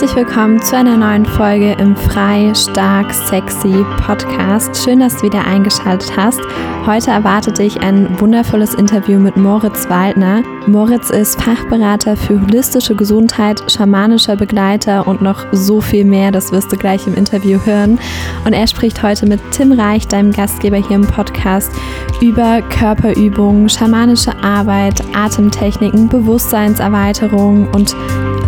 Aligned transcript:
Herzlich 0.00 0.14
willkommen 0.14 0.62
zu 0.62 0.76
einer 0.76 0.96
neuen 0.96 1.26
Folge 1.26 1.72
im 1.72 1.96
Frei, 1.96 2.54
Stark, 2.54 3.12
Sexy 3.12 3.84
Podcast. 4.06 4.84
Schön, 4.84 5.00
dass 5.00 5.16
du 5.16 5.22
wieder 5.24 5.44
eingeschaltet 5.44 6.16
hast. 6.16 6.38
Heute 6.86 7.10
erwartet 7.10 7.58
dich 7.58 7.80
ein 7.80 8.08
wundervolles 8.20 8.74
Interview 8.74 9.18
mit 9.18 9.36
Moritz 9.36 9.90
Waldner. 9.90 10.44
Moritz 10.68 11.10
ist 11.10 11.42
Fachberater 11.42 12.16
für 12.16 12.40
holistische 12.40 12.94
Gesundheit, 12.94 13.60
schamanischer 13.68 14.36
Begleiter 14.36 15.04
und 15.04 15.20
noch 15.20 15.44
so 15.50 15.80
viel 15.80 16.04
mehr. 16.04 16.30
Das 16.30 16.52
wirst 16.52 16.70
du 16.70 16.76
gleich 16.76 17.04
im 17.08 17.14
Interview 17.16 17.58
hören. 17.64 17.98
Und 18.44 18.52
er 18.52 18.68
spricht 18.68 19.02
heute 19.02 19.26
mit 19.26 19.40
Tim 19.50 19.72
Reich, 19.72 20.06
deinem 20.06 20.30
Gastgeber 20.30 20.76
hier 20.76 20.94
im 20.94 21.08
Podcast, 21.08 21.72
über 22.20 22.62
Körperübungen, 22.62 23.68
schamanische 23.68 24.32
Arbeit, 24.44 25.02
Atemtechniken, 25.12 26.08
Bewusstseinserweiterung 26.08 27.66
und 27.72 27.96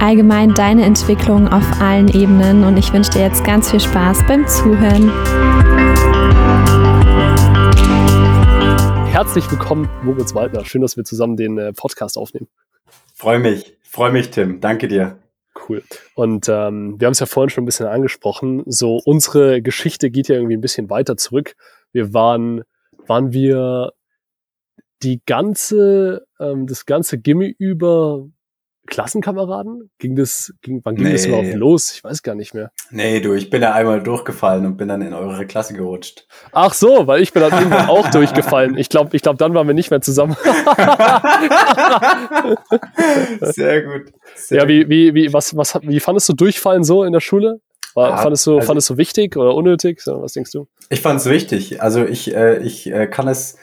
allgemein 0.00 0.54
deine 0.54 0.84
Entwicklung 0.84 1.46
auf 1.48 1.80
allen 1.80 2.09
Ebenen. 2.09 2.64
Und 2.64 2.77
ich 2.77 2.92
wünsche 2.92 3.10
dir 3.12 3.20
jetzt 3.20 3.45
ganz 3.45 3.70
viel 3.70 3.80
Spaß 3.80 4.26
beim 4.26 4.46
Zuhören. 4.46 5.10
Herzlich 9.10 9.50
willkommen, 9.50 9.90
Moritz 10.02 10.34
Waldner. 10.34 10.64
Schön, 10.64 10.80
dass 10.80 10.96
wir 10.96 11.04
zusammen 11.04 11.36
den 11.36 11.59
äh, 11.59 11.73
Podcast 11.73 12.16
aufnehmen. 12.16 12.48
Freue 13.14 13.38
mich, 13.38 13.76
freue 13.82 14.10
mich, 14.12 14.30
Tim. 14.30 14.60
Danke 14.60 14.88
dir. 14.88 15.18
Cool. 15.68 15.82
Und 16.14 16.48
ähm, 16.48 16.98
wir 16.98 17.06
haben 17.06 17.12
es 17.12 17.20
ja 17.20 17.26
vorhin 17.26 17.51
schon 17.51 17.64
ein 17.64 17.66
bisschen 17.66 17.87
angesprochen. 17.87 18.62
So, 18.66 19.01
unsere 19.04 19.60
Geschichte 19.60 20.10
geht 20.10 20.28
ja 20.28 20.37
irgendwie 20.37 20.56
ein 20.56 20.62
bisschen 20.62 20.88
weiter 20.88 21.18
zurück. 21.18 21.54
Wir 21.92 22.14
waren, 22.14 22.62
waren 23.06 23.32
wir 23.32 23.92
die 25.02 25.20
ganze, 25.26 26.26
ähm, 26.38 26.66
das 26.66 26.87
ganze 26.87 27.18
Gimme 27.18 27.52
über 27.59 28.26
Klassenkameraden? 28.91 29.91
Ging 29.99 30.16
das, 30.16 30.52
ging, 30.60 30.83
wann 30.85 30.96
ging 30.96 31.07
nee. 31.07 31.13
das 31.13 31.24
überhaupt 31.24 31.55
los? 31.55 31.93
Ich 31.95 32.05
weiß 32.05 32.23
gar 32.23 32.35
nicht 32.35 32.52
mehr. 32.52 32.71
Nee, 32.91 33.21
du, 33.21 33.33
ich 33.33 33.49
bin 33.49 33.63
ja 33.63 33.73
einmal 33.73 34.02
durchgefallen 34.02 34.66
und 34.66 34.77
bin 34.77 34.88
dann 34.88 35.01
in 35.01 35.15
eure 35.15 35.46
Klasse 35.46 35.73
gerutscht. 35.73 36.27
Ach 36.52 36.74
so, 36.74 37.07
weil 37.07 37.23
ich 37.23 37.33
bin 37.33 37.41
dann 37.41 37.52
irgendwann 37.52 37.88
auch 37.88 38.11
durchgefallen. 38.11 38.77
Ich 38.77 38.91
glaube, 38.91 39.16
ich 39.16 39.23
glaub, 39.23 39.38
dann 39.38 39.55
waren 39.55 39.66
wir 39.66 39.74
nicht 39.74 39.91
mehr 39.91 40.02
zusammen. 40.02 40.37
Sehr 43.41 43.83
gut. 43.83 44.13
Sehr 44.35 44.63
ja, 44.63 44.68
wie, 44.68 44.88
wie, 44.91 45.15
wie, 45.15 45.33
was, 45.33 45.57
was, 45.57 45.79
wie 45.83 46.01
fandest 46.01 46.29
du 46.29 46.35
Durchfallen 46.35 46.85
so 46.85 47.05
in 47.05 47.13
der 47.13 47.21
Schule? 47.21 47.61
War, 47.95 48.11
ja, 48.11 48.16
fandest, 48.18 48.46
du, 48.46 48.57
also, 48.57 48.66
fandest 48.66 48.91
du 48.91 48.96
wichtig 48.99 49.37
oder 49.37 49.55
unnötig? 49.55 50.02
Was 50.07 50.33
denkst 50.35 50.52
du? 50.52 50.68
Ich 50.91 51.01
fand 51.01 51.21
es 51.21 51.27
wichtig. 51.27 51.83
Also 51.83 52.05
ich, 52.05 52.35
äh, 52.35 52.59
ich 52.59 52.91
äh, 52.91 53.07
kann 53.07 53.29
es 53.29 53.57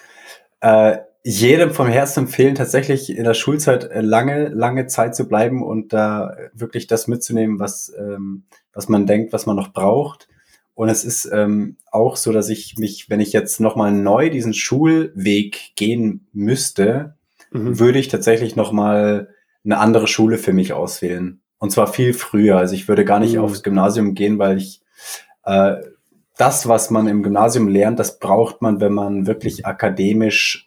äh, 0.61 0.97
jedem 1.29 1.71
vom 1.71 1.87
Herzen 1.87 2.21
empfehlen, 2.21 2.55
tatsächlich 2.55 3.09
in 3.09 3.25
der 3.25 3.33
Schulzeit 3.33 3.83
äh, 3.91 3.99
lange, 3.99 4.47
lange 4.47 4.87
Zeit 4.87 5.13
zu 5.13 5.27
bleiben 5.27 5.61
und 5.61 5.91
da 5.91 6.37
wirklich 6.53 6.87
das 6.87 7.09
mitzunehmen, 7.09 7.59
was, 7.59 7.91
ähm, 7.99 8.43
was 8.71 8.87
man 8.87 9.05
denkt, 9.05 9.33
was 9.33 9.45
man 9.45 9.57
noch 9.57 9.73
braucht. 9.73 10.29
Und 10.73 10.87
es 10.87 11.03
ist 11.03 11.29
ähm, 11.33 11.75
auch 11.91 12.15
so, 12.15 12.31
dass 12.31 12.47
ich 12.47 12.77
mich, 12.77 13.09
wenn 13.09 13.19
ich 13.19 13.33
jetzt 13.33 13.59
nochmal 13.59 13.91
neu 13.91 14.29
diesen 14.29 14.53
Schulweg 14.53 15.75
gehen 15.75 16.27
müsste, 16.31 17.15
mhm. 17.51 17.77
würde 17.77 17.99
ich 17.99 18.07
tatsächlich 18.07 18.55
nochmal 18.55 19.27
eine 19.65 19.79
andere 19.79 20.07
Schule 20.07 20.37
für 20.37 20.53
mich 20.53 20.71
auswählen. 20.71 21.41
Und 21.57 21.71
zwar 21.71 21.87
viel 21.87 22.13
früher. 22.13 22.57
Also 22.57 22.73
ich 22.73 22.87
würde 22.87 23.03
gar 23.03 23.19
nicht 23.19 23.35
mhm. 23.35 23.41
aufs 23.41 23.63
Gymnasium 23.63 24.13
gehen, 24.13 24.39
weil 24.39 24.59
ich 24.59 24.79
äh, 25.43 25.75
das, 26.37 26.69
was 26.69 26.89
man 26.89 27.07
im 27.07 27.21
Gymnasium 27.21 27.67
lernt, 27.67 27.99
das 27.99 28.17
braucht 28.17 28.61
man, 28.61 28.79
wenn 28.79 28.93
man 28.93 29.27
wirklich 29.27 29.65
akademisch 29.65 30.66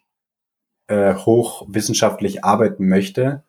äh, 0.90 1.14
hochwissenschaftlich 1.14 2.44
arbeiten 2.44 2.88
möchte. 2.88 3.44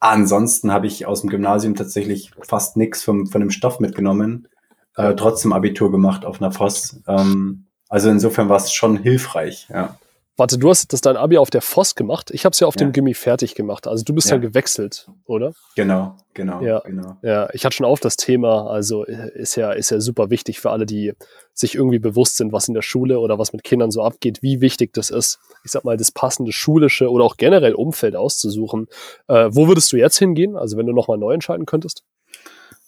Ansonsten 0.00 0.72
habe 0.72 0.88
ich 0.88 1.06
aus 1.06 1.20
dem 1.20 1.30
Gymnasium 1.30 1.76
tatsächlich 1.76 2.32
fast 2.42 2.76
nichts 2.76 3.04
vom, 3.04 3.28
von 3.28 3.40
dem 3.40 3.50
Stoff 3.50 3.78
mitgenommen, 3.78 4.48
äh, 4.96 5.14
trotzdem 5.14 5.52
Abitur 5.52 5.92
gemacht 5.92 6.24
auf 6.24 6.42
einer 6.42 6.50
FOS. 6.50 7.00
Ähm, 7.06 7.66
also 7.88 8.10
insofern 8.10 8.48
war 8.48 8.56
es 8.56 8.72
schon 8.72 8.96
hilfreich, 8.96 9.68
ja. 9.70 9.96
Warte, 10.38 10.56
du 10.56 10.70
hast 10.70 10.90
das 10.94 11.02
dein 11.02 11.18
Abi 11.18 11.36
auf 11.36 11.50
der 11.50 11.60
FOS 11.60 11.94
gemacht. 11.94 12.30
Ich 12.32 12.46
habe 12.46 12.54
es 12.54 12.60
ja 12.60 12.66
auf 12.66 12.74
ja. 12.76 12.86
dem 12.86 12.92
Gimmi 12.92 13.12
fertig 13.12 13.54
gemacht. 13.54 13.86
Also 13.86 14.02
du 14.02 14.14
bist 14.14 14.30
ja. 14.30 14.36
ja 14.36 14.40
gewechselt, 14.40 15.08
oder? 15.26 15.52
Genau, 15.76 16.16
genau, 16.32 16.62
ja. 16.62 16.80
genau. 16.80 17.16
Ja, 17.20 17.50
ich 17.52 17.66
hatte 17.66 17.76
schon 17.76 17.84
auf 17.84 18.00
das 18.00 18.16
Thema. 18.16 18.70
Also 18.70 19.04
ist 19.04 19.56
ja, 19.56 19.72
ist 19.72 19.90
ja 19.90 20.00
super 20.00 20.30
wichtig 20.30 20.58
für 20.58 20.70
alle, 20.70 20.86
die 20.86 21.12
sich 21.52 21.74
irgendwie 21.74 21.98
bewusst 21.98 22.38
sind, 22.38 22.50
was 22.50 22.66
in 22.66 22.72
der 22.72 22.80
Schule 22.80 23.18
oder 23.18 23.38
was 23.38 23.52
mit 23.52 23.62
Kindern 23.62 23.90
so 23.90 24.02
abgeht, 24.02 24.42
wie 24.42 24.62
wichtig 24.62 24.94
das 24.94 25.10
ist, 25.10 25.38
ich 25.64 25.70
sag 25.70 25.84
mal, 25.84 25.98
das 25.98 26.10
passende 26.10 26.50
schulische 26.50 27.10
oder 27.10 27.24
auch 27.24 27.36
generell 27.36 27.74
Umfeld 27.74 28.16
auszusuchen. 28.16 28.86
Äh, 29.28 29.50
wo 29.50 29.68
würdest 29.68 29.92
du 29.92 29.98
jetzt 29.98 30.18
hingehen? 30.18 30.56
Also 30.56 30.78
wenn 30.78 30.86
du 30.86 30.94
nochmal 30.94 31.18
neu 31.18 31.34
entscheiden 31.34 31.66
könntest? 31.66 32.04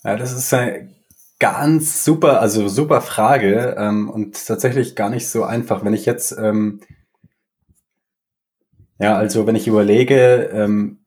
Ja, 0.02 0.16
das 0.16 0.32
ist 0.32 0.52
eine 0.54 0.88
ganz 1.38 2.06
super, 2.06 2.40
also 2.40 2.68
super 2.68 3.02
Frage 3.02 3.76
ähm, 3.78 4.08
und 4.08 4.46
tatsächlich 4.46 4.96
gar 4.96 5.10
nicht 5.10 5.28
so 5.28 5.44
einfach. 5.44 5.84
Wenn 5.84 5.92
ich 5.92 6.06
jetzt 6.06 6.32
ähm, 6.38 6.80
ja, 8.98 9.16
also 9.16 9.46
wenn 9.46 9.56
ich 9.56 9.66
überlege, 9.66 10.50
ähm, 10.52 10.98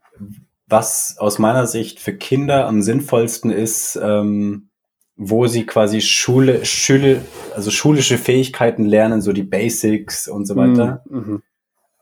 was 0.67 1.17
aus 1.17 1.39
meiner 1.39 1.65
Sicht 1.65 1.99
für 1.99 2.13
Kinder 2.13 2.67
am 2.67 2.81
sinnvollsten 2.81 3.51
ist, 3.51 3.97
ähm, 4.01 4.69
wo 5.15 5.47
sie 5.47 5.65
quasi 5.65 6.01
Schule, 6.01 6.63
Schule, 6.65 7.21
also 7.55 7.71
schulische 7.71 8.17
Fähigkeiten 8.17 8.85
lernen, 8.85 9.21
so 9.21 9.33
die 9.33 9.43
Basics 9.43 10.27
und 10.27 10.45
so 10.45 10.55
weiter, 10.55 11.03
mhm. 11.09 11.17
mhm. 11.17 11.43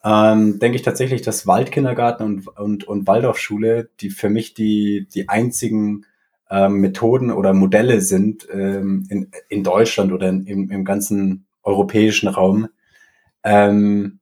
ähm, 0.04 0.60
denke 0.60 0.76
ich 0.76 0.82
tatsächlich, 0.82 1.22
dass 1.22 1.48
Waldkindergarten 1.48 2.26
und, 2.26 2.48
und, 2.48 2.84
und 2.84 3.08
Waldorfschule, 3.08 3.90
die 4.02 4.10
für 4.10 4.30
mich 4.30 4.54
die, 4.54 5.08
die 5.14 5.30
einzigen 5.30 6.06
ähm, 6.50 6.82
Methoden 6.82 7.32
oder 7.32 7.54
Modelle 7.54 8.02
sind 8.02 8.48
ähm, 8.52 9.08
in, 9.10 9.32
in 9.48 9.64
Deutschland 9.64 10.12
oder 10.12 10.28
in, 10.28 10.46
im, 10.46 10.70
im 10.70 10.84
ganzen 10.84 11.46
europäischen 11.64 12.28
Raum, 12.28 12.68
ähm, 13.44 14.20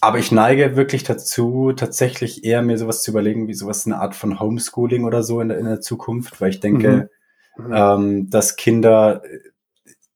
aber 0.00 0.18
ich 0.18 0.32
neige 0.32 0.76
wirklich 0.76 1.04
dazu, 1.04 1.72
tatsächlich 1.72 2.44
eher 2.44 2.62
mir 2.62 2.78
sowas 2.78 3.02
zu 3.02 3.10
überlegen, 3.10 3.48
wie 3.48 3.54
sowas 3.54 3.86
eine 3.86 3.98
Art 3.98 4.14
von 4.14 4.40
Homeschooling 4.40 5.04
oder 5.04 5.22
so 5.22 5.40
in 5.40 5.48
der, 5.48 5.58
in 5.58 5.66
der 5.66 5.80
Zukunft, 5.80 6.40
weil 6.40 6.50
ich 6.50 6.60
denke, 6.60 7.10
mhm. 7.56 7.66
Mhm. 7.66 7.72
Ähm, 7.74 8.30
dass 8.30 8.56
Kinder 8.56 9.22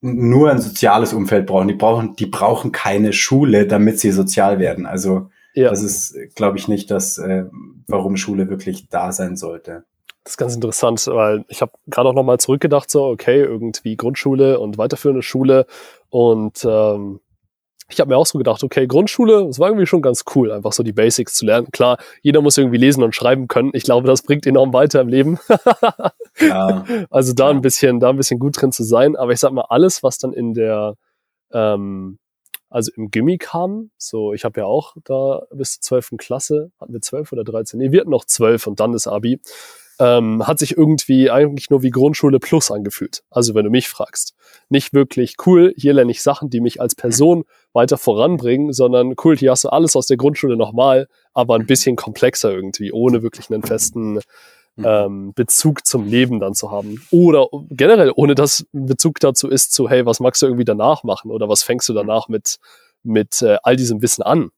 nur 0.00 0.50
ein 0.50 0.60
soziales 0.60 1.12
Umfeld 1.12 1.46
brauchen. 1.46 1.68
Die 1.68 1.74
brauchen, 1.74 2.16
die 2.16 2.26
brauchen 2.26 2.72
keine 2.72 3.12
Schule, 3.12 3.66
damit 3.66 3.98
sie 3.98 4.12
sozial 4.12 4.58
werden. 4.58 4.86
Also 4.86 5.30
ja. 5.54 5.70
das 5.70 5.82
ist, 5.82 6.16
glaube 6.34 6.58
ich, 6.58 6.68
nicht 6.68 6.90
das, 6.90 7.18
äh, 7.18 7.44
warum 7.86 8.16
Schule 8.16 8.50
wirklich 8.50 8.88
da 8.88 9.12
sein 9.12 9.36
sollte. 9.36 9.84
Das 10.24 10.34
ist 10.34 10.36
ganz 10.38 10.54
interessant, 10.54 11.06
weil 11.06 11.44
ich 11.48 11.60
habe 11.60 11.72
gerade 11.86 12.08
auch 12.08 12.14
nochmal 12.14 12.38
zurückgedacht, 12.38 12.90
so, 12.90 13.04
okay, 13.04 13.42
irgendwie 13.42 13.96
Grundschule 13.96 14.58
und 14.58 14.78
weiterführende 14.78 15.22
Schule 15.22 15.66
und 16.08 16.64
ähm, 16.64 17.20
ich 17.94 18.00
habe 18.00 18.10
mir 18.10 18.16
auch 18.16 18.26
so 18.26 18.38
gedacht, 18.38 18.62
okay, 18.62 18.86
Grundschule, 18.86 19.46
das 19.46 19.58
war 19.58 19.68
irgendwie 19.68 19.86
schon 19.86 20.02
ganz 20.02 20.24
cool, 20.34 20.50
einfach 20.50 20.72
so 20.72 20.82
die 20.82 20.92
Basics 20.92 21.34
zu 21.34 21.46
lernen. 21.46 21.68
Klar, 21.72 21.98
jeder 22.22 22.42
muss 22.42 22.58
irgendwie 22.58 22.76
lesen 22.76 23.02
und 23.02 23.14
schreiben 23.14 23.48
können. 23.48 23.70
Ich 23.72 23.84
glaube, 23.84 24.06
das 24.06 24.22
bringt 24.22 24.46
enorm 24.46 24.72
weiter 24.72 25.00
im 25.00 25.08
Leben. 25.08 25.38
ja. 26.40 26.84
Also 27.10 27.32
da 27.32 27.50
ein 27.50 27.60
bisschen, 27.60 28.00
da 28.00 28.10
ein 28.10 28.16
bisschen 28.16 28.38
gut 28.40 28.60
drin 28.60 28.72
zu 28.72 28.82
sein. 28.82 29.16
Aber 29.16 29.32
ich 29.32 29.40
sag 29.40 29.52
mal, 29.52 29.66
alles, 29.68 30.02
was 30.02 30.18
dann 30.18 30.32
in 30.32 30.54
der, 30.54 30.94
ähm, 31.52 32.18
also 32.68 32.90
im 32.96 33.10
Gimmi 33.10 33.38
kam, 33.38 33.90
so, 33.96 34.32
ich 34.32 34.44
habe 34.44 34.60
ja 34.60 34.66
auch 34.66 34.96
da 35.04 35.42
bis 35.52 35.78
zur 35.78 36.00
12. 36.00 36.18
Klasse, 36.18 36.72
hatten 36.80 36.92
wir 36.92 37.00
12 37.00 37.32
oder 37.32 37.44
13? 37.44 37.78
Nee, 37.78 37.92
wir 37.92 38.00
hatten 38.00 38.10
noch 38.10 38.24
12 38.24 38.66
und 38.66 38.80
dann 38.80 38.92
das 38.92 39.06
Abi 39.06 39.40
ähm, 39.98 40.46
hat 40.46 40.58
sich 40.58 40.76
irgendwie 40.76 41.30
eigentlich 41.30 41.70
nur 41.70 41.82
wie 41.82 41.90
Grundschule 41.90 42.38
Plus 42.38 42.70
angefühlt. 42.70 43.22
Also 43.30 43.54
wenn 43.54 43.64
du 43.64 43.70
mich 43.70 43.88
fragst. 43.88 44.34
Nicht 44.68 44.92
wirklich 44.92 45.36
cool, 45.46 45.72
hier 45.76 45.94
lerne 45.94 46.10
ich 46.10 46.22
Sachen, 46.22 46.50
die 46.50 46.60
mich 46.60 46.80
als 46.80 46.94
Person 46.94 47.44
weiter 47.72 47.96
voranbringen, 47.96 48.72
sondern 48.72 49.14
cool, 49.24 49.36
hier 49.36 49.50
hast 49.50 49.64
du 49.64 49.68
alles 49.68 49.96
aus 49.96 50.06
der 50.06 50.16
Grundschule 50.16 50.56
nochmal, 50.56 51.08
aber 51.32 51.56
ein 51.56 51.66
bisschen 51.66 51.96
komplexer 51.96 52.52
irgendwie, 52.52 52.92
ohne 52.92 53.22
wirklich 53.22 53.50
einen 53.50 53.62
festen 53.62 54.20
mhm. 54.76 54.84
ähm, 54.84 55.32
Bezug 55.34 55.86
zum 55.86 56.06
Leben 56.06 56.40
dann 56.40 56.54
zu 56.54 56.70
haben. 56.70 57.04
Oder 57.10 57.46
generell, 57.70 58.12
ohne 58.14 58.34
dass 58.34 58.66
Bezug 58.72 59.20
dazu 59.20 59.48
ist 59.48 59.72
zu, 59.72 59.88
hey, 59.88 60.06
was 60.06 60.20
magst 60.20 60.42
du 60.42 60.46
irgendwie 60.46 60.64
danach 60.64 61.04
machen 61.04 61.30
oder 61.30 61.48
was 61.48 61.62
fängst 61.62 61.88
du 61.88 61.92
danach 61.92 62.28
mit, 62.28 62.58
mit 63.02 63.42
äh, 63.42 63.58
all 63.62 63.76
diesem 63.76 64.02
Wissen 64.02 64.22
an? 64.22 64.50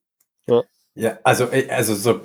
Ja, 0.47 0.63
ja 0.95 1.19
also, 1.23 1.45
äh, 1.51 1.69
also 1.69 1.93
so 1.95 2.19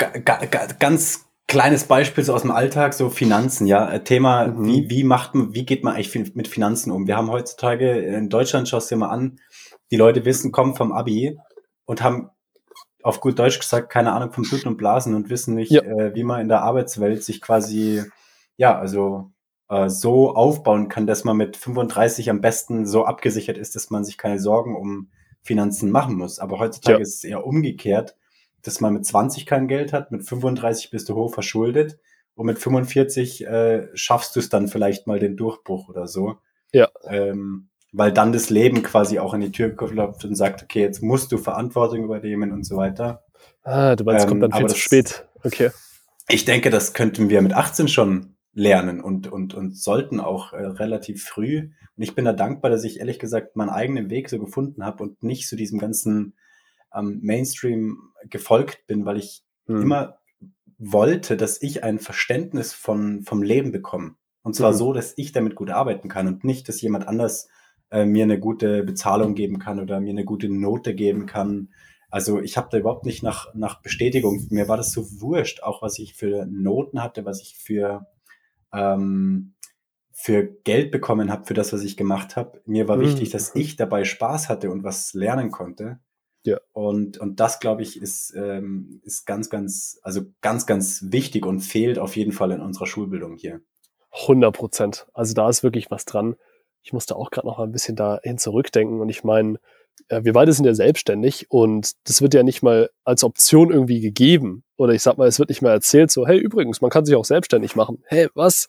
ganz 0.79 1.27
kleines 1.53 1.85
Beispiel 1.85 2.25
so 2.25 2.33
aus 2.33 2.43
dem 2.43 2.51
Alltag, 2.51 2.95
so 2.95 3.11
Finanzen, 3.11 3.67
ja. 3.67 3.91
Äh, 3.91 4.03
Thema, 4.03 4.47
mhm. 4.47 4.67
wie, 4.67 4.91
wie 4.91 5.05
macht 5.05 5.35
man, 5.35 5.55
wie 5.55 5.67
geht 5.67 5.85
man 5.85 5.95
eigentlich 5.95 6.35
mit 6.35 6.49
Finanzen 6.49 6.91
um? 6.91 7.07
Wir 7.07 7.19
haben 7.19 7.31
heutzutage 7.31 7.91
in 7.91 8.31
Deutschland, 8.31 8.71
schaust 8.71 8.91
dir 8.91 8.97
mal 8.97 9.11
an, 9.11 9.39
die 9.91 9.97
Leute 9.97 10.25
wissen, 10.25 10.51
kommen 10.51 10.75
vom 10.75 10.93
Abi 10.93 11.39
und 11.85 12.03
haben 12.03 12.31
auf 13.03 13.21
gut 13.21 13.39
Deutsch 13.39 13.59
gesagt 13.59 13.91
keine 13.91 14.13
Ahnung 14.13 14.33
vom 14.33 14.45
Bluten 14.45 14.69
und 14.69 14.79
Blasen 14.79 15.15
und 15.15 15.29
wissen 15.29 15.55
nicht, 15.55 15.73
ja. 15.73 15.83
äh, 15.83 16.15
wie 16.15 16.25
man 16.25 16.41
in 16.41 16.49
der 16.49 16.63
Arbeitswelt 16.63 17.23
sich 17.23 17.43
quasi, 17.43 18.03
ja, 18.57 18.79
also 18.79 19.31
äh, 19.69 19.91
so 19.91 20.35
aufbauen 20.35 20.89
kann, 20.89 21.07
dass 21.07 21.25
man 21.25 21.37
mit 21.37 21.59
35 21.59 22.31
am 22.31 22.41
besten 22.41 22.87
so 22.87 23.05
abgesichert 23.05 23.59
ist, 23.59 23.77
dass 23.77 23.91
man 23.91 24.05
sich 24.05 24.17
keine 24.17 24.39
Sorgen 24.39 24.75
um 24.75 25.11
Finanzen 25.43 25.91
machen 25.91 26.17
muss. 26.17 26.39
Aber 26.39 26.61
heutzutage 26.61 26.99
ja. 26.99 27.03
ist 27.03 27.17
es 27.17 27.25
eher 27.25 27.45
umgekehrt 27.45 28.17
dass 28.63 28.81
man 28.81 28.95
mit 28.95 29.07
20 29.07 29.47
kein 29.47 29.69
Geld 29.69 29.93
hat, 29.93 30.13
mit 30.13 30.27
35 30.27 30.91
bist 30.91 31.09
du 31.09 31.15
hoch 31.15 31.33
verschuldet 31.33 31.99
und 32.35 32.47
mit 32.47 32.59
45 32.59 33.47
äh, 33.47 33.89
schaffst 33.95 34.37
du 34.37 34.41
es 34.41 34.49
dann 34.49 34.69
vielleicht 34.69 35.07
mal 35.07 35.19
den 35.19 35.37
Durchbruch 35.37 35.89
oder 35.89 36.07
so. 36.07 36.37
Ja. 36.73 36.89
Ähm, 37.07 37.69
weil 37.93 38.13
dann 38.13 38.33
das 38.33 38.49
Leben 38.49 38.83
quasi 38.83 39.19
auch 39.19 39.35
an 39.35 39.43
die 39.43 39.53
Tür 39.53 39.77
klopft 39.77 40.25
und 40.25 40.35
sagt, 40.35 40.63
okay, 40.63 40.81
jetzt 40.81 41.03
musst 41.03 41.31
du 41.31 41.37
Verantwortung 41.37 42.05
übernehmen 42.05 42.51
und 42.51 42.65
so 42.65 42.77
weiter. 42.77 43.23
Ah, 43.65 43.97
du 43.97 44.05
meinst, 44.05 44.25
ähm, 44.25 44.29
kommt 44.31 44.43
dann 44.43 44.53
viel 44.53 44.67
zu 44.67 44.79
spät. 44.79 45.27
Okay. 45.45 45.71
Ich 46.29 46.45
denke, 46.45 46.71
das 46.71 46.95
könnten 46.95 47.29
wir 47.29 47.43
mit 47.43 47.53
18 47.53 47.89
schon 47.89 48.37
lernen 48.55 49.01
und, 49.01 49.31
und, 49.31 49.55
und 49.55 49.77
sollten 49.77 50.21
auch 50.21 50.53
äh, 50.53 50.65
relativ 50.65 51.25
früh. 51.25 51.71
Und 51.97 52.03
ich 52.03 52.15
bin 52.15 52.25
da 52.25 52.33
dankbar, 52.33 52.71
dass 52.71 52.85
ich 52.85 53.01
ehrlich 53.01 53.19
gesagt 53.19 53.57
meinen 53.57 53.71
eigenen 53.71 54.09
Weg 54.09 54.31
so 54.31 54.39
gefunden 54.39 54.85
habe 54.85 55.03
und 55.03 55.23
nicht 55.23 55.49
zu 55.49 55.51
so 55.55 55.57
diesem 55.57 55.79
ganzen 55.79 56.35
ähm, 56.95 57.21
Mainstream 57.23 58.12
gefolgt 58.31 58.87
bin, 58.87 59.05
weil 59.05 59.19
ich 59.19 59.43
hm. 59.67 59.83
immer 59.83 60.19
wollte, 60.79 61.37
dass 61.37 61.63
ich 61.63 61.85
ein 61.85 61.99
Verständnis 61.99 62.73
von, 62.73 63.23
vom 63.23 63.43
Leben 63.43 63.71
bekomme. 63.71 64.17
Und 64.43 64.57
zwar 64.57 64.73
mhm. 64.73 64.77
so, 64.77 64.93
dass 64.93 65.15
ich 65.17 65.33
damit 65.33 65.55
gut 65.55 65.71
arbeiten 65.71 66.09
kann 66.09 66.27
und 66.27 66.45
nicht, 66.45 66.69
dass 66.69 66.81
jemand 66.81 67.07
anders 67.07 67.49
äh, 67.91 68.05
mir 68.05 68.25
eine 68.25 68.41
gute 68.41 68.83
Bezahlung 68.83 69.35
geben 69.35 69.59
kann 69.59 69.79
oder 69.79 70.01
mir 70.01 70.11
eine 70.11 70.25
gute 70.25 70.49
Note 70.49 70.95
geben 70.95 71.27
kann. 71.27 71.69
Also 72.11 72.41
ich 72.41 72.57
habe 72.57 72.69
da 72.71 72.79
überhaupt 72.79 73.07
nicht 73.07 73.23
nach, 73.23 73.55
nach 73.55 73.81
Bestätigung. 73.81 74.47
Mir 74.51 74.69
war 74.69 74.77
das 74.77 74.93
so 74.93 75.21
wurscht, 75.21 75.63
auch 75.63 75.83
was 75.83 75.99
ich 75.99 76.15
für 76.15 76.47
Noten 76.47 77.03
hatte, 77.03 77.25
was 77.25 77.41
ich 77.41 77.57
für, 77.57 78.07
ähm, 78.73 79.55
für 80.13 80.45
Geld 80.65 80.91
bekommen 80.91 81.31
habe 81.31 81.45
für 81.45 81.55
das, 81.55 81.73
was 81.73 81.85
ich 81.85 81.97
gemacht 81.97 82.35
habe. 82.35 82.61
Mir 82.67 82.89
war 82.89 82.97
mhm. 82.97 83.03
wichtig, 83.03 83.31
dass 83.31 83.55
ich 83.55 83.77
dabei 83.77 84.05
Spaß 84.05 84.49
hatte 84.49 84.71
und 84.71 84.83
was 84.83 85.15
lernen 85.15 85.53
konnte. 85.53 86.01
Ja. 86.45 86.59
Und, 86.73 87.19
und 87.19 87.39
das, 87.41 87.61
glaube 87.61 87.83
ich, 87.83 88.01
ist, 88.01 88.35
ähm, 88.37 89.01
ist 89.05 89.27
ganz, 89.27 89.49
ganz, 89.49 89.99
also 90.03 90.23
ganz, 90.41 90.67
ganz 90.67 91.05
wichtig 91.09 91.47
und 91.47 91.61
fehlt 91.61 91.99
auf 91.99 92.17
jeden 92.17 92.33
Fall 92.33 92.51
in 92.51 92.61
unserer 92.61 92.87
Schulbildung 92.87 93.37
hier. 93.37 93.61
100 94.11 94.55
Prozent. 94.55 95.07
Also 95.15 95.35
da 95.35 95.49
ist 95.49 95.63
wirklich 95.63 95.91
was 95.91 96.05
dran. 96.05 96.37
Ich 96.83 96.93
musste 96.93 97.17
auch 97.17 97.31
gerade 97.31 97.47
noch 97.47 97.59
mal 97.59 97.65
ein 97.65 97.73
bisschen 97.73 97.97
dahin 97.97 98.39
zurückdenken 98.39 99.01
und 99.01 99.09
ich 99.09 99.23
meine, 99.25 99.59
äh, 100.09 100.25
wir 100.25 100.33
beide 100.33 100.53
sind 100.53 100.65
ja 100.65 100.75
selbstständig 100.75 101.47
und 101.51 101.93
das 102.09 102.23
wird 102.23 102.35
ja 102.35 102.43
nicht 102.43 102.63
mal 102.63 102.91
als 103.05 103.25
Option 103.25 103.71
irgendwie 103.71 104.01
gegeben. 104.01 104.65
Oder 104.77 104.95
ich 104.95 105.03
sag 105.03 105.17
mal, 105.17 105.29
es 105.29 105.39
wird 105.39 105.49
nicht 105.49 105.63
mal 105.63 105.71
erzählt, 105.71 106.11
so, 106.11 106.27
hey, 106.27 106.39
übrigens, 106.39 106.81
man 106.81 106.91
kann 106.91 107.05
sich 107.05 107.15
auch 107.15 107.25
selbstständig 107.25 107.77
machen. 107.77 108.03
Hey, 108.07 108.29
was? 108.35 108.69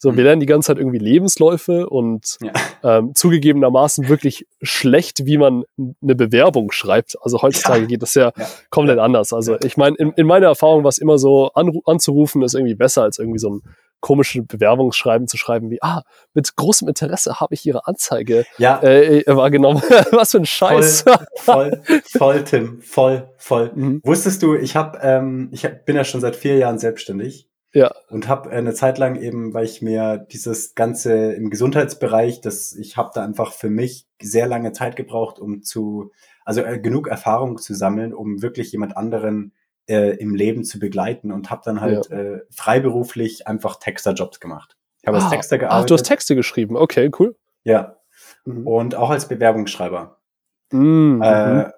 So, 0.00 0.10
wir 0.10 0.20
mhm. 0.20 0.24
lernen 0.24 0.40
die 0.40 0.46
ganze 0.46 0.68
Zeit 0.68 0.78
irgendwie 0.78 0.98
Lebensläufe 0.98 1.88
und 1.88 2.36
ja. 2.40 2.52
ähm, 2.84 3.14
zugegebenermaßen 3.14 4.08
wirklich 4.08 4.46
schlecht, 4.62 5.26
wie 5.26 5.38
man 5.38 5.64
eine 5.76 6.14
Bewerbung 6.14 6.70
schreibt. 6.70 7.16
Also 7.20 7.42
heutzutage 7.42 7.82
ja. 7.82 7.86
geht 7.86 8.02
das 8.02 8.14
ja, 8.14 8.32
ja. 8.36 8.46
komplett 8.70 9.00
anders. 9.00 9.32
Also 9.32 9.56
ich 9.60 9.76
meine, 9.76 9.96
in, 9.96 10.12
in, 10.12 10.26
meiner 10.26 10.46
Erfahrung 10.46 10.84
war 10.84 10.88
es 10.88 10.98
immer 10.98 11.18
so, 11.18 11.50
anzurufen 11.52 12.42
ist 12.42 12.54
irgendwie 12.54 12.76
besser 12.76 13.02
als 13.02 13.18
irgendwie 13.18 13.40
so 13.40 13.50
ein 13.50 13.62
komisches 14.00 14.46
Bewerbungsschreiben 14.46 15.26
zu 15.26 15.36
schreiben 15.36 15.70
wie, 15.70 15.82
ah, 15.82 16.04
mit 16.32 16.54
großem 16.54 16.86
Interesse 16.86 17.40
habe 17.40 17.54
ich 17.54 17.66
Ihre 17.66 17.88
Anzeige 17.88 18.46
ja. 18.58 18.80
äh, 18.80 19.24
wahrgenommen. 19.26 19.82
Was 20.12 20.30
für 20.30 20.38
ein 20.38 20.46
Scheiß. 20.46 21.02
Voll, 21.34 21.82
voll, 21.82 22.02
voll 22.06 22.44
Tim, 22.44 22.80
voll, 22.80 23.30
voll. 23.36 23.72
Mhm. 23.74 24.00
Wusstest 24.04 24.44
du, 24.44 24.54
ich 24.54 24.76
habe, 24.76 24.98
ähm, 25.02 25.48
ich 25.52 25.64
hab, 25.64 25.84
bin 25.84 25.96
ja 25.96 26.04
schon 26.04 26.20
seit 26.20 26.36
vier 26.36 26.56
Jahren 26.56 26.78
selbstständig 26.78 27.47
ja. 27.72 27.92
Und 28.08 28.28
habe 28.28 28.50
eine 28.50 28.72
Zeit 28.72 28.98
lang 28.98 29.16
eben, 29.16 29.52
weil 29.52 29.64
ich 29.64 29.82
mir 29.82 30.18
dieses 30.18 30.74
Ganze 30.74 31.32
im 31.32 31.50
Gesundheitsbereich, 31.50 32.40
das 32.40 32.74
ich 32.74 32.96
habe 32.96 33.10
da 33.14 33.22
einfach 33.22 33.52
für 33.52 33.68
mich 33.68 34.06
sehr 34.20 34.46
lange 34.46 34.72
Zeit 34.72 34.96
gebraucht, 34.96 35.38
um 35.38 35.62
zu, 35.62 36.10
also 36.44 36.62
äh, 36.62 36.78
genug 36.78 37.08
Erfahrung 37.08 37.58
zu 37.58 37.74
sammeln, 37.74 38.14
um 38.14 38.40
wirklich 38.40 38.72
jemand 38.72 38.96
anderen 38.96 39.52
äh, 39.86 40.16
im 40.16 40.34
Leben 40.34 40.64
zu 40.64 40.78
begleiten 40.78 41.30
und 41.30 41.50
habe 41.50 41.62
dann 41.64 41.80
halt 41.80 42.08
ja. 42.10 42.16
äh, 42.16 42.40
freiberuflich 42.50 43.46
einfach 43.46 43.78
Texterjobs 43.78 44.40
gemacht. 44.40 44.76
Ich 45.02 45.06
habe 45.06 45.18
ah, 45.18 45.22
als 45.22 45.30
Texter 45.30 45.58
gearbeitet. 45.58 45.84
Ach, 45.84 45.86
du 45.86 45.94
hast 45.94 46.02
Texte 46.04 46.36
geschrieben, 46.36 46.76
okay, 46.76 47.10
cool. 47.18 47.36
Ja. 47.64 47.96
Mhm. 48.44 48.66
Und 48.66 48.94
auch 48.94 49.10
als 49.10 49.28
Bewerbungsschreiber. 49.28 50.18
Mhm. 50.72 51.22
Äh, 51.22 51.54
mhm. 51.54 51.72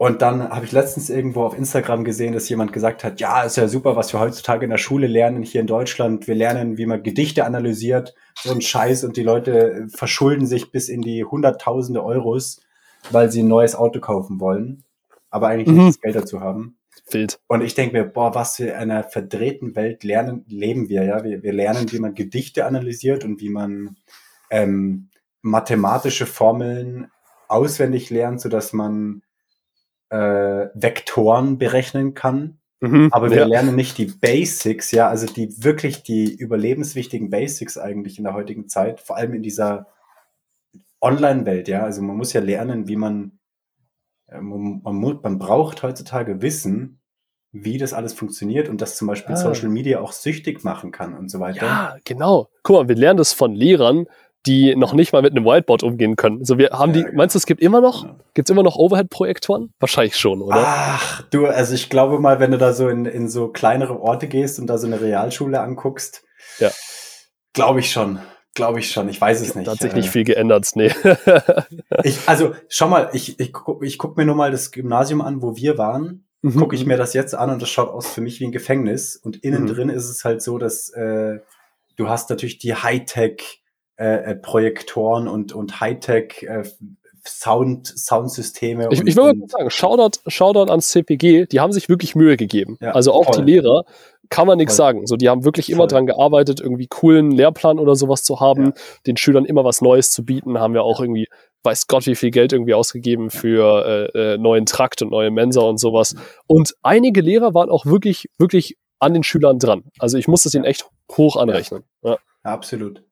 Und 0.00 0.22
dann 0.22 0.48
habe 0.48 0.64
ich 0.64 0.72
letztens 0.72 1.10
irgendwo 1.10 1.42
auf 1.42 1.54
Instagram 1.54 2.04
gesehen, 2.04 2.32
dass 2.32 2.48
jemand 2.48 2.72
gesagt 2.72 3.04
hat, 3.04 3.20
ja, 3.20 3.42
ist 3.42 3.58
ja 3.58 3.68
super, 3.68 3.96
was 3.96 4.14
wir 4.14 4.20
heutzutage 4.20 4.64
in 4.64 4.70
der 4.70 4.78
Schule 4.78 5.06
lernen 5.06 5.42
hier 5.42 5.60
in 5.60 5.66
Deutschland. 5.66 6.26
Wir 6.26 6.34
lernen, 6.34 6.78
wie 6.78 6.86
man 6.86 7.02
Gedichte 7.02 7.44
analysiert, 7.44 8.14
so 8.34 8.50
ein 8.50 8.62
Scheiß 8.62 9.04
und 9.04 9.18
die 9.18 9.22
Leute 9.22 9.88
verschulden 9.94 10.46
sich 10.46 10.72
bis 10.72 10.88
in 10.88 11.02
die 11.02 11.22
Hunderttausende 11.22 12.02
Euros, 12.02 12.62
weil 13.10 13.30
sie 13.30 13.42
ein 13.42 13.48
neues 13.48 13.74
Auto 13.74 14.00
kaufen 14.00 14.40
wollen, 14.40 14.84
aber 15.28 15.48
eigentlich 15.48 15.68
mhm. 15.68 15.84
nicht 15.84 15.88
das 15.88 16.00
Geld 16.00 16.16
dazu 16.16 16.40
haben. 16.40 16.78
Wild. 17.10 17.38
Und 17.46 17.60
ich 17.60 17.74
denke 17.74 17.98
mir, 17.98 18.04
boah, 18.04 18.34
was 18.34 18.56
für 18.56 18.74
einer 18.74 19.04
verdrehten 19.04 19.76
Welt 19.76 20.02
lernen, 20.02 20.46
leben 20.48 20.88
wir, 20.88 21.04
ja. 21.04 21.24
Wir, 21.24 21.42
wir 21.42 21.52
lernen, 21.52 21.92
wie 21.92 21.98
man 21.98 22.14
Gedichte 22.14 22.64
analysiert 22.64 23.22
und 23.22 23.42
wie 23.42 23.50
man 23.50 23.98
ähm, 24.48 25.10
mathematische 25.42 26.24
Formeln 26.24 27.08
auswendig 27.48 28.08
lernt, 28.08 28.40
sodass 28.40 28.72
man 28.72 29.20
äh, 30.10 30.68
Vektoren 30.74 31.58
berechnen 31.58 32.14
kann. 32.14 32.58
Mhm, 32.80 33.08
aber 33.12 33.30
wir 33.30 33.38
ja. 33.38 33.46
lernen 33.46 33.76
nicht 33.76 33.98
die 33.98 34.06
Basics, 34.06 34.90
ja, 34.90 35.08
also 35.08 35.26
die 35.26 35.62
wirklich 35.62 36.02
die 36.02 36.34
überlebenswichtigen 36.34 37.28
Basics 37.28 37.76
eigentlich 37.76 38.16
in 38.18 38.24
der 38.24 38.34
heutigen 38.34 38.68
Zeit, 38.68 39.00
vor 39.00 39.16
allem 39.16 39.34
in 39.34 39.42
dieser 39.42 39.88
Online-Welt, 41.00 41.68
ja. 41.68 41.82
Also 41.82 42.02
man 42.02 42.16
muss 42.16 42.32
ja 42.32 42.40
lernen, 42.40 42.88
wie 42.88 42.96
man, 42.96 43.38
äh, 44.28 44.40
man, 44.40 44.80
man, 44.82 45.20
man 45.22 45.38
braucht 45.38 45.82
heutzutage 45.82 46.40
Wissen, 46.40 47.00
wie 47.52 47.78
das 47.78 47.92
alles 47.92 48.14
funktioniert 48.14 48.68
und 48.68 48.80
dass 48.80 48.96
zum 48.96 49.08
Beispiel 49.08 49.34
ah. 49.34 49.38
Social 49.38 49.68
Media 49.68 50.00
auch 50.00 50.12
süchtig 50.12 50.64
machen 50.64 50.90
kann 50.90 51.16
und 51.16 51.30
so 51.30 51.40
weiter. 51.40 51.66
Ja, 51.66 51.96
genau. 52.04 52.48
Guck 52.62 52.76
mal, 52.76 52.88
wir 52.88 52.96
lernen 52.96 53.18
das 53.18 53.32
von 53.32 53.54
Lehrern, 53.54 54.06
die 54.46 54.74
noch 54.74 54.94
nicht 54.94 55.12
mal 55.12 55.22
mit 55.22 55.36
einem 55.36 55.44
Whiteboard 55.44 55.82
umgehen 55.82 56.16
können. 56.16 56.44
So, 56.44 56.56
wir 56.56 56.70
haben 56.70 56.92
die, 56.92 57.04
meinst 57.12 57.34
du, 57.34 57.38
es 57.38 57.46
gibt 57.46 57.60
immer 57.60 57.80
noch, 57.80 58.06
gibt's 58.32 58.50
immer 58.50 58.62
noch 58.62 58.76
Overhead-Projektoren? 58.76 59.72
Wahrscheinlich 59.78 60.16
schon, 60.16 60.40
oder? 60.40 60.62
Ach, 60.64 61.22
du, 61.30 61.46
also 61.46 61.74
ich 61.74 61.90
glaube 61.90 62.18
mal, 62.18 62.40
wenn 62.40 62.50
du 62.50 62.58
da 62.58 62.72
so 62.72 62.88
in, 62.88 63.04
in 63.04 63.28
so 63.28 63.48
kleinere 63.48 64.00
Orte 64.00 64.28
gehst 64.28 64.58
und 64.58 64.66
da 64.66 64.78
so 64.78 64.86
eine 64.86 65.00
Realschule 65.00 65.60
anguckst, 65.60 66.24
ja. 66.58 66.70
glaube 67.52 67.80
ich 67.80 67.90
schon. 67.90 68.18
Glaube 68.54 68.80
ich 68.80 68.90
schon, 68.90 69.08
ich 69.08 69.20
weiß 69.20 69.42
es 69.42 69.54
nicht. 69.54 69.68
Da 69.68 69.72
hat 69.72 69.78
sich 69.78 69.92
nicht 69.92 70.08
äh. 70.08 70.10
viel 70.10 70.24
geändert, 70.24 70.68
nee. 70.74 70.90
ich, 72.02 72.18
also, 72.26 72.54
schau 72.68 72.88
mal, 72.88 73.10
ich, 73.12 73.38
ich, 73.38 73.52
guck, 73.52 73.84
ich 73.84 73.96
guck 73.96 74.16
mir 74.16 74.24
nur 74.24 74.34
mal 74.34 74.50
das 74.50 74.72
Gymnasium 74.72 75.20
an, 75.20 75.40
wo 75.40 75.54
wir 75.56 75.78
waren. 75.78 76.24
Mhm. 76.42 76.56
Gucke 76.56 76.74
ich 76.74 76.86
mir 76.86 76.96
das 76.96 77.12
jetzt 77.12 77.34
an 77.34 77.50
und 77.50 77.62
das 77.62 77.68
schaut 77.68 77.90
aus 77.90 78.08
für 78.08 78.22
mich 78.22 78.40
wie 78.40 78.46
ein 78.46 78.52
Gefängnis. 78.52 79.16
Und 79.16 79.36
innen 79.44 79.64
mhm. 79.64 79.66
drin 79.68 79.88
ist 79.90 80.08
es 80.08 80.24
halt 80.24 80.42
so, 80.42 80.58
dass 80.58 80.88
äh, 80.90 81.38
du 81.96 82.08
hast 82.08 82.30
natürlich 82.30 82.58
die 82.58 82.74
Hightech- 82.74 83.60
äh, 84.00 84.30
äh, 84.30 84.34
Projektoren 84.34 85.28
und, 85.28 85.52
und 85.52 85.78
Hightech 85.78 86.42
äh, 86.44 86.62
Sound, 87.28 87.86
Soundsysteme. 87.86 88.88
Ich, 88.90 89.02
ich 89.02 89.14
würde 89.14 89.38
mal 89.38 89.46
sagen, 89.46 89.68
Shoutout, 89.68 90.20
Shoutout 90.26 90.70
ans 90.70 90.88
CPG, 90.88 91.44
die 91.44 91.60
haben 91.60 91.70
sich 91.70 91.90
wirklich 91.90 92.14
Mühe 92.14 92.38
gegeben. 92.38 92.78
Ja, 92.80 92.92
also 92.92 93.12
auch 93.12 93.26
voll. 93.26 93.44
die 93.44 93.52
Lehrer, 93.52 93.84
kann 94.30 94.46
man 94.46 94.56
nichts 94.56 94.74
sagen. 94.74 95.06
So, 95.06 95.16
die 95.16 95.28
haben 95.28 95.44
wirklich 95.44 95.66
voll. 95.66 95.74
immer 95.74 95.86
dran 95.86 96.06
gearbeitet, 96.06 96.62
irgendwie 96.62 96.86
coolen 96.86 97.30
Lehrplan 97.30 97.78
oder 97.78 97.94
sowas 97.94 98.22
zu 98.22 98.40
haben, 98.40 98.68
ja. 98.68 98.72
den 99.06 99.18
Schülern 99.18 99.44
immer 99.44 99.66
was 99.66 99.82
Neues 99.82 100.10
zu 100.10 100.24
bieten, 100.24 100.58
haben 100.58 100.72
wir 100.72 100.82
auch 100.82 101.00
irgendwie, 101.00 101.26
weiß 101.64 101.86
Gott, 101.86 102.06
wie 102.06 102.14
viel 102.14 102.30
Geld 102.30 102.54
irgendwie 102.54 102.72
ausgegeben 102.72 103.28
für 103.28 103.84
äh, 104.14 104.34
äh, 104.34 104.38
neuen 104.38 104.64
Trakt 104.64 105.02
und 105.02 105.10
neue 105.10 105.30
Mensa 105.30 105.60
und 105.60 105.76
sowas. 105.76 106.14
Und 106.46 106.74
einige 106.82 107.20
Lehrer 107.20 107.52
waren 107.52 107.68
auch 107.68 107.84
wirklich, 107.84 108.30
wirklich 108.38 108.78
an 108.98 109.12
den 109.12 109.24
Schülern 109.24 109.58
dran. 109.58 109.84
Also 109.98 110.16
ich 110.16 110.26
muss 110.26 110.44
das 110.44 110.54
ihnen 110.54 110.64
echt 110.64 110.88
hoch 111.12 111.36
anrechnen. 111.36 111.82
Ja. 112.02 112.16
Absolut. 112.42 113.02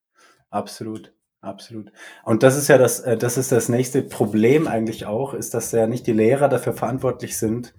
Absolut. 0.50 1.12
Absolut. 1.40 1.92
Und 2.24 2.42
das 2.42 2.56
ist 2.56 2.68
ja 2.68 2.78
das, 2.78 3.00
äh, 3.00 3.16
das 3.16 3.38
ist 3.38 3.52
das 3.52 3.68
nächste 3.68 4.02
Problem 4.02 4.66
eigentlich 4.66 5.06
auch, 5.06 5.34
ist, 5.34 5.54
dass 5.54 5.70
ja 5.70 5.86
nicht 5.86 6.06
die 6.06 6.12
Lehrer 6.12 6.48
dafür 6.48 6.72
verantwortlich 6.72 7.38
sind. 7.38 7.74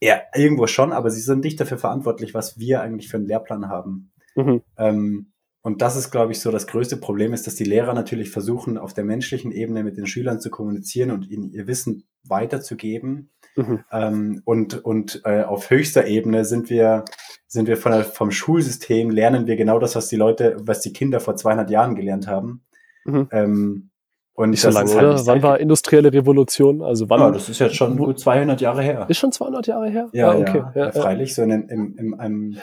Ja, 0.00 0.20
irgendwo 0.34 0.66
schon, 0.66 0.92
aber 0.92 1.10
sie 1.10 1.20
sind 1.20 1.42
nicht 1.42 1.58
dafür 1.58 1.78
verantwortlich, 1.78 2.34
was 2.34 2.58
wir 2.58 2.82
eigentlich 2.82 3.08
für 3.08 3.16
einen 3.16 3.26
Lehrplan 3.26 3.68
haben. 3.68 4.12
Mhm. 4.36 4.62
Ähm, 4.76 5.32
und 5.62 5.82
das 5.82 5.96
ist, 5.96 6.10
glaube 6.10 6.32
ich, 6.32 6.40
so 6.40 6.50
das 6.50 6.66
größte 6.66 6.96
Problem 6.96 7.32
ist, 7.32 7.46
dass 7.46 7.54
die 7.54 7.64
Lehrer 7.64 7.94
natürlich 7.94 8.30
versuchen, 8.30 8.78
auf 8.78 8.94
der 8.94 9.04
menschlichen 9.04 9.52
Ebene 9.52 9.84
mit 9.84 9.96
den 9.96 10.06
Schülern 10.06 10.40
zu 10.40 10.50
kommunizieren 10.50 11.10
und 11.10 11.28
ihnen 11.28 11.50
ihr 11.50 11.66
Wissen 11.66 12.04
weiterzugeben. 12.24 13.30
Mhm. 13.56 13.84
Ähm, 13.90 14.42
und 14.44 14.84
und 14.84 15.22
äh, 15.24 15.42
auf 15.42 15.70
höchster 15.70 16.06
Ebene 16.06 16.44
sind 16.44 16.70
wir, 16.70 17.04
sind 17.48 17.66
wir 17.66 17.76
von 17.76 17.92
der, 17.92 18.04
vom 18.04 18.30
Schulsystem, 18.30 19.10
lernen 19.10 19.46
wir 19.46 19.56
genau 19.56 19.78
das, 19.78 19.96
was 19.96 20.08
die 20.08 20.16
Leute, 20.16 20.56
was 20.60 20.80
die 20.80 20.92
Kinder 20.92 21.18
vor 21.18 21.34
200 21.34 21.70
Jahren 21.70 21.94
gelernt 21.94 22.28
haben. 22.28 22.62
Mhm. 23.04 23.28
Ähm, 23.32 23.90
und 24.34 24.50
Nicht 24.50 24.60
so 24.60 24.70
lange, 24.70 24.88
halt 24.94 25.02
oder? 25.02 25.26
Wann 25.26 25.42
war 25.42 25.58
industrielle 25.58 26.12
Revolution? 26.12 26.80
Also 26.80 27.10
wann? 27.10 27.18
Ja, 27.18 27.30
das 27.32 27.48
ist 27.48 27.58
jetzt 27.58 27.74
schon 27.74 27.96
gut 27.96 28.20
200 28.20 28.60
Jahre 28.60 28.82
her. 28.82 29.06
Ist 29.08 29.18
schon 29.18 29.32
200 29.32 29.66
Jahre 29.66 29.88
her? 29.88 30.08
Ja, 30.12 30.30
ah, 30.30 30.36
okay. 30.36 30.62
Ja, 30.76 30.84
ja, 30.84 30.92
freilich, 30.92 31.34
so 31.34 31.42
in, 31.42 31.50
in, 31.50 31.68
in, 31.68 31.94
in 31.98 32.14
einem... 32.20 32.56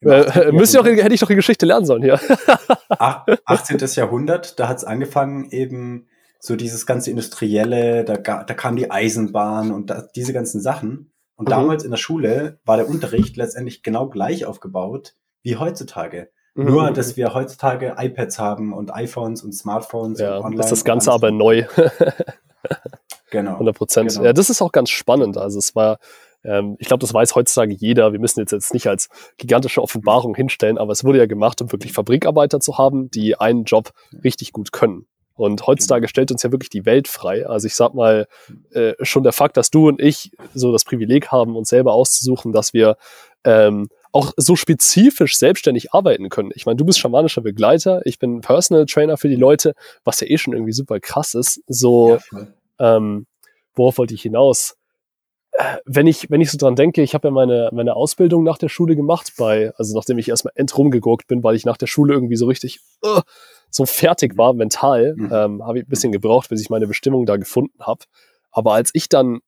Äh, 0.00 0.52
müsste 0.52 0.78
auch, 0.78 0.84
hätte 0.84 1.14
ich 1.14 1.20
doch 1.20 1.28
die 1.28 1.34
Geschichte 1.34 1.64
lernen 1.64 1.86
sollen 1.86 2.02
hier. 2.02 2.20
18. 2.98 3.78
Jahrhundert, 3.94 4.60
da 4.60 4.68
hat 4.68 4.76
es 4.76 4.84
angefangen 4.84 5.48
eben 5.50 6.06
so 6.38 6.54
dieses 6.54 6.84
ganze 6.84 7.08
Industrielle, 7.08 8.04
da, 8.04 8.16
da 8.16 8.52
kam 8.52 8.76
die 8.76 8.90
Eisenbahn 8.90 9.70
und 9.70 9.88
da, 9.88 10.06
diese 10.14 10.34
ganzen 10.34 10.60
Sachen. 10.60 11.11
Und 11.42 11.48
mhm. 11.48 11.50
damals 11.50 11.82
in 11.82 11.90
der 11.90 11.98
Schule 11.98 12.60
war 12.64 12.76
der 12.76 12.88
Unterricht 12.88 13.36
letztendlich 13.36 13.82
genau 13.82 14.08
gleich 14.08 14.46
aufgebaut 14.46 15.16
wie 15.42 15.56
heutzutage. 15.56 16.30
Mhm. 16.54 16.66
Nur, 16.66 16.90
dass 16.92 17.16
wir 17.16 17.34
heutzutage 17.34 17.96
iPads 17.98 18.38
haben 18.38 18.72
und 18.72 18.94
iPhones 18.94 19.42
und 19.42 19.52
Smartphones 19.52 20.20
ja, 20.20 20.36
und 20.36 20.44
online. 20.44 20.62
Ist 20.62 20.70
das 20.70 20.84
Ganze 20.84 21.10
aber 21.10 21.32
neu. 21.32 21.64
genau. 23.32 23.54
100 23.54 23.76
Prozent. 23.76 24.10
Genau. 24.12 24.24
Ja, 24.24 24.32
das 24.32 24.50
ist 24.50 24.62
auch 24.62 24.70
ganz 24.70 24.90
spannend. 24.90 25.36
Also 25.36 25.58
es 25.58 25.74
war, 25.74 25.98
ähm, 26.44 26.76
ich 26.78 26.86
glaube, 26.86 27.00
das 27.00 27.12
weiß 27.12 27.34
heutzutage 27.34 27.74
jeder. 27.74 28.12
Wir 28.12 28.20
müssen 28.20 28.38
jetzt, 28.38 28.52
jetzt 28.52 28.72
nicht 28.72 28.86
als 28.86 29.08
gigantische 29.36 29.82
Offenbarung 29.82 30.36
hinstellen, 30.36 30.78
aber 30.78 30.92
es 30.92 31.02
wurde 31.02 31.18
ja 31.18 31.26
gemacht, 31.26 31.60
um 31.60 31.72
wirklich 31.72 31.92
Fabrikarbeiter 31.92 32.60
zu 32.60 32.78
haben, 32.78 33.10
die 33.10 33.34
einen 33.34 33.64
Job 33.64 33.90
richtig 34.22 34.52
gut 34.52 34.70
können. 34.70 35.08
Und 35.34 35.66
heutzutage 35.66 36.08
stellt 36.08 36.30
uns 36.30 36.42
ja 36.42 36.52
wirklich 36.52 36.70
die 36.70 36.84
Welt 36.84 37.08
frei. 37.08 37.46
Also 37.46 37.66
ich 37.66 37.74
sag 37.74 37.94
mal, 37.94 38.26
äh, 38.72 38.92
schon 39.02 39.22
der 39.22 39.32
Fakt, 39.32 39.56
dass 39.56 39.70
du 39.70 39.88
und 39.88 40.00
ich 40.00 40.32
so 40.54 40.72
das 40.72 40.84
Privileg 40.84 41.28
haben, 41.28 41.56
uns 41.56 41.68
selber 41.68 41.92
auszusuchen, 41.92 42.52
dass 42.52 42.72
wir 42.72 42.96
ähm, 43.44 43.88
auch 44.12 44.32
so 44.36 44.56
spezifisch 44.56 45.38
selbstständig 45.38 45.92
arbeiten 45.94 46.28
können. 46.28 46.50
Ich 46.54 46.66
meine, 46.66 46.76
du 46.76 46.84
bist 46.84 46.98
schamanischer 46.98 47.40
Begleiter, 47.40 48.02
ich 48.04 48.18
bin 48.18 48.42
Personal 48.42 48.86
Trainer 48.86 49.16
für 49.16 49.28
die 49.28 49.36
Leute, 49.36 49.74
was 50.04 50.20
ja 50.20 50.26
eh 50.28 50.36
schon 50.36 50.52
irgendwie 50.52 50.72
super 50.72 51.00
krass 51.00 51.34
ist. 51.34 51.62
So, 51.66 52.18
ja, 52.30 52.96
ähm, 52.96 53.26
worauf 53.74 53.98
wollte 53.98 54.14
ich 54.14 54.22
hinaus? 54.22 54.76
Wenn 55.84 56.06
ich, 56.06 56.30
wenn 56.30 56.40
ich 56.40 56.50
so 56.50 56.56
dran 56.56 56.76
denke, 56.76 57.02
ich 57.02 57.14
habe 57.14 57.28
ja 57.28 57.32
meine, 57.32 57.68
meine 57.72 57.94
Ausbildung 57.94 58.42
nach 58.42 58.56
der 58.56 58.70
Schule 58.70 58.96
gemacht, 58.96 59.34
bei, 59.36 59.72
also 59.76 59.94
nachdem 59.94 60.18
ich 60.18 60.28
erstmal 60.28 60.52
entrumgeguckt 60.56 61.26
bin, 61.26 61.42
weil 61.44 61.56
ich 61.56 61.66
nach 61.66 61.76
der 61.76 61.86
Schule 61.86 62.14
irgendwie 62.14 62.36
so 62.36 62.46
richtig 62.46 62.80
uh, 63.04 63.20
so 63.68 63.84
fertig 63.84 64.38
war, 64.38 64.54
mental, 64.54 65.14
mhm. 65.16 65.30
ähm, 65.30 65.66
habe 65.66 65.78
ich 65.78 65.84
ein 65.84 65.90
bisschen 65.90 66.12
gebraucht, 66.12 66.48
bis 66.48 66.62
ich 66.62 66.70
meine 66.70 66.86
Bestimmung 66.86 67.26
da 67.26 67.36
gefunden 67.36 67.80
habe. 67.80 68.04
Aber 68.50 68.72
als 68.72 68.90
ich 68.94 69.08
dann 69.08 69.40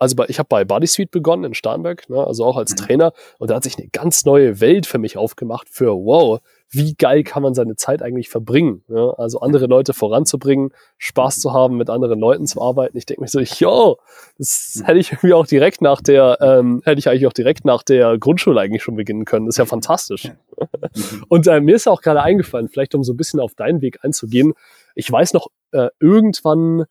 also 0.00 0.16
bei, 0.16 0.24
ich 0.28 0.38
habe 0.38 0.48
bei 0.48 0.64
Bodysuite 0.64 1.10
begonnen 1.10 1.44
in 1.44 1.54
Starnberg, 1.54 2.08
ne, 2.08 2.26
also 2.26 2.44
auch 2.44 2.56
als 2.56 2.72
mhm. 2.72 2.76
Trainer, 2.76 3.12
und 3.38 3.50
da 3.50 3.56
hat 3.56 3.64
sich 3.64 3.78
eine 3.78 3.88
ganz 3.88 4.24
neue 4.24 4.60
Welt 4.60 4.86
für 4.86 4.98
mich 4.98 5.16
aufgemacht 5.16 5.68
für, 5.70 5.92
wow, 5.92 6.40
wie 6.72 6.94
geil 6.94 7.24
kann 7.24 7.42
man 7.42 7.54
seine 7.54 7.74
Zeit 7.74 8.00
eigentlich 8.00 8.28
verbringen? 8.28 8.84
Ne? 8.86 9.12
Also 9.18 9.40
andere 9.40 9.66
Leute 9.66 9.92
voranzubringen, 9.92 10.70
Spaß 10.98 11.40
zu 11.40 11.52
haben, 11.52 11.76
mit 11.76 11.90
anderen 11.90 12.20
Leuten 12.20 12.46
zu 12.46 12.62
arbeiten. 12.62 12.96
Ich 12.96 13.06
denke 13.06 13.22
mir 13.22 13.28
so, 13.28 13.40
yo, 13.40 13.98
das 14.38 14.76
mhm. 14.76 14.84
hätte 14.84 14.98
ich 15.00 15.10
irgendwie 15.10 15.34
auch 15.34 15.46
direkt 15.46 15.82
nach 15.82 16.00
der, 16.00 16.38
ähm, 16.40 16.80
hätte 16.84 17.00
ich 17.00 17.08
eigentlich 17.08 17.26
auch 17.26 17.32
direkt 17.32 17.64
nach 17.64 17.82
der 17.82 18.18
Grundschule 18.18 18.60
eigentlich 18.60 18.84
schon 18.84 18.94
beginnen 18.94 19.24
können. 19.24 19.46
Das 19.46 19.54
ist 19.54 19.58
ja 19.58 19.66
fantastisch. 19.66 20.30
Mhm. 20.94 21.24
Und 21.28 21.46
äh, 21.46 21.60
mir 21.60 21.76
ist 21.76 21.88
auch 21.88 22.02
gerade 22.02 22.22
eingefallen, 22.22 22.68
vielleicht 22.68 22.94
um 22.94 23.04
so 23.04 23.12
ein 23.12 23.16
bisschen 23.16 23.40
auf 23.40 23.54
deinen 23.54 23.80
Weg 23.80 24.04
einzugehen. 24.04 24.54
Ich 24.94 25.10
weiß 25.10 25.32
noch, 25.32 25.48
äh, 25.72 25.88
irgendwann, 26.00 26.84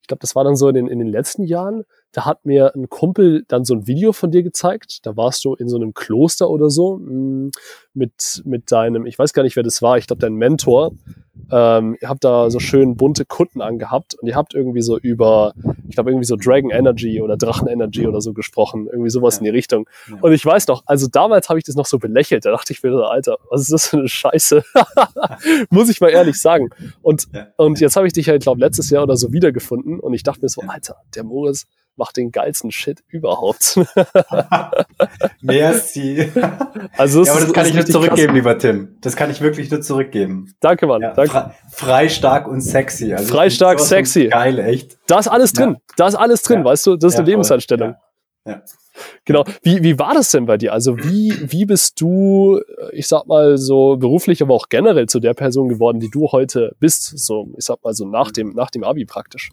ich 0.00 0.08
glaube, 0.08 0.20
das 0.20 0.34
war 0.34 0.42
dann 0.42 0.56
so 0.56 0.68
in 0.68 0.74
den, 0.74 0.86
in 0.88 0.98
den 0.98 1.08
letzten 1.08 1.44
Jahren, 1.44 1.84
da 2.12 2.26
hat 2.26 2.44
mir 2.44 2.74
ein 2.74 2.88
Kumpel 2.90 3.44
dann 3.48 3.64
so 3.64 3.74
ein 3.74 3.86
Video 3.86 4.12
von 4.12 4.30
dir 4.30 4.42
gezeigt. 4.42 5.04
Da 5.06 5.16
warst 5.16 5.44
du 5.44 5.54
in 5.54 5.68
so 5.68 5.76
einem 5.76 5.94
Kloster 5.94 6.50
oder 6.50 6.68
so 6.68 6.98
mm, 6.98 7.50
mit, 7.94 8.42
mit 8.44 8.70
deinem, 8.70 9.06
ich 9.06 9.18
weiß 9.18 9.32
gar 9.32 9.42
nicht, 9.42 9.56
wer 9.56 9.62
das 9.62 9.80
war, 9.82 9.96
ich 9.96 10.06
glaube, 10.06 10.20
dein 10.20 10.34
Mentor. 10.34 10.92
Ähm, 11.50 11.96
ihr 12.00 12.08
habt 12.08 12.24
da 12.24 12.50
so 12.50 12.60
schön 12.60 12.96
bunte 12.96 13.24
Kunden 13.24 13.62
angehabt 13.62 14.14
und 14.14 14.28
ihr 14.28 14.36
habt 14.36 14.54
irgendwie 14.54 14.82
so 14.82 14.98
über, 14.98 15.54
ich 15.88 15.94
glaube, 15.94 16.10
irgendwie 16.10 16.26
so 16.26 16.36
Dragon 16.36 16.70
Energy 16.70 17.20
oder 17.22 17.36
Drachen 17.36 17.68
Energy 17.68 18.06
oder 18.06 18.20
so 18.20 18.34
gesprochen, 18.34 18.88
irgendwie 18.90 19.10
sowas 19.10 19.36
ja. 19.36 19.38
in 19.40 19.44
die 19.44 19.50
Richtung. 19.50 19.88
Ja. 20.10 20.18
Und 20.20 20.32
ich 20.32 20.44
weiß 20.44 20.68
noch, 20.68 20.82
also 20.86 21.08
damals 21.08 21.48
habe 21.48 21.58
ich 21.58 21.64
das 21.64 21.74
noch 21.74 21.86
so 21.86 21.98
belächelt. 21.98 22.44
Da 22.44 22.50
dachte 22.50 22.72
ich 22.72 22.82
mir, 22.82 22.92
Alter, 22.92 23.38
was 23.50 23.62
ist 23.62 23.72
das 23.72 23.86
für 23.88 23.98
eine 23.98 24.08
Scheiße? 24.08 24.62
Muss 25.70 25.88
ich 25.88 26.00
mal 26.00 26.10
ehrlich 26.10 26.40
sagen. 26.40 26.68
Und, 27.00 27.28
ja. 27.32 27.48
und 27.56 27.80
jetzt 27.80 27.96
habe 27.96 28.06
ich 28.06 28.12
dich 28.12 28.28
halt, 28.28 28.42
ich 28.42 28.44
glaube, 28.44 28.60
letztes 28.60 28.90
Jahr 28.90 29.02
oder 29.02 29.16
so 29.16 29.32
wiedergefunden 29.32 30.00
und 30.00 30.12
ich 30.12 30.22
dachte 30.22 30.42
mir 30.42 30.48
so, 30.48 30.60
Alter, 30.62 30.96
der 31.14 31.24
Moritz, 31.24 31.66
macht 31.96 32.16
den 32.16 32.32
geilsten 32.32 32.70
Shit 32.70 33.02
überhaupt. 33.08 33.78
Merci. 35.40 36.30
Also 36.96 37.24
ja, 37.24 37.32
aber 37.32 37.40
das 37.42 37.52
kann 37.52 37.66
ich 37.66 37.74
nur 37.74 37.86
zurückgeben, 37.86 38.26
krass. 38.26 38.34
lieber 38.34 38.58
Tim. 38.58 38.96
Das 39.00 39.16
kann 39.16 39.30
ich 39.30 39.40
wirklich 39.40 39.70
nur 39.70 39.80
zurückgeben. 39.80 40.52
Danke, 40.60 40.86
Mann. 40.86 41.00
Ja, 41.00 41.12
danke. 41.14 41.52
Frei, 41.70 42.08
stark 42.08 42.46
und 42.48 42.60
sexy. 42.60 43.14
Also 43.14 43.32
frei, 43.32 43.50
stark, 43.50 43.80
sexy. 43.80 44.28
Geil, 44.28 44.58
echt. 44.58 44.98
Da 45.06 45.18
ist 45.18 45.28
alles 45.28 45.52
drin. 45.52 45.70
Ja. 45.70 45.94
Da 45.96 46.08
ist 46.08 46.14
alles 46.16 46.42
drin, 46.42 46.64
weißt 46.64 46.86
du? 46.86 46.96
Das 46.96 47.14
ist 47.14 47.18
eine 47.18 47.28
Lebenseinstellung. 47.28 47.94
Ja. 48.44 48.62
Genau. 49.24 49.44
Wie, 49.62 49.82
wie 49.82 49.98
war 49.98 50.14
das 50.14 50.30
denn 50.30 50.46
bei 50.46 50.58
dir? 50.58 50.72
Also 50.72 50.98
wie, 50.98 51.34
wie 51.40 51.64
bist 51.64 52.00
du, 52.00 52.60
ich 52.92 53.06
sag 53.06 53.26
mal 53.26 53.56
so 53.56 53.96
beruflich, 53.96 54.42
aber 54.42 54.54
auch 54.54 54.68
generell 54.68 55.06
zu 55.06 55.20
der 55.20 55.34
Person 55.34 55.68
geworden, 55.68 56.00
die 56.00 56.10
du 56.10 56.30
heute 56.32 56.74
bist? 56.78 57.18
So, 57.18 57.48
ich 57.56 57.64
sag 57.64 57.82
mal 57.82 57.94
so 57.94 58.06
nach 58.06 58.30
dem, 58.30 58.50
nach 58.50 58.70
dem 58.70 58.84
Abi 58.84 59.04
praktisch. 59.04 59.50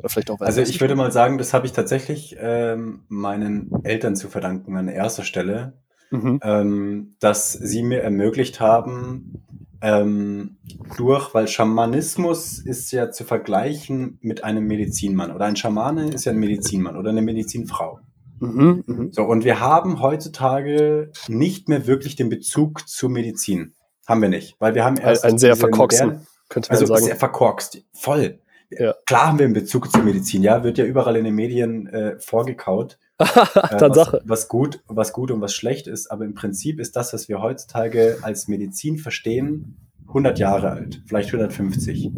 Oder 0.00 0.08
vielleicht 0.08 0.30
auch 0.30 0.40
Also 0.40 0.62
ich 0.62 0.80
würde 0.80 0.96
mal 0.96 1.12
sagen, 1.12 1.38
das 1.38 1.54
habe 1.54 1.66
ich 1.66 1.72
tatsächlich 1.72 2.36
ähm, 2.40 3.04
meinen 3.08 3.70
Eltern 3.84 4.16
zu 4.16 4.28
verdanken 4.28 4.76
an 4.76 4.88
erster 4.88 5.24
Stelle, 5.24 5.74
mhm. 6.10 6.40
ähm, 6.42 7.16
dass 7.20 7.52
sie 7.52 7.82
mir 7.82 8.02
ermöglicht 8.02 8.60
haben, 8.60 9.44
ähm, 9.82 10.56
durch, 10.96 11.34
weil 11.34 11.48
Schamanismus 11.48 12.58
ist 12.58 12.90
ja 12.92 13.10
zu 13.10 13.24
vergleichen 13.24 14.18
mit 14.20 14.44
einem 14.44 14.66
Medizinmann 14.66 15.32
oder 15.32 15.46
ein 15.46 15.56
Schamane 15.56 16.10
ist 16.10 16.24
ja 16.24 16.32
ein 16.32 16.38
Medizinmann 16.38 16.96
oder 16.96 17.10
eine 17.10 17.22
Medizinfrau. 17.22 18.00
Mhm, 18.40 18.84
mh. 18.86 19.06
So, 19.12 19.24
und 19.24 19.44
wir 19.44 19.60
haben 19.60 20.00
heutzutage 20.00 21.12
nicht 21.28 21.68
mehr 21.68 21.86
wirklich 21.86 22.16
den 22.16 22.30
Bezug 22.30 22.88
zur 22.88 23.10
Medizin. 23.10 23.74
Haben 24.06 24.22
wir 24.22 24.28
nicht, 24.30 24.56
weil 24.58 24.74
wir 24.74 24.84
haben 24.84 24.96
erst. 24.96 25.24
Ein, 25.24 25.32
ein 25.32 25.38
sehr 25.38 25.56
verkorksten, 25.56 26.26
könnte 26.48 26.70
man 26.70 26.80
also 26.80 26.86
sagen. 26.86 27.04
Sehr 27.04 27.16
verkorkst, 27.16 27.84
voll. 27.92 28.40
Ja. 28.70 28.94
Klar 29.06 29.28
haben 29.28 29.38
wir 29.38 29.46
einen 29.46 29.54
Bezug 29.54 29.90
zur 29.90 30.02
Medizin, 30.02 30.42
ja, 30.42 30.62
wird 30.62 30.78
ja 30.78 30.84
überall 30.84 31.16
in 31.16 31.24
den 31.24 31.34
Medien 31.34 31.88
äh, 31.88 32.18
vorgekaut. 32.18 32.98
äh, 33.18 33.26
was, 33.26 34.16
was, 34.24 34.48
gut, 34.48 34.82
was 34.86 35.12
gut 35.12 35.30
und 35.30 35.40
was 35.40 35.54
schlecht 35.54 35.86
ist, 35.86 36.10
aber 36.10 36.24
im 36.24 36.34
Prinzip 36.34 36.78
ist 36.80 36.96
das, 36.96 37.12
was 37.12 37.28
wir 37.28 37.42
heutzutage 37.42 38.18
als 38.22 38.48
Medizin 38.48 38.96
verstehen, 38.96 39.90
100 40.08 40.38
Jahre 40.38 40.70
alt, 40.70 41.02
vielleicht 41.06 41.28
150. 41.28 42.12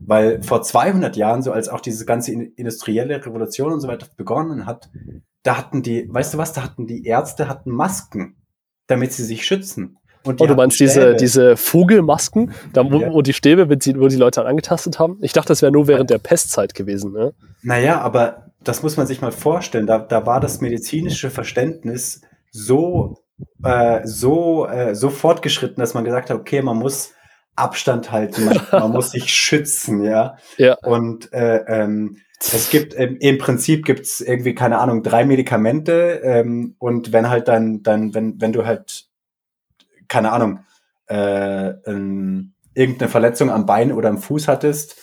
Weil 0.00 0.42
vor 0.42 0.62
200 0.62 1.16
Jahren, 1.16 1.42
so 1.42 1.52
als 1.52 1.68
auch 1.68 1.80
diese 1.80 2.04
ganze 2.04 2.32
industrielle 2.32 3.24
Revolution 3.24 3.72
und 3.72 3.80
so 3.80 3.88
weiter 3.88 4.06
begonnen 4.16 4.66
hat, 4.66 4.90
da 5.42 5.56
hatten 5.56 5.82
die, 5.82 6.08
weißt 6.12 6.34
du 6.34 6.38
was, 6.38 6.52
da 6.52 6.62
hatten 6.62 6.86
die 6.86 7.04
Ärzte 7.04 7.48
hatten 7.48 7.70
Masken, 7.70 8.36
damit 8.86 9.12
sie 9.12 9.24
sich 9.24 9.46
schützen. 9.46 9.98
Und 10.24 10.40
oh, 10.40 10.46
du 10.46 10.54
meinst 10.54 10.78
diese, 10.78 11.14
diese 11.16 11.56
Vogelmasken, 11.56 12.52
da, 12.72 12.90
wo, 12.90 13.00
ja. 13.00 13.12
wo 13.12 13.22
die 13.22 13.32
Stäbe, 13.32 13.68
wo 13.68 13.74
die, 13.74 13.92
die 13.92 14.16
Leute 14.16 14.44
angetastet 14.44 14.98
haben? 14.98 15.18
Ich 15.20 15.32
dachte, 15.32 15.48
das 15.48 15.62
wäre 15.62 15.72
nur 15.72 15.88
während 15.88 16.10
der 16.10 16.18
Pestzeit 16.18 16.74
gewesen. 16.74 17.12
Ne? 17.12 17.32
Naja, 17.62 18.00
aber 18.00 18.46
das 18.62 18.82
muss 18.82 18.96
man 18.96 19.06
sich 19.06 19.20
mal 19.20 19.32
vorstellen. 19.32 19.86
Da, 19.86 19.98
da 19.98 20.24
war 20.26 20.40
das 20.40 20.60
medizinische 20.60 21.30
Verständnis 21.30 22.20
so, 22.50 23.16
äh, 23.64 24.00
so, 24.04 24.66
äh, 24.66 24.94
so 24.94 25.10
fortgeschritten, 25.10 25.80
dass 25.80 25.94
man 25.94 26.04
gesagt 26.04 26.30
hat, 26.30 26.38
okay, 26.38 26.62
man 26.62 26.76
muss 26.76 27.12
Abstand 27.56 28.12
halten, 28.12 28.44
man, 28.44 28.60
man 28.72 28.92
muss 28.92 29.10
sich 29.10 29.32
schützen, 29.32 30.04
ja. 30.04 30.36
ja. 30.56 30.76
Und 30.82 31.32
äh, 31.32 31.64
ähm, 31.66 32.16
es 32.50 32.70
gibt 32.70 32.94
im 32.94 33.38
Prinzip 33.38 33.84
gibt's 33.84 34.20
irgendwie 34.20 34.54
keine 34.54 34.78
Ahnung 34.78 35.04
drei 35.04 35.24
Medikamente 35.24 36.20
ähm, 36.24 36.74
und 36.78 37.12
wenn 37.12 37.30
halt 37.30 37.46
dann 37.46 37.84
dann 37.84 38.14
wenn 38.14 38.40
wenn 38.40 38.52
du 38.52 38.66
halt 38.66 39.06
keine 40.12 40.30
Ahnung, 40.30 40.60
äh, 41.08 41.68
ähm, 41.86 42.52
irgendeine 42.74 43.10
Verletzung 43.10 43.50
am 43.50 43.64
Bein 43.64 43.92
oder 43.92 44.10
am 44.10 44.18
Fuß 44.18 44.46
hattest, 44.46 44.96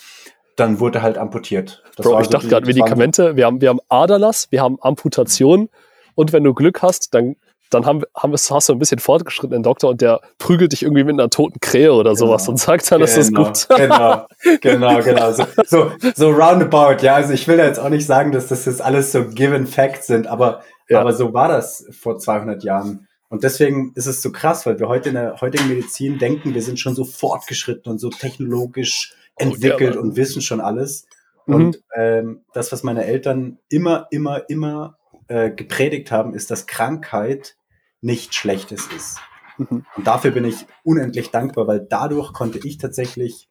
dann 0.56 0.80
wurde 0.80 1.01
halt 1.01 1.18
amputiert. 1.18 1.84
Das 1.96 2.06
Bro, 2.06 2.20
ich 2.20 2.25
so 2.25 2.32
dachte 2.32 2.48
gerade 2.48 2.68
Medikamente, 2.68 3.36
wir 3.36 3.48
haben, 3.48 3.60
wir 3.60 3.70
haben 3.70 3.80
Aderlass, 3.89 4.51
wir 4.51 4.62
haben 4.62 4.78
Amputation 4.82 5.70
und 6.13 6.32
wenn 6.32 6.44
du 6.44 6.54
Glück 6.54 6.84
hast, 6.84 7.16
dann, 7.16 7.38
dann 7.72 7.88
haben, 7.88 8.04
haben, 8.16 8.34
hast 8.34 8.70
du 8.70 8.74
ein 8.74 8.78
bisschen 8.78 9.00
fortgeschrittenen 9.00 9.63
Doktor 9.63 9.89
und 9.89 10.01
der 10.01 10.22
prügelt 10.38 10.74
dich 10.74 10.84
irgendwie 10.84 11.04
mit 11.04 11.20
einer 11.20 11.32
toten 11.32 11.60
Krähe 11.60 11.92
oder 11.92 12.12
genau. 12.12 12.28
sowas 12.28 12.48
und 12.48 12.60
sagt 12.60 12.92
dann, 12.92 13.00
genau. 13.00 13.12
das 13.12 13.18
ist 13.18 13.34
gut. 13.34 13.68
genau, 13.75 14.28
genau, 14.62 15.01
genau. 15.01 15.32
So, 15.32 15.44
so, 15.66 15.92
so 16.13 16.30
roundabout, 16.30 17.01
ja. 17.01 17.16
Also 17.16 17.34
ich 17.34 17.48
will 17.48 17.58
jetzt 17.58 17.80
auch 17.80 17.89
nicht 17.89 18.06
sagen, 18.06 18.32
dass 18.32 18.48
das 18.48 18.66
jetzt 18.66 18.82
alles 18.84 19.12
so 19.12 19.25
given 19.25 19.66
facts 19.66 20.06
sind, 20.06 20.28
aber, 20.28 20.62
ja. 20.88 21.01
aber 21.01 21.13
so 21.13 21.34
war 21.34 21.48
das 21.48 21.88
vor 22.00 22.20
200 22.20 22.63
Jahren. 22.63 23.08
Und 23.29 23.43
deswegen 23.43 23.93
ist 23.95 24.07
es 24.07 24.21
so 24.21 24.31
krass, 24.31 24.65
weil 24.65 24.79
wir 24.79 24.88
heute 24.88 25.09
in 25.09 25.15
der 25.15 25.39
heutigen 25.39 25.69
Medizin 25.69 26.17
denken, 26.17 26.55
wir 26.55 26.63
sind 26.63 26.79
schon 26.79 26.95
so 26.95 27.05
fortgeschritten 27.05 27.91
und 27.91 28.00
so 28.00 28.09
technologisch 28.09 29.13
entwickelt 29.36 29.95
oh, 29.95 30.01
und 30.01 30.15
wissen 30.15 30.41
schon 30.41 30.59
alles. 30.59 31.05
Mhm. 31.45 31.55
Und 31.55 31.83
ähm, 31.95 32.41
das, 32.53 32.71
was 32.71 32.83
meine 32.83 33.05
Eltern 33.05 33.59
immer, 33.69 34.07
immer, 34.09 34.50
immer 34.50 34.98
äh, 35.27 35.51
gepredigt 35.51 36.12
haben, 36.12 36.33
ist, 36.33 36.50
dass 36.50 36.65
Krankheit 36.65 37.55
nicht 38.01 38.33
Schlechtes 38.33 38.88
ist. 38.95 39.19
Mhm. 39.57 39.86
Und 39.95 40.07
dafür 40.07 40.31
bin 40.31 40.45
ich 40.45 40.65
unendlich 40.83 41.29
dankbar, 41.29 41.67
weil 41.67 41.86
dadurch 41.88 42.33
konnte 42.33 42.59
ich 42.67 42.79
tatsächlich 42.79 43.48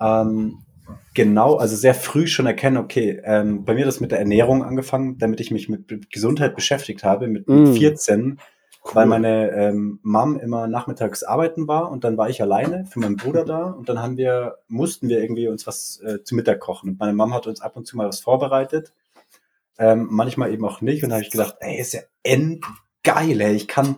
ähm, 0.00 0.64
genau, 1.14 1.56
also 1.56 1.76
sehr 1.76 1.94
früh 1.94 2.26
schon 2.26 2.46
erkennen, 2.46 2.76
okay, 2.76 3.20
ähm, 3.24 3.64
bei 3.64 3.74
mir 3.74 3.80
hat 3.80 3.88
das 3.88 4.00
mit 4.00 4.12
der 4.12 4.20
Ernährung 4.20 4.64
angefangen, 4.64 5.18
damit 5.18 5.40
ich 5.40 5.50
mich 5.50 5.68
mit 5.68 6.10
Gesundheit 6.10 6.54
beschäftigt 6.54 7.04
habe. 7.04 7.28
Mit, 7.28 7.48
mit 7.48 7.76
14 7.76 8.20
mhm. 8.20 8.38
Cool. 8.86 8.94
Weil 8.94 9.06
meine 9.06 9.50
ähm, 9.50 9.98
Mom 10.02 10.38
immer 10.38 10.68
nachmittags 10.68 11.24
arbeiten 11.24 11.66
war 11.66 11.90
und 11.90 12.04
dann 12.04 12.16
war 12.16 12.30
ich 12.30 12.40
alleine 12.40 12.86
für 12.86 13.00
meinen 13.00 13.16
Bruder 13.16 13.44
da 13.44 13.64
und 13.64 13.88
dann 13.88 14.00
haben 14.00 14.16
wir, 14.16 14.58
mussten 14.68 15.08
wir 15.08 15.20
irgendwie 15.20 15.48
uns 15.48 15.66
was 15.66 16.00
äh, 16.02 16.22
zu 16.22 16.36
Mittag 16.36 16.60
kochen. 16.60 16.90
Und 16.90 17.00
meine 17.00 17.12
Mom 17.12 17.34
hat 17.34 17.48
uns 17.48 17.60
ab 17.60 17.76
und 17.76 17.86
zu 17.86 17.96
mal 17.96 18.06
was 18.06 18.20
vorbereitet. 18.20 18.92
Ähm, 19.78 20.06
manchmal 20.10 20.52
eben 20.52 20.64
auch 20.64 20.80
nicht. 20.80 21.02
Und 21.02 21.10
da 21.10 21.16
habe 21.16 21.24
ich 21.24 21.32
gedacht, 21.32 21.56
ey, 21.60 21.80
ist 21.80 21.94
ja 21.94 22.00
endgeil, 22.22 23.40
ey. 23.40 23.54
Ich 23.54 23.66
kann, 23.66 23.96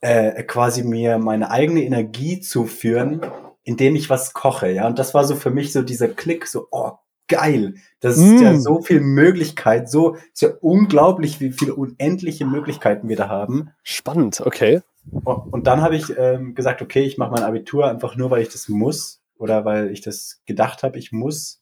äh, 0.00 0.42
quasi 0.42 0.84
mir 0.84 1.18
meine 1.18 1.50
eigene 1.50 1.82
Energie 1.82 2.40
zuführen, 2.40 3.22
indem 3.62 3.96
ich 3.96 4.10
was 4.10 4.32
koche, 4.32 4.70
ja. 4.70 4.86
Und 4.86 4.98
das 4.98 5.14
war 5.14 5.24
so 5.24 5.34
für 5.34 5.50
mich 5.50 5.72
so 5.72 5.82
dieser 5.82 6.08
Klick, 6.08 6.46
so, 6.46 6.68
oh, 6.70 6.92
geil. 7.28 7.74
Das 8.00 8.16
ist 8.18 8.40
ja 8.40 8.52
Mm. 8.52 8.60
so 8.60 8.82
viel 8.82 9.00
Möglichkeit, 9.00 9.88
so, 9.90 10.16
ist 10.32 10.42
ja 10.42 10.50
unglaublich, 10.60 11.40
wie 11.40 11.52
viele 11.52 11.74
unendliche 11.74 12.44
Möglichkeiten 12.46 13.08
wir 13.08 13.16
da 13.16 13.28
haben. 13.28 13.70
Spannend, 13.82 14.42
okay. 14.44 14.82
Und 15.22 15.66
dann 15.66 15.80
habe 15.82 15.96
ich 15.96 16.12
ähm, 16.16 16.54
gesagt, 16.54 16.80
okay, 16.82 17.02
ich 17.02 17.18
mache 17.18 17.30
mein 17.32 17.42
Abitur 17.42 17.86
einfach 17.88 18.16
nur, 18.16 18.30
weil 18.30 18.42
ich 18.42 18.48
das 18.50 18.68
muss 18.68 19.20
oder 19.36 19.64
weil 19.64 19.90
ich 19.90 20.00
das 20.00 20.40
gedacht 20.46 20.82
habe, 20.82 20.98
ich 20.98 21.12
muss 21.12 21.60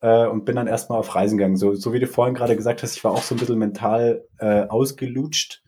äh, 0.00 0.26
und 0.26 0.44
bin 0.44 0.56
dann 0.56 0.66
erstmal 0.66 0.98
auf 0.98 1.14
Reisen 1.14 1.38
gegangen. 1.38 1.56
So, 1.56 1.74
so 1.74 1.92
wie 1.92 2.00
du 2.00 2.06
vorhin 2.06 2.34
gerade 2.34 2.56
gesagt 2.56 2.82
hast, 2.82 2.96
ich 2.96 3.04
war 3.04 3.12
auch 3.12 3.22
so 3.22 3.34
ein 3.34 3.38
bisschen 3.38 3.58
mental 3.58 4.24
äh, 4.38 4.62
ausgelutscht 4.66 5.62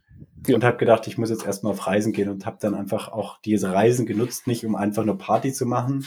Ja. 0.47 0.55
und 0.57 0.65
habe 0.65 0.77
gedacht, 0.79 1.07
ich 1.07 1.17
muss 1.19 1.31
jetzt 1.31 1.47
erstmal 1.47 1.73
auf 1.73 1.87
Reisen 1.87 2.13
gehen 2.13 2.29
und 2.29 2.45
habe 2.47 2.59
dann 2.61 2.75
einfach 2.75 3.09
auch 3.13 3.39
diese 3.45 3.73
Reisen 3.73 4.05
genutzt, 4.07 4.47
nicht 4.47 4.65
um 4.65 4.75
einfach 4.77 5.05
nur 5.05 5.17
Party 5.19 5.53
zu 5.53 5.65
machen, 5.67 6.07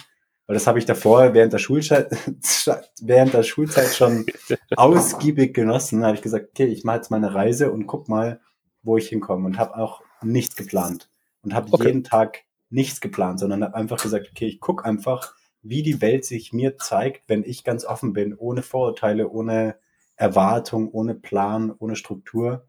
weil 0.49 0.55
das 0.55 0.65
habe 0.65 0.79
ich 0.79 0.85
davor 0.85 1.35
während 1.35 1.53
der 1.53 1.59
Schulzeit, 1.59 2.09
während 3.01 3.35
der 3.35 3.43
Schulzeit 3.43 3.93
schon 3.93 4.25
ausgiebig 4.75 5.53
genossen. 5.53 6.01
Da 6.01 6.07
habe 6.07 6.15
ich 6.15 6.23
gesagt, 6.23 6.47
okay, 6.49 6.65
ich 6.65 6.83
mache 6.83 6.95
jetzt 6.95 7.11
mal 7.11 7.17
eine 7.17 7.35
Reise 7.35 7.71
und 7.71 7.85
guck 7.85 8.09
mal, 8.09 8.41
wo 8.81 8.97
ich 8.97 9.09
hinkomme 9.09 9.45
und 9.45 9.59
habe 9.59 9.77
auch 9.77 10.01
nichts 10.23 10.55
geplant 10.55 11.11
und 11.43 11.53
habe 11.53 11.71
Okay. 11.71 11.85
jeden 11.89 12.03
Tag 12.03 12.45
nichts 12.71 12.99
geplant, 12.99 13.39
sondern 13.39 13.63
habe 13.63 13.75
einfach 13.75 14.01
gesagt, 14.01 14.27
okay, 14.31 14.47
ich 14.47 14.59
guck 14.59 14.87
einfach, 14.87 15.35
wie 15.61 15.83
die 15.83 16.01
Welt 16.01 16.25
sich 16.25 16.51
mir 16.51 16.79
zeigt, 16.79 17.29
wenn 17.29 17.43
ich 17.43 17.63
ganz 17.63 17.85
offen 17.85 18.13
bin, 18.13 18.33
ohne 18.33 18.63
Vorurteile, 18.63 19.29
ohne 19.29 19.75
Erwartung, 20.15 20.89
ohne 20.89 21.13
Plan, 21.13 21.71
ohne 21.77 21.95
Struktur. 21.95 22.65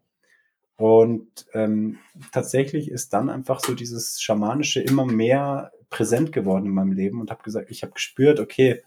Und 0.75 1.47
ähm, 1.55 1.97
tatsächlich 2.31 2.91
ist 2.91 3.11
dann 3.13 3.31
einfach 3.31 3.59
so 3.59 3.73
dieses 3.73 4.21
Schamanische 4.21 4.81
immer 4.81 5.07
mehr 5.07 5.71
präsent 5.91 6.31
geworden 6.31 6.65
in 6.65 6.71
meinem 6.73 6.93
Leben 6.93 7.21
und 7.21 7.29
habe 7.29 7.43
gesagt, 7.43 7.69
ich 7.69 7.83
habe 7.83 7.93
gespürt, 7.93 8.39
okay, 8.39 8.81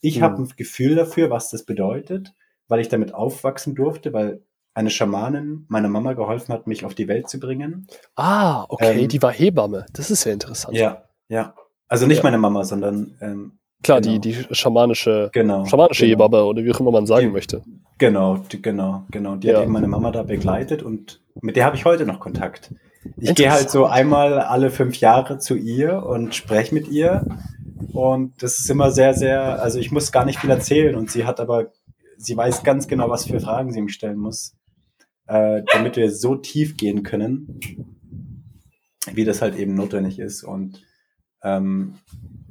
ich 0.00 0.18
Mhm. 0.18 0.22
habe 0.22 0.42
ein 0.42 0.48
Gefühl 0.56 0.96
dafür, 0.96 1.30
was 1.30 1.50
das 1.50 1.64
bedeutet, 1.64 2.32
weil 2.66 2.80
ich 2.80 2.88
damit 2.88 3.14
aufwachsen 3.14 3.74
durfte, 3.76 4.12
weil 4.12 4.42
eine 4.74 4.90
Schamanin 4.90 5.64
meiner 5.68 5.88
Mama 5.88 6.12
geholfen 6.14 6.52
hat, 6.52 6.66
mich 6.66 6.84
auf 6.84 6.94
die 6.94 7.08
Welt 7.08 7.28
zu 7.30 7.38
bringen. 7.40 7.86
Ah, 8.16 8.66
okay, 8.68 9.00
Ähm, 9.02 9.08
die 9.08 9.22
war 9.22 9.32
Hebamme. 9.32 9.86
Das 9.92 10.10
ist 10.10 10.24
ja 10.24 10.32
interessant. 10.32 10.76
Ja, 10.76 11.04
ja. 11.28 11.54
Also 11.88 12.06
nicht 12.06 12.18
Ja. 12.18 12.22
meine 12.24 12.38
Mama, 12.38 12.64
sondern 12.64 13.16
ähm, 13.20 13.58
Klar, 13.82 14.00
genau. 14.00 14.18
die, 14.18 14.32
die 14.32 14.54
schamanische, 14.54 15.30
genau. 15.32 15.64
schamanische 15.66 16.06
genau. 16.06 16.24
Hebamme 16.26 16.44
oder 16.44 16.64
wie 16.64 16.72
auch 16.72 16.80
immer 16.80 16.90
man 16.90 17.06
sagen 17.06 17.26
Die- 17.28 17.32
möchte. 17.32 17.62
Genau, 17.98 18.38
die, 18.38 18.60
genau, 18.60 19.04
genau. 19.10 19.36
Die 19.36 19.46
Ja. 19.48 19.56
hat 19.56 19.62
eben 19.62 19.72
meine 19.72 19.88
Mama 19.88 20.10
da 20.10 20.22
begleitet 20.22 20.82
und 20.82 21.22
mit 21.40 21.56
der 21.56 21.64
habe 21.64 21.76
ich 21.76 21.84
heute 21.86 22.04
noch 22.04 22.20
Kontakt. 22.20 22.74
Ich 23.18 23.34
gehe 23.34 23.50
halt 23.50 23.70
so 23.70 23.86
einmal 23.86 24.38
alle 24.40 24.70
fünf 24.70 24.96
Jahre 25.00 25.38
zu 25.38 25.54
ihr 25.56 26.04
und 26.04 26.34
spreche 26.34 26.74
mit 26.74 26.88
ihr. 26.88 27.26
Und 27.92 28.42
das 28.42 28.58
ist 28.58 28.70
immer 28.70 28.90
sehr, 28.90 29.14
sehr, 29.14 29.62
also 29.62 29.78
ich 29.78 29.90
muss 29.92 30.12
gar 30.12 30.24
nicht 30.24 30.38
viel 30.38 30.50
erzählen 30.50 30.94
und 30.94 31.10
sie 31.10 31.24
hat 31.24 31.40
aber, 31.40 31.72
sie 32.16 32.36
weiß 32.36 32.62
ganz 32.62 32.88
genau, 32.88 33.08
was 33.10 33.26
für 33.26 33.40
Fragen 33.40 33.72
sie 33.72 33.82
mich 33.82 33.94
stellen 33.94 34.18
muss, 34.18 34.54
äh, 35.26 35.62
damit 35.72 35.96
wir 35.96 36.10
so 36.10 36.36
tief 36.36 36.76
gehen 36.76 37.02
können, 37.02 37.60
wie 39.12 39.24
das 39.24 39.42
halt 39.42 39.56
eben 39.56 39.74
notwendig 39.74 40.18
ist. 40.18 40.42
Und 40.42 40.82
ähm, 41.42 41.94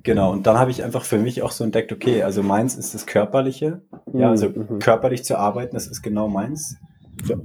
genau, 0.04 0.32
und 0.32 0.48
dann 0.48 0.58
habe 0.58 0.72
ich 0.72 0.84
einfach 0.84 1.04
für 1.04 1.18
mich 1.18 1.42
auch 1.42 1.52
so 1.52 1.64
entdeckt, 1.64 1.92
okay, 1.92 2.24
also 2.24 2.44
meins 2.44 2.76
ist 2.76 2.94
das 2.94 3.06
Körperliche, 3.06 3.82
ja, 4.14 4.30
also 4.30 4.50
Mhm. 4.50 4.80
körperlich 4.80 5.24
zu 5.24 5.38
arbeiten, 5.38 5.76
das 5.76 5.88
ist 5.88 6.02
genau 6.02 6.28
meins. 6.28 6.78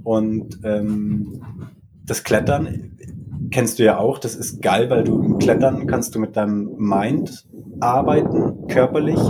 Und 0.04 0.58
ähm, 0.64 1.42
das 2.10 2.24
Klettern 2.24 2.98
kennst 3.52 3.78
du 3.78 3.84
ja 3.84 3.98
auch, 3.98 4.18
das 4.18 4.34
ist 4.34 4.60
geil, 4.60 4.90
weil 4.90 5.04
du 5.04 5.22
im 5.22 5.38
Klettern 5.38 5.86
kannst 5.86 6.14
du 6.14 6.18
mit 6.18 6.36
deinem 6.36 6.74
Mind 6.76 7.46
arbeiten, 7.78 8.66
körperlich. 8.66 9.20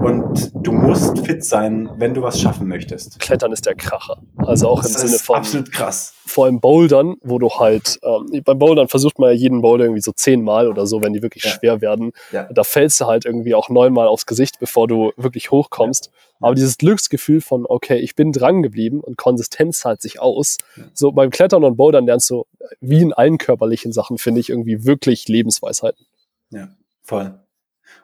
Und 0.00 0.50
du 0.54 0.72
musst 0.72 1.26
fit 1.26 1.44
sein, 1.44 1.90
wenn 1.98 2.14
du 2.14 2.22
was 2.22 2.40
schaffen 2.40 2.66
möchtest. 2.68 3.20
Klettern 3.20 3.52
ist 3.52 3.66
der 3.66 3.74
Kracher. 3.74 4.22
Also 4.38 4.68
auch 4.68 4.78
im 4.78 4.82
Das 4.84 4.94
Sinne 5.02 5.14
ist 5.16 5.22
von 5.26 5.36
absolut 5.36 5.70
krass. 5.70 6.14
vor 6.24 6.46
allem 6.46 6.58
Bouldern, 6.58 7.16
wo 7.22 7.38
du 7.38 7.50
halt, 7.50 7.98
ähm, 8.02 8.42
beim 8.42 8.58
Bouldern 8.58 8.88
versucht 8.88 9.18
man 9.18 9.28
ja 9.30 9.36
jeden 9.36 9.60
Boulder 9.60 9.84
irgendwie 9.84 10.00
so 10.00 10.12
zehnmal 10.12 10.68
oder 10.68 10.86
so, 10.86 11.02
wenn 11.02 11.12
die 11.12 11.20
wirklich 11.22 11.44
Ja. 11.44 11.50
schwer 11.50 11.80
werden. 11.82 12.12
Ja. 12.32 12.48
Da 12.50 12.64
fällst 12.64 12.98
du 13.00 13.06
halt 13.06 13.26
irgendwie 13.26 13.54
auch 13.54 13.68
neunmal 13.68 14.08
aufs 14.08 14.24
Gesicht, 14.24 14.58
bevor 14.58 14.88
du 14.88 15.12
wirklich 15.18 15.50
hochkommst. 15.50 16.10
Aber 16.40 16.54
dieses 16.54 16.78
Glücksgefühl 16.78 17.42
von, 17.42 17.66
okay, 17.68 17.98
ich 17.98 18.14
bin 18.14 18.32
dran 18.32 18.62
geblieben 18.62 19.00
und 19.00 19.18
Konsistenz 19.18 19.80
zahlt 19.80 20.00
sich 20.00 20.18
aus. 20.18 20.56
Ja. 20.76 20.84
So 20.94 21.12
beim 21.12 21.28
Klettern 21.28 21.62
und 21.62 21.76
Bouldern 21.76 22.06
lernst 22.06 22.30
du, 22.30 22.46
wie 22.80 23.02
in 23.02 23.12
allen 23.12 23.36
körperlichen 23.36 23.92
Sachen, 23.92 24.16
finde 24.16 24.40
ich, 24.40 24.48
irgendwie 24.48 24.86
wirklich 24.86 25.28
Lebensweisheiten. 25.28 26.06
Ja, 26.50 26.68
voll. 27.02 27.34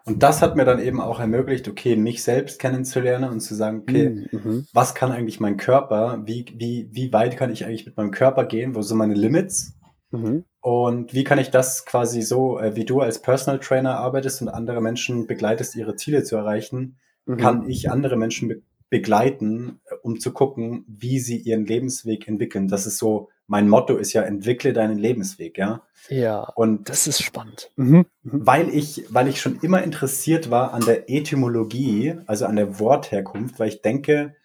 Und 0.07 0.23
das 0.23 0.41
hat 0.41 0.55
mir 0.57 0.65
dann 0.65 0.79
eben 0.79 1.01
auch 1.01 1.19
ermöglicht, 1.19 1.67
okay, 1.69 1.97
mich 1.97 2.23
selbst 2.23 2.61
kennenzulernen 2.61 3.29
und 3.31 3.41
zu 3.41 3.55
sagen, 3.57 3.81
okay, 3.81 4.27
Mhm. 4.31 4.67
was 4.73 4.95
kann 4.95 5.11
eigentlich 5.11 5.41
mein 5.41 5.57
Körper? 5.57 6.23
Wie, 6.25 6.45
wie, 6.57 6.89
wie 6.93 7.13
weit 7.13 7.37
kann 7.37 7.51
ich 7.51 7.65
eigentlich 7.67 7.87
mit 7.87 7.97
meinem 7.97 8.13
Körper 8.13 8.45
gehen? 8.45 8.75
Wo 8.77 8.83
sind 8.83 8.99
meine 8.99 9.15
Limits? 9.15 9.75
Mhm. 10.13 10.45
Und 10.61 11.13
wie 11.13 11.25
kann 11.25 11.39
ich 11.41 11.51
das 11.51 11.85
quasi 11.87 12.23
so, 12.23 12.59
äh, 12.61 12.77
wie 12.77 12.85
du 12.85 13.01
als 13.01 13.21
Personal 13.21 13.59
Trainer 13.59 13.99
arbeitest 13.99 14.43
und 14.43 14.49
andere 14.49 14.81
Menschen 14.81 15.27
begleitest, 15.27 15.75
ihre 15.75 15.97
Ziele 15.97 16.23
zu 16.23 16.37
erreichen, 16.37 16.97
Mhm. 17.27 17.37
kann 17.39 17.69
ich 17.69 17.91
andere 17.91 18.17
Menschen 18.17 18.49
be 18.49 18.63
begleiten, 18.89 19.81
äh, 19.91 19.97
um 20.03 20.21
zu 20.21 20.33
gucken, 20.33 20.85
wie 20.87 21.19
sie 21.19 21.39
ihren 21.39 21.67
Lebensweg 21.67 22.29
entwickeln. 22.29 22.69
Das 22.69 22.87
ist 22.87 22.99
so, 22.99 23.29
mein 23.47 23.69
Motto 23.69 23.97
ist 23.97 24.13
ja, 24.13 24.23
entwickle 24.23 24.73
deinen 24.73 24.99
Lebensweg, 24.99 25.59
ja. 25.59 25.83
Ja, 26.09 26.41
Und 26.55 26.89
das 26.89 27.07
ist 27.09 27.21
spannend. 27.23 27.71
Mhm. 27.77 28.07
Mhm. 28.23 28.47
weil 28.47 28.69
ich, 28.69 29.05
weil 29.09 29.27
ich 29.29 29.41
schon 29.41 29.59
immer 29.61 29.83
interessiert 29.83 30.51
war 30.51 30.73
an 30.73 30.85
der 30.85 31.11
Etymologie, 31.11 32.15
also 32.27 32.47
an 32.47 32.57
der 32.57 32.79
Wortherkunft, 32.79 33.59
weil 33.59 33.69
ich 33.69 33.83
denke, 33.83 34.37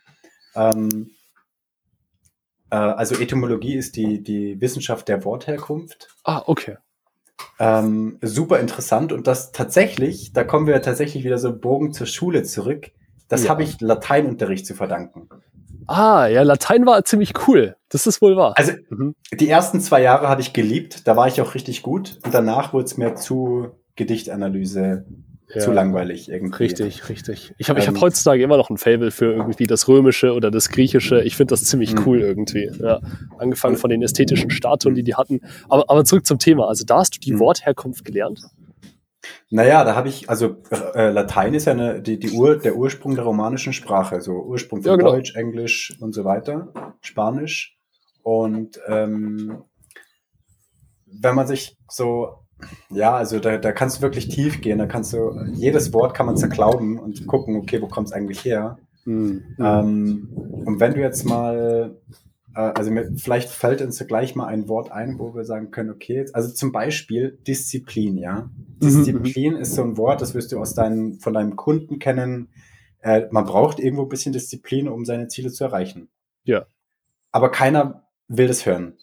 ähm, 0.56 1.12
äh, 2.72 2.76
also 2.76 3.16
Etymologie 3.16 3.76
ist 3.76 3.96
die, 3.96 4.24
die 4.24 4.60
Wissenschaft 4.60 5.08
der 5.08 5.24
Wortherkunft. 5.24 6.10
Ah, 6.24 6.42
okay. 6.46 6.78
Ähm, 7.60 8.18
super 8.22 8.60
interessant 8.60 9.12
und 9.12 9.28
das 9.28 9.52
tatsächlich, 9.52 10.34
da 10.34 10.44
kommen 10.44 10.68
wir 10.68 10.82
tatsächlich 10.82 11.24
wieder 11.24 11.38
so 11.38 11.50
einen 11.50 11.60
Bogen 11.62 11.92
zur 11.94 12.08
Schule 12.08 12.44
zurück. 12.44 12.92
Das 13.30 13.44
Ja. 13.46 13.50
habe 13.52 13.64
ich 13.64 13.80
Lateinunterricht 13.82 14.66
zu 14.66 14.74
verdanken. 14.76 15.30
Ah, 15.91 16.27
ja, 16.27 16.43
Latein 16.43 16.86
war 16.86 17.04
ziemlich 17.06 17.34
cool. 17.47 17.75
Das 17.89 18.08
ist 18.08 18.21
wohl 18.21 18.36
wahr. 18.38 18.54
Also 18.58 18.71
Mhm. 18.89 19.15
die 19.34 19.49
ersten 19.49 19.80
zwei 19.82 20.01
Jahre 20.01 20.27
habe 20.30 20.41
ich 20.41 20.54
geliebt, 20.54 21.08
da 21.08 21.15
war 21.17 21.27
ich 21.27 21.41
auch 21.41 21.54
richtig 21.56 21.82
gut 21.82 22.17
und 22.23 22.34
danach 22.34 22.73
wurde 22.73 22.86
es 22.86 22.97
mir 22.97 23.15
zu 23.15 23.69
Gedichtanalyse, 23.97 25.06
zu 25.58 25.69
Ja. 25.69 25.73
langweilig 25.73 26.30
irgendwie. 26.30 26.63
Richtig, 26.63 27.10
richtig. 27.10 27.54
Ich 27.58 27.69
habe 27.69 27.80
ich 27.80 27.88
hab 27.88 27.95
Ähm, 27.95 28.01
heutzutage 28.01 28.41
immer 28.41 28.56
noch 28.56 28.69
ein 28.69 28.77
Fable 28.77 29.12
für 29.12 29.34
irgendwie 29.34 29.67
das 29.67 29.88
Römische 29.89 30.34
oder 30.34 30.49
das 30.49 30.69
Griechische. 30.69 31.21
Ich 31.23 31.36
finde 31.36 31.51
das 31.51 31.65
ziemlich 31.65 31.93
Mhm. 31.93 32.04
cool 32.06 32.19
irgendwie. 32.21 32.71
Ja. 32.80 33.01
Angefangen 33.38 33.75
von 33.75 33.89
den 33.89 34.01
ästhetischen 34.01 34.49
Statuen, 34.49 34.95
die 34.95 35.04
die 35.04 35.15
hatten. 35.15 35.41
Aber, 35.67 35.89
aber 35.89 36.06
zurück 36.06 36.25
zum 36.25 36.39
Thema. 36.39 36.67
Also 36.69 36.86
da 36.86 36.99
hast 36.99 37.15
du 37.15 37.19
die 37.19 37.34
Mhm. 37.34 37.39
Wortherkunft 37.39 38.06
gelernt. 38.06 38.39
Naja, 39.49 39.84
da 39.84 39.95
habe 39.95 40.10
ich, 40.10 40.29
also 40.29 40.57
äh, 40.71 41.12
Latein 41.12 41.53
ist 41.53 41.65
ja 41.65 41.73
eine, 41.73 42.01
die, 42.01 42.17
die 42.17 42.31
Ur, 42.31 42.57
der 42.57 42.75
Ursprung 42.75 43.15
der 43.15 43.23
romanischen 43.23 43.73
Sprache, 43.73 44.21
so 44.21 44.34
Ursprung 44.34 44.81
von 44.81 44.91
Ja, 44.91 44.95
genau. 44.95 45.12
Deutsch, 45.12 45.36
Englisch 45.36 45.97
und 45.99 46.13
so 46.13 46.23
weiter, 46.23 46.73
Spanisch. 47.01 47.77
Und 48.23 48.79
ähm, 48.88 49.63
wenn 51.05 51.36
man 51.36 51.47
sich 51.47 51.77
so, 51.89 52.45
ja, 52.89 53.15
also 53.15 53.39
da, 53.39 53.57
da 53.57 53.71
kannst 53.71 53.97
du 53.97 54.01
wirklich 54.01 54.29
tief 54.29 54.62
gehen, 54.62 54.77
da 54.77 54.86
kannst 54.86 55.13
du, 55.13 55.36
jedes 55.53 55.93
Wort 55.93 56.13
kann 56.13 56.25
man 56.25 56.38
zerklauben 56.38 56.99
und 56.99 57.27
gucken, 57.27 57.55
okay, 57.57 57.81
wo 57.81 57.88
kommt 57.88 58.07
es 58.07 58.13
eigentlich 58.13 58.43
her? 58.45 58.77
Mhm. 59.05 59.55
Ähm, 59.60 60.29
und 60.65 60.79
wenn 60.79 60.93
du 60.93 60.99
jetzt 60.99 61.25
mal, 61.25 61.97
also 62.60 62.92
mir, 62.92 63.12
vielleicht 63.18 63.50
fällt 63.50 63.82
uns 63.82 64.00
ja 64.00 64.06
gleich 64.06 64.36
mal 64.36 64.48
ein 64.48 64.68
Wort 64.68 64.92
ein, 64.92 65.20
wo 65.20 65.34
wir 65.36 65.46
sagen 65.46 65.72
können, 65.72 65.90
okay, 65.90 66.16
jetzt- 66.16 66.36
also 66.36 66.54
zum 66.54 66.72
Beispiel 66.72 67.38
Disziplin, 67.48 68.18
ja. 68.18 68.50
Mhm, 68.82 68.88
Disziplin 68.88 69.56
ist 69.56 69.76
so 69.76 69.84
ein 69.84 69.98
Wort, 69.98 70.22
das 70.22 70.34
wirst 70.34 70.52
du 70.52 70.60
aus 70.60 70.74
deinen, 70.74 71.20
von 71.20 71.34
deinem 71.34 71.56
Kunden 71.56 72.00
kennen. 72.00 72.50
Äh, 73.00 73.28
man 73.32 73.46
braucht 73.46 73.80
irgendwo 73.80 74.04
ein 74.04 74.10
bisschen 74.10 74.34
Disziplin, 74.34 74.88
um 74.88 75.06
seine 75.06 75.28
Ziele 75.28 75.52
zu 75.52 75.64
erreichen. 75.64 76.10
Ja. 76.44 76.66
Aber 77.32 77.50
keiner 77.52 78.04
will 78.28 78.48
das 78.48 78.66
hören. 78.66 78.98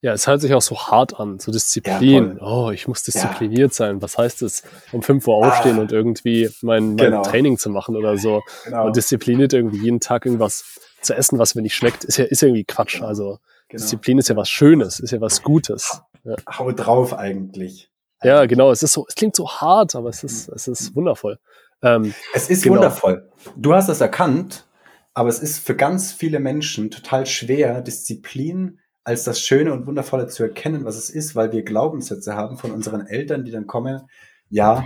Ja, 0.00 0.12
es 0.12 0.28
hört 0.28 0.40
sich 0.40 0.54
auch 0.54 0.62
so 0.62 0.78
hart 0.78 1.18
an, 1.18 1.40
so 1.40 1.50
Disziplin. 1.50 2.36
Ja, 2.40 2.46
oh, 2.46 2.70
ich 2.70 2.86
muss 2.86 3.02
diszipliniert 3.02 3.74
sein. 3.74 4.00
Was 4.00 4.16
heißt 4.16 4.42
es? 4.42 4.62
Um 4.92 5.02
5 5.02 5.26
Uhr 5.26 5.34
aufstehen 5.34 5.76
Ah. 5.78 5.80
und 5.80 5.90
irgendwie 5.92 6.48
mein, 6.62 6.90
mein 6.90 6.96
Genau. 6.96 7.22
Training 7.22 7.58
zu 7.58 7.68
machen 7.68 7.96
oder 7.96 8.16
so. 8.16 8.42
Genau. 8.64 8.86
Und 8.86 8.96
diszipliniert 8.96 9.52
irgendwie 9.52 9.78
jeden 9.82 9.98
Tag 9.98 10.24
irgendwas 10.24 10.78
zu 11.00 11.14
essen, 11.14 11.38
was 11.38 11.54
mir 11.54 11.62
nicht 11.62 11.74
schmeckt, 11.74 12.04
ist 12.04 12.16
ja, 12.16 12.24
ist 12.24 12.42
irgendwie 12.42 12.64
Quatsch. 12.64 13.02
Also 13.02 13.38
genau. 13.68 13.82
Disziplin 13.82 14.18
ist 14.18 14.28
ja 14.28 14.36
was 14.36 14.48
Schönes, 14.48 15.00
ist 15.00 15.10
ja 15.10 15.20
was 15.20 15.42
Gutes. 15.42 16.02
Ja. 16.24 16.36
Hau 16.58 16.70
drauf 16.72 17.14
eigentlich. 17.14 17.90
Ja, 18.22 18.46
genau. 18.46 18.70
Es 18.72 18.82
ist 18.82 18.92
so, 18.92 19.06
es 19.08 19.14
klingt 19.14 19.36
so 19.36 19.48
hart, 19.48 19.94
aber 19.94 20.08
es 20.08 20.24
ist, 20.24 20.48
es 20.48 20.66
ist 20.68 20.96
wundervoll. 20.96 21.38
Ähm, 21.82 22.12
Es 22.34 22.50
ist 22.50 22.62
Genau. 22.64 22.76
wundervoll. 22.76 23.30
Du 23.56 23.72
hast 23.74 23.88
es 23.88 24.00
erkannt, 24.00 24.66
aber 25.14 25.28
es 25.28 25.38
ist 25.38 25.60
für 25.60 25.76
ganz 25.76 26.12
viele 26.12 26.40
Menschen 26.40 26.90
total 26.90 27.26
schwer, 27.26 27.80
Disziplin 27.80 28.80
als 29.04 29.24
das 29.24 29.40
Schöne 29.40 29.72
und 29.72 29.86
Wundervolle 29.86 30.26
zu 30.26 30.42
erkennen, 30.42 30.84
was 30.84 30.96
es 30.96 31.08
ist, 31.08 31.34
weil 31.36 31.52
wir 31.52 31.62
Glaubenssätze 31.62 32.34
haben 32.34 32.58
von 32.58 32.72
unseren 32.72 33.06
Eltern, 33.06 33.44
die 33.44 33.52
dann 33.52 33.66
kommen, 33.66 34.02
ja, 34.50 34.84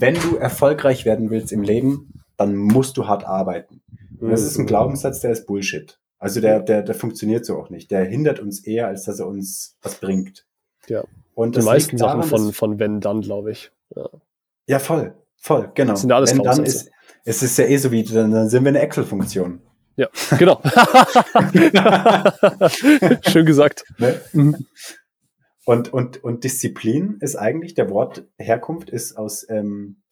wenn 0.00 0.14
du 0.14 0.36
erfolgreich 0.36 1.04
werden 1.04 1.30
willst 1.30 1.52
im 1.52 1.62
Leben, 1.62 2.22
dann 2.38 2.56
musst 2.56 2.96
du 2.96 3.06
hart 3.06 3.24
arbeiten. 3.24 3.81
Das 4.30 4.42
ist 4.42 4.58
ein 4.58 4.66
Glaubenssatz, 4.66 5.20
der 5.20 5.32
ist 5.32 5.46
Bullshit. 5.46 5.98
Also 6.18 6.40
der, 6.40 6.60
der, 6.60 6.82
der 6.82 6.94
funktioniert 6.94 7.44
so 7.44 7.58
auch 7.58 7.70
nicht. 7.70 7.90
Der 7.90 8.04
hindert 8.04 8.38
uns 8.38 8.64
eher, 8.64 8.86
als 8.86 9.04
dass 9.04 9.18
er 9.18 9.26
uns 9.26 9.76
was 9.82 9.96
bringt. 9.96 10.46
Ja. 10.86 11.02
Und 11.34 11.56
Die 11.56 11.62
meisten 11.62 11.96
daran, 11.96 12.22
Sachen 12.22 12.30
von, 12.30 12.52
von 12.52 12.78
wenn 12.78 13.00
dann, 13.00 13.22
glaube 13.22 13.50
ich. 13.50 13.72
Ja. 13.96 14.08
ja, 14.66 14.78
voll, 14.78 15.14
voll, 15.36 15.70
genau. 15.74 15.92
Das 15.92 16.02
sind 16.02 16.12
alles 16.12 16.32
Wenn 16.32 16.42
dann 16.42 16.64
ist, 16.64 16.90
es 17.24 17.42
ist 17.42 17.58
ja 17.58 17.64
eh 17.64 17.76
so 17.76 17.90
wie, 17.90 18.04
dann, 18.04 18.30
dann 18.30 18.48
sind 18.48 18.64
wir 18.64 18.68
eine 18.68 18.80
Excel-Funktion. 18.80 19.60
Ja, 19.96 20.08
genau. 20.38 20.60
Schön 23.28 23.44
gesagt. 23.44 23.84
Ne? 23.98 24.20
Mhm. 24.32 24.66
Und, 25.64 25.92
und, 25.92 26.24
und 26.24 26.44
Disziplin 26.44 27.18
ist 27.20 27.36
eigentlich, 27.36 27.74
der 27.74 27.90
Wortherkunft 27.90 28.90
ist 28.90 29.16
aus 29.16 29.46
ähm, 29.48 30.02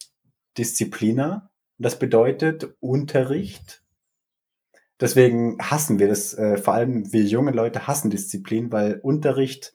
Disziplina. 0.58 1.50
Das 1.78 1.98
bedeutet 1.98 2.74
Unterricht. 2.80 3.82
Deswegen 5.00 5.58
hassen 5.60 5.98
wir 5.98 6.08
das, 6.08 6.34
äh, 6.34 6.58
vor 6.58 6.74
allem 6.74 7.12
wir 7.12 7.22
junge 7.22 7.52
Leute 7.52 7.86
hassen 7.86 8.10
Disziplin, 8.10 8.70
weil 8.70 9.00
Unterricht 9.02 9.74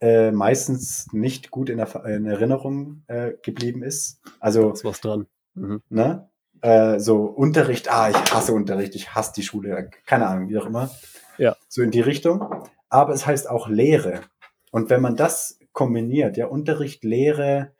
äh, 0.00 0.32
meistens 0.32 1.06
nicht 1.12 1.50
gut 1.50 1.68
in, 1.68 1.76
der, 1.76 2.04
in 2.06 2.26
Erinnerung 2.26 3.04
äh, 3.06 3.32
geblieben 3.42 3.82
ist. 3.82 4.20
Also 4.40 4.72
ist 4.72 4.84
was 4.84 5.00
dran. 5.00 5.26
Mhm. 5.54 5.82
ne? 5.90 6.28
Äh, 6.62 6.98
so 7.00 7.24
Unterricht, 7.24 7.92
ah, 7.92 8.08
ich 8.08 8.16
hasse 8.32 8.52
Unterricht, 8.52 8.94
ich 8.94 9.14
hasse 9.14 9.32
die 9.36 9.42
Schule, 9.42 9.90
keine 10.06 10.26
Ahnung, 10.26 10.48
wie 10.48 10.58
auch 10.58 10.66
immer. 10.66 10.90
Ja. 11.38 11.56
So 11.68 11.82
in 11.82 11.90
die 11.90 12.00
Richtung. 12.00 12.68
Aber 12.88 13.12
es 13.12 13.26
heißt 13.26 13.48
auch 13.48 13.68
Lehre. 13.68 14.22
Und 14.70 14.88
wenn 14.90 15.02
man 15.02 15.16
das 15.16 15.58
kombiniert, 15.72 16.36
ja, 16.36 16.46
Unterricht, 16.46 17.04
Lehre, 17.04 17.72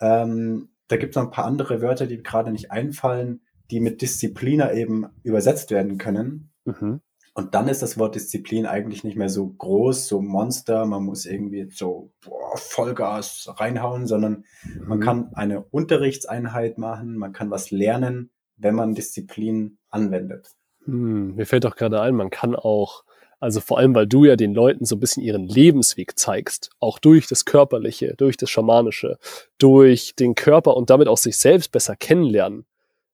ähm, 0.00 0.70
da 0.88 0.96
gibt 0.96 1.10
es 1.10 1.16
noch 1.16 1.28
ein 1.28 1.30
paar 1.30 1.44
andere 1.44 1.80
Wörter, 1.82 2.06
die 2.06 2.22
gerade 2.22 2.50
nicht 2.50 2.70
einfallen, 2.70 3.42
die 3.70 3.80
mit 3.80 4.02
Diszipliner 4.02 4.72
eben 4.74 5.06
übersetzt 5.22 5.70
werden 5.70 5.98
können. 5.98 6.50
Mhm. 6.64 7.00
Und 7.32 7.54
dann 7.54 7.68
ist 7.68 7.80
das 7.80 7.96
Wort 7.96 8.16
Disziplin 8.16 8.66
eigentlich 8.66 9.04
nicht 9.04 9.16
mehr 9.16 9.28
so 9.28 9.46
groß, 9.46 10.08
so 10.08 10.20
Monster, 10.20 10.84
man 10.84 11.04
muss 11.04 11.26
irgendwie 11.26 11.68
so 11.70 12.12
boah, 12.24 12.56
Vollgas 12.56 13.48
reinhauen, 13.56 14.06
sondern 14.06 14.44
man 14.84 14.98
Mhm. 14.98 15.02
kann 15.02 15.34
eine 15.34 15.62
Unterrichtseinheit 15.62 16.76
machen, 16.76 17.16
man 17.16 17.32
kann 17.32 17.50
was 17.50 17.70
lernen, 17.70 18.30
wenn 18.56 18.74
man 18.74 18.94
Disziplin 18.94 19.78
anwendet. 19.90 20.48
Hm, 20.84 21.36
mir 21.36 21.46
fällt 21.46 21.64
doch 21.64 21.76
gerade 21.76 22.00
ein, 22.00 22.16
man 22.16 22.30
kann 22.30 22.56
auch, 22.56 23.04
also 23.38 23.60
vor 23.60 23.78
allem, 23.78 23.94
weil 23.94 24.06
du 24.06 24.24
ja 24.24 24.34
den 24.36 24.52
Leuten 24.52 24.84
so 24.84 24.96
ein 24.96 25.00
bisschen 25.00 25.22
ihren 25.22 25.46
Lebensweg 25.46 26.18
zeigst, 26.18 26.70
auch 26.80 26.98
durch 26.98 27.26
das 27.28 27.44
Körperliche, 27.44 28.14
durch 28.18 28.36
das 28.36 28.50
Schamanische, 28.50 29.18
durch 29.56 30.14
den 30.16 30.34
Körper 30.34 30.76
und 30.76 30.90
damit 30.90 31.06
auch 31.08 31.16
sich 31.16 31.38
selbst 31.38 31.70
besser 31.70 31.96
kennenlernen. 31.96 32.66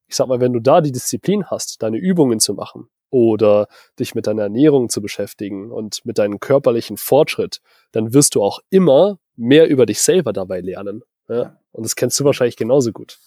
Ich 0.08 0.16
sag 0.16 0.28
mal, 0.28 0.40
wenn 0.40 0.52
du 0.52 0.60
da 0.60 0.80
die 0.80 0.92
Disziplin 0.92 1.46
hast, 1.46 1.82
deine 1.82 1.98
Übungen 1.98 2.40
zu 2.40 2.54
machen 2.54 2.88
oder 3.10 3.68
dich 3.98 4.14
mit 4.14 4.26
deiner 4.26 4.42
Ernährung 4.42 4.88
zu 4.88 5.00
beschäftigen 5.00 5.70
und 5.72 6.04
mit 6.04 6.18
deinem 6.18 6.40
körperlichen 6.40 6.96
Fortschritt, 6.96 7.60
dann 7.92 8.12
wirst 8.14 8.34
du 8.34 8.42
auch 8.42 8.60
immer 8.70 9.18
mehr 9.36 9.68
über 9.68 9.86
dich 9.86 10.00
selber 10.00 10.32
dabei 10.32 10.60
lernen. 10.60 11.02
Ja? 11.28 11.36
Ja. 11.36 11.60
Und 11.72 11.84
das 11.84 11.96
kennst 11.96 12.18
du 12.20 12.24
wahrscheinlich 12.24 12.56
genauso 12.56 12.92
gut. 12.92 13.18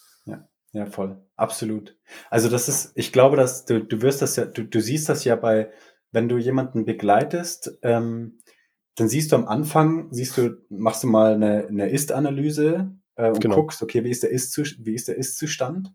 Ja, 0.71 0.85
voll. 0.85 1.17
Absolut. 1.35 1.97
Also 2.29 2.49
das 2.49 2.69
ist, 2.69 2.91
ich 2.95 3.11
glaube, 3.11 3.37
dass 3.37 3.65
du, 3.65 3.83
du 3.83 4.01
wirst 4.01 4.21
das 4.21 4.35
ja, 4.35 4.45
du, 4.45 4.63
du 4.63 4.81
siehst 4.81 5.09
das 5.09 5.23
ja 5.23 5.35
bei, 5.35 5.71
wenn 6.11 6.29
du 6.29 6.37
jemanden 6.37 6.85
begleitest, 6.85 7.79
ähm, 7.81 8.39
dann 8.95 9.09
siehst 9.09 9.31
du 9.31 9.35
am 9.35 9.47
Anfang, 9.47 10.09
siehst 10.11 10.37
du, 10.37 10.57
machst 10.69 11.03
du 11.03 11.07
mal 11.07 11.33
eine, 11.33 11.67
eine 11.67 11.89
Ist-Analyse 11.89 12.91
äh, 13.15 13.29
und 13.29 13.41
Genau. 13.41 13.55
guckst, 13.55 13.81
okay, 13.81 14.03
wie 14.03 14.11
ist 14.11 14.23
der 14.23 14.29
Ist-Zustand, 14.29 14.85
wie 14.85 14.93
ist 14.93 15.07
der 15.07 15.15
Ist-Zustand? 15.17 15.91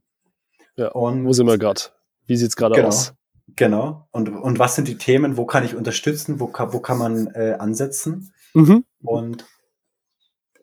Ja, 0.76 0.88
Und 0.88 1.24
Wo 1.24 1.32
sind 1.32 1.46
wir 1.46 1.58
gerade? 1.58 1.80
Wie 2.26 2.36
sieht's 2.36 2.56
gerade 2.56 2.74
Genau. 2.76 2.88
aus? 2.88 3.14
Genau. 3.56 4.08
Und, 4.10 4.28
und 4.28 4.58
was 4.58 4.74
sind 4.74 4.88
die 4.88 4.96
Themen? 4.96 5.36
Wo 5.36 5.44
kann 5.46 5.64
ich 5.64 5.74
unterstützen? 5.76 6.40
Wo 6.40 6.46
kann, 6.46 6.72
wo 6.72 6.80
kann 6.80 6.98
man 6.98 7.26
äh, 7.34 7.56
ansetzen? 7.58 8.32
Mhm. 8.54 8.84
Und, 9.02 9.46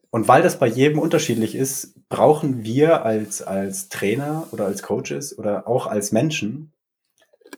und 0.09 0.27
weil 0.27 0.41
das 0.41 0.57
bei 0.59 0.67
jedem 0.67 0.99
unterschiedlich 0.99 1.55
ist, 1.55 1.95
brauchen 2.09 2.63
wir 2.63 3.05
als, 3.05 3.41
als 3.41 3.89
Trainer 3.89 4.47
oder 4.51 4.65
als 4.65 4.81
Coaches 4.83 5.37
oder 5.37 5.67
auch 5.67 5.87
als 5.87 6.11
Menschen 6.11 6.73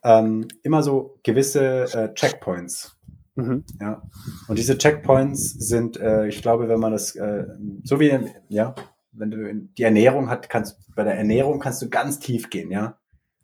ähm, 0.04 0.48
immer 0.62 0.84
so 0.84 1.18
gewisse 1.24 1.86
äh, 1.94 2.14
Checkpoints. 2.14 2.98
Mhm. 3.36 3.64
Ja. 3.80 4.04
Und 4.48 4.60
diese 4.60 4.78
Checkpoints 4.78 5.54
sind, 5.54 5.98
äh, 5.98 6.28
ich 6.28 6.42
glaube, 6.42 6.68
wenn 6.68 6.80
man 6.80 6.92
das, 6.92 7.16
äh, 7.16 7.46
so 7.84 8.00
wie, 8.00 8.20
ja, 8.50 8.76
wenn 9.14 9.32
du 9.32 9.54
die 9.78 9.84
Ernährung 9.84 10.30
hat, 10.30 10.50
kannst 10.50 10.78
bei 10.96 11.04
der 11.04 11.16
Ernährung 11.16 11.60
kannst 11.60 11.82
du 11.82 11.90
ganz 11.90 12.20
tief 12.20 12.50
gehen, 12.50 12.72
ja. 12.72 12.98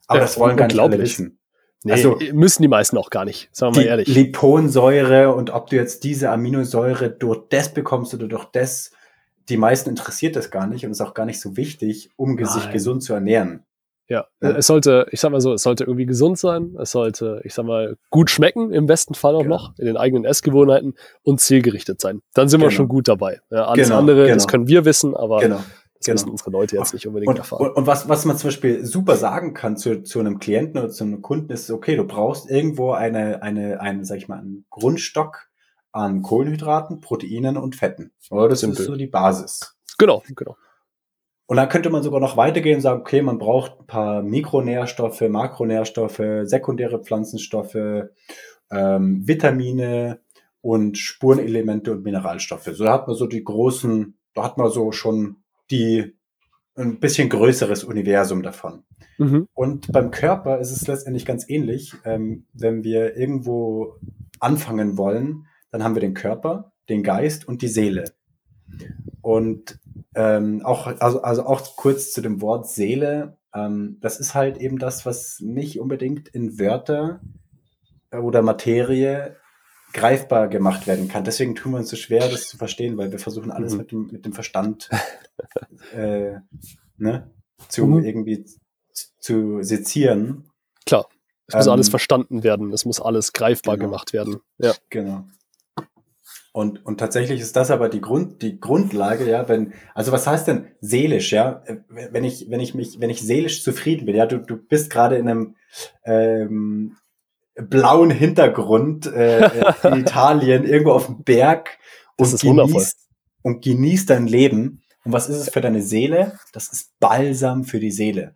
Aber 0.07 0.19
Ja, 0.19 0.25
das 0.25 0.39
wollen 0.39 0.57
gar 0.57 0.67
nicht 0.67 0.79
alle 0.79 0.97
wissen. 0.99 1.39
Nee, 1.83 1.93
Also- 1.93 2.17
müssen 2.33 2.61
die 2.61 2.67
meisten 2.67 2.97
auch 2.97 3.09
gar 3.09 3.23
nicht, 3.25 3.49
sagen 3.55 3.73
wir 3.75 3.81
die 3.81 3.87
mal 3.87 3.91
ehrlich. 3.91 4.07
Liponsäure 4.09 5.33
und 5.33 5.49
ob 5.51 5.69
du 5.69 5.75
jetzt 5.75 6.03
diese 6.03 6.29
Aminosäure 6.29 7.09
durch 7.09 7.47
das 7.49 7.73
bekommst 7.73 8.13
oder 8.13 8.27
durch 8.27 8.45
das, 8.45 8.91
die 9.47 9.57
meisten 9.57 9.89
interessiert 9.89 10.35
das 10.35 10.51
gar 10.51 10.67
nicht 10.67 10.85
und 10.85 10.91
ist 10.91 11.01
auch 11.01 11.13
gar 11.13 11.25
nicht 11.25 11.39
so 11.39 11.55
wichtig, 11.55 12.09
um 12.17 12.35
ge- 12.37 12.47
sich 12.47 12.63
Nein. 12.65 12.73
gesund 12.73 13.03
zu 13.03 13.13
ernähren. 13.13 13.63
Ja, 14.09 14.25
Ja. 14.41 14.51
es 14.57 14.65
sollte, 14.67 15.05
ich 15.11 15.19
sag 15.19 15.31
mal 15.31 15.39
so, 15.39 15.53
es 15.53 15.61
sollte 15.63 15.83
irgendwie 15.83 16.05
gesund 16.07 16.37
sein, 16.39 16.75
es 16.81 16.91
sollte, 16.91 17.41
ich 17.43 17.53
sag 17.53 17.65
mal, 17.65 17.95
gut 18.09 18.29
schmecken, 18.31 18.71
im 18.73 18.87
besten 18.87 19.13
Fall 19.13 19.35
auch 19.35 19.43
Genau. 19.43 19.55
noch, 19.55 19.77
in 19.77 19.85
den 19.85 19.97
eigenen 19.97 20.25
Essgewohnheiten 20.25 20.95
und 21.21 21.39
zielgerichtet 21.39 22.01
sein. 22.01 22.21
Dann 22.33 22.49
sind 22.49 22.59
wir 22.59 22.67
Genau. 22.69 22.75
schon 22.75 22.87
gut 22.87 23.07
dabei. 23.07 23.39
Ja, 23.51 23.65
alles 23.67 23.87
Genau, 23.87 23.99
andere, 23.99 24.27
das 24.27 24.43
genau. 24.43 24.45
können 24.51 24.67
wir 24.67 24.83
wissen, 24.85 25.15
aber 25.15 25.39
Genau. 25.41 25.57
das 25.57 26.05
genau. 26.05 26.13
müssen 26.15 26.29
unsere 26.31 26.49
Leute 26.49 26.75
jetzt 26.77 26.93
nicht 26.93 27.05
unbedingt 27.05 27.29
Und, 27.29 27.37
erfahren. 27.37 27.67
und, 27.67 27.75
und 27.75 27.85
was, 27.87 28.09
was 28.09 28.25
man 28.25 28.35
zum 28.35 28.47
Beispiel 28.47 28.83
super 28.83 29.15
sagen 29.15 29.53
kann 29.53 29.77
zu, 29.77 30.01
zu 30.01 30.19
einem 30.19 30.39
Klienten 30.39 30.79
oder 30.79 30.89
zu 30.89 31.03
einem 31.03 31.21
Kunden 31.21 31.51
ist, 31.51 31.69
okay, 31.69 31.95
du 31.95 32.05
brauchst 32.05 32.49
irgendwo 32.49 32.93
eine, 32.93 33.43
eine, 33.43 33.79
einen, 33.79 34.05
sag 34.05 34.17
ich 34.17 34.27
mal, 34.27 34.39
einen 34.39 34.65
Grundstock 34.71 35.49
an 35.91 36.23
Kohlenhydraten, 36.23 36.99
Proteinen 36.99 37.57
und 37.57 37.75
Fetten. 37.75 38.11
Oder 38.31 38.49
das 38.49 38.61
Simpel. 38.61 38.79
ist 38.79 38.85
so 38.87 38.95
die 38.95 39.07
Basis. 39.07 39.75
genau, 39.99 40.23
genau. 40.35 40.55
Und 41.49 41.57
dann 41.57 41.67
könnte 41.67 41.89
man 41.89 42.03
sogar 42.03 42.19
noch 42.19 42.37
weitergehen 42.37 42.75
und 42.75 42.81
sagen, 42.81 43.01
okay, 43.01 43.23
man 43.23 43.39
braucht 43.39 43.79
ein 43.79 43.87
paar 43.87 44.21
Mikronährstoffe, 44.21 45.21
Makronährstoffe, 45.21 46.21
sekundäre 46.43 47.03
Pflanzenstoffe, 47.03 48.05
ähm, 48.69 49.27
Vitamine 49.27 50.19
und 50.61 50.99
Spurenelemente 50.99 51.91
und 51.91 52.03
Mineralstoffe. 52.03 52.69
So 52.71 52.83
da 52.83 52.93
hat 52.93 53.07
man 53.07 53.15
so 53.15 53.25
die 53.25 53.43
großen, 53.43 54.15
da 54.35 54.43
hat 54.43 54.59
man 54.59 54.69
so 54.69 54.91
schon 54.91 55.37
die 55.71 56.13
ein 56.75 56.99
bisschen 56.99 57.29
größeres 57.29 57.83
Universum 57.83 58.43
davon. 58.43 58.83
Mhm. 59.17 59.47
Und 59.55 59.91
beim 59.91 60.11
Körper 60.11 60.59
ist 60.59 60.71
es 60.71 60.85
letztendlich 60.85 61.25
ganz 61.25 61.49
ähnlich. 61.49 61.95
Ähm, 62.05 62.45
wenn 62.53 62.83
wir 62.83 63.17
irgendwo 63.17 63.95
anfangen 64.39 64.99
wollen, 64.99 65.47
dann 65.71 65.83
haben 65.83 65.95
wir 65.95 66.01
den 66.01 66.13
Körper, 66.13 66.73
den 66.89 67.01
Geist 67.01 67.47
und 67.47 67.63
die 67.63 67.69
Seele. 67.69 68.03
Und 69.21 69.78
ähm, 70.15 70.65
auch, 70.65 70.87
also, 70.99 71.21
also 71.21 71.45
auch 71.45 71.75
kurz 71.75 72.11
zu 72.13 72.21
dem 72.21 72.41
Wort 72.41 72.67
Seele, 72.69 73.37
ähm, 73.53 73.97
das 74.01 74.19
ist 74.19 74.35
halt 74.35 74.57
eben 74.57 74.77
das, 74.79 75.05
was 75.05 75.39
nicht 75.39 75.79
unbedingt 75.79 76.27
in 76.29 76.59
Wörter 76.59 77.21
äh, 78.11 78.17
oder 78.17 78.41
Materie 78.41 79.35
greifbar 79.93 80.47
gemacht 80.49 80.85
werden 80.85 81.07
kann. 81.07 81.23
Deswegen 81.23 81.55
tun 81.55 81.71
wir 81.71 81.79
uns 81.79 81.89
so 81.89 81.95
schwer, 81.95 82.29
das 82.29 82.47
zu 82.47 82.57
verstehen, 82.57 82.97
weil 82.97 83.11
wir 83.11 83.17
versuchen 83.19 83.49
alles 83.51 83.73
Mhm. 83.73 83.77
mit, 83.79 83.91
dem, 83.91 84.07
mit 84.11 84.25
dem 84.25 84.33
Verstand 84.33 84.89
äh, 85.93 86.35
ne, 86.97 87.31
zu 87.69 87.85
Mhm. 87.87 88.03
irgendwie 88.03 88.45
zu 89.19 89.63
sezieren. 89.63 90.49
Klar. 90.85 91.07
Es 91.47 91.55
muss 91.55 91.65
Ähm, 91.65 91.71
alles 91.71 91.89
verstanden 91.89 92.43
werden, 92.43 92.71
es 92.73 92.85
muss 92.85 93.01
alles 93.01 93.33
greifbar 93.33 93.77
genau. 93.77 93.89
gemacht 93.89 94.13
werden. 94.13 94.37
Ja. 94.59 94.73
Genau. 94.91 95.23
Und, 96.51 96.83
und 96.85 96.97
tatsächlich 96.99 97.41
ist 97.41 97.55
das 97.55 97.69
aber 97.69 97.89
die 97.89 98.01
Grund, 98.01 98.41
die 98.41 98.59
Grundlage, 98.59 99.29
ja, 99.29 99.47
wenn, 99.47 99.73
also 99.93 100.11
was 100.11 100.25
heißt 100.25 100.47
denn 100.47 100.67
seelisch, 100.81 101.31
ja? 101.31 101.61
Äh, 101.65 101.77
Wenn 101.89 102.23
ich, 102.23 102.49
wenn 102.49 102.59
ich 102.59 102.73
mich, 102.73 102.99
wenn 102.99 103.11
ich 103.11 103.21
seelisch 103.21 103.63
zufrieden 103.63 104.05
bin, 104.07 104.15
ja, 104.15 104.25
du, 104.25 104.39
du 104.39 104.57
bist 104.57 104.89
gerade 104.89 105.17
in 105.17 105.29
einem 105.29 105.55
ähm, 106.05 106.97
blauen 107.55 108.09
Hintergrund 108.09 109.05
äh, 109.05 109.45
äh, 109.45 109.73
in 109.87 109.93
Italien, 110.01 110.63
irgendwo 110.65 110.91
auf 110.93 111.05
dem 111.05 111.23
Berg 111.23 111.77
Das 112.17 112.33
und 112.33 112.43
wundervoll. 112.43 112.73
genießt, 112.73 113.07
und 113.43 113.63
genießt 113.63 114.09
dein 114.09 114.27
Leben. 114.27 114.81
Und 115.05 115.13
was 115.13 115.29
ist 115.29 115.37
es 115.37 115.49
für 115.49 115.61
deine 115.61 115.81
Seele? 115.81 116.39
Das 116.51 116.69
ist 116.69 116.99
Balsam 116.99 117.63
für 117.63 117.79
die 117.79 117.91
Seele. 117.91 118.33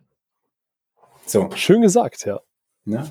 So. 1.26 1.50
Schön 1.54 1.82
gesagt, 1.82 2.24
ja. 2.26 2.40
Ne? 2.84 3.10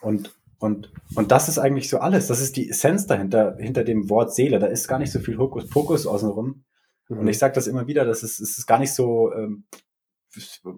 Und, 0.00 0.34
und, 0.60 0.92
und 1.14 1.32
das 1.32 1.48
ist 1.48 1.58
eigentlich 1.58 1.88
so 1.88 1.98
alles. 1.98 2.26
Das 2.26 2.40
ist 2.40 2.54
die 2.56 2.68
Essenz 2.68 3.06
dahinter, 3.06 3.56
hinter 3.58 3.82
dem 3.82 4.10
Wort 4.10 4.34
Seele. 4.34 4.58
Da 4.58 4.66
ist 4.66 4.88
gar 4.88 4.98
nicht 4.98 5.10
so 5.10 5.18
viel 5.18 5.38
Hokuspokus 5.38 6.06
außenrum. 6.06 6.64
Mhm. 7.08 7.18
Und 7.18 7.28
ich 7.28 7.38
sage 7.38 7.54
das 7.54 7.66
immer 7.66 7.86
wieder, 7.86 8.04
das 8.04 8.22
ist, 8.22 8.40
es 8.40 8.58
ist 8.58 8.66
gar 8.66 8.78
nicht 8.78 8.92
so, 8.92 9.32
ähm, 9.32 9.64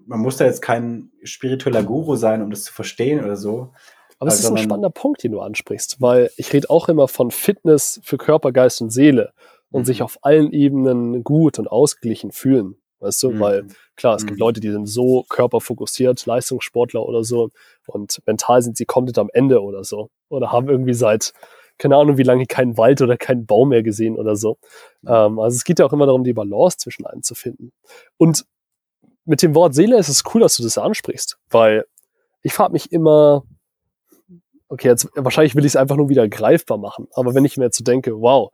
man 0.07 0.21
muss 0.21 0.37
da 0.37 0.45
jetzt 0.45 0.63
kein 0.63 1.11
spiritueller 1.25 1.83
Guru 1.83 2.15
sein, 2.15 2.43
um 2.43 2.51
das 2.51 2.63
zu 2.63 2.73
verstehen 2.73 3.23
oder 3.25 3.37
so. 3.37 3.73
Aber 4.21 4.29
es 4.29 4.39
ist 4.39 4.47
ein 4.47 4.57
spannender 4.57 4.91
Punkt, 4.91 5.25
den 5.25 5.33
du 5.33 5.41
ansprichst, 5.41 6.01
weil 6.01 6.31
ich 6.37 6.53
rede 6.53 6.71
auch 6.71 6.89
immer 6.89 7.09
von 7.09 7.33
Fitness 7.33 8.01
für 8.05 8.19
Körper, 8.19 8.53
Geist 8.53 8.81
und 8.81 8.91
Seele 8.91 9.33
und 9.73 9.81
mhm. 9.81 9.87
sich 9.87 10.01
auf 10.01 10.19
allen 10.23 10.53
Ebenen 10.53 11.25
gut 11.25 11.59
und 11.59 11.67
ausgeglichen 11.67 12.31
fühlen. 12.31 12.77
Weißt 13.03 13.23
du, 13.23 13.33
mhm. 13.33 13.41
weil 13.41 13.67
klar, 13.97 14.15
es 14.15 14.23
mhm. 14.23 14.29
gibt 14.29 14.41
Leute, 14.41 14.61
die 14.61 14.71
sind 14.71 14.87
so 14.87 15.25
körperfokussiert, 15.29 16.25
Leistungssportler 16.25 17.05
oder 17.05 17.25
so 17.25 17.51
und 17.87 18.23
mental 18.27 18.63
sind 18.63 18.77
sie 18.77 18.85
komplett 18.85 19.19
am 19.19 19.29
Ende 19.33 19.61
oder 19.61 19.83
so 19.85 20.11
oder 20.29 20.53
haben 20.53 20.69
irgendwie 20.69 20.95
seit 20.95 21.33
keine 21.79 21.97
Ahnung, 21.97 22.17
wie 22.17 22.23
lange 22.23 22.47
keinen 22.47 22.77
Wald 22.77 23.03
oder 23.03 23.17
keinen 23.17 23.45
Baum 23.45 23.71
mehr 23.71 23.83
gesehen 23.83 24.17
oder 24.17 24.37
so. 24.37 24.59
Ähm, 25.05 25.41
also 25.41 25.57
es 25.57 25.65
geht 25.65 25.81
ja 25.81 25.87
auch 25.87 25.93
immer 25.93 26.07
darum, 26.07 26.23
die 26.23 26.33
Balance 26.33 26.77
zwischen 26.77 27.07
allen 27.07 27.23
zu 27.23 27.35
finden. 27.35 27.73
Und 28.19 28.45
mit 29.25 29.43
dem 29.43 29.55
Wort 29.57 29.75
Seele 29.75 29.99
ist 29.99 30.09
es 30.09 30.23
cool, 30.33 30.43
dass 30.43 30.57
du 30.57 30.63
das 30.63 30.79
ansprichst, 30.79 31.39
weil 31.51 31.85
ich 32.43 32.53
frage 32.53 32.73
mich 32.73 32.93
immer, 32.93 33.43
okay, 34.69 34.89
jetzt 34.89 35.09
wahrscheinlich 35.15 35.57
will 35.57 35.65
ich 35.65 35.73
es 35.73 35.77
einfach 35.77 35.97
nur 35.97 36.09
wieder 36.09 36.29
greifbar 36.29 36.79
machen, 36.79 37.09
aber 37.15 37.35
wenn 37.35 37.45
ich 37.45 37.57
mir 37.57 37.65
jetzt 37.65 37.79
so 37.79 37.85
denke, 37.85 38.21
wow, 38.21 38.53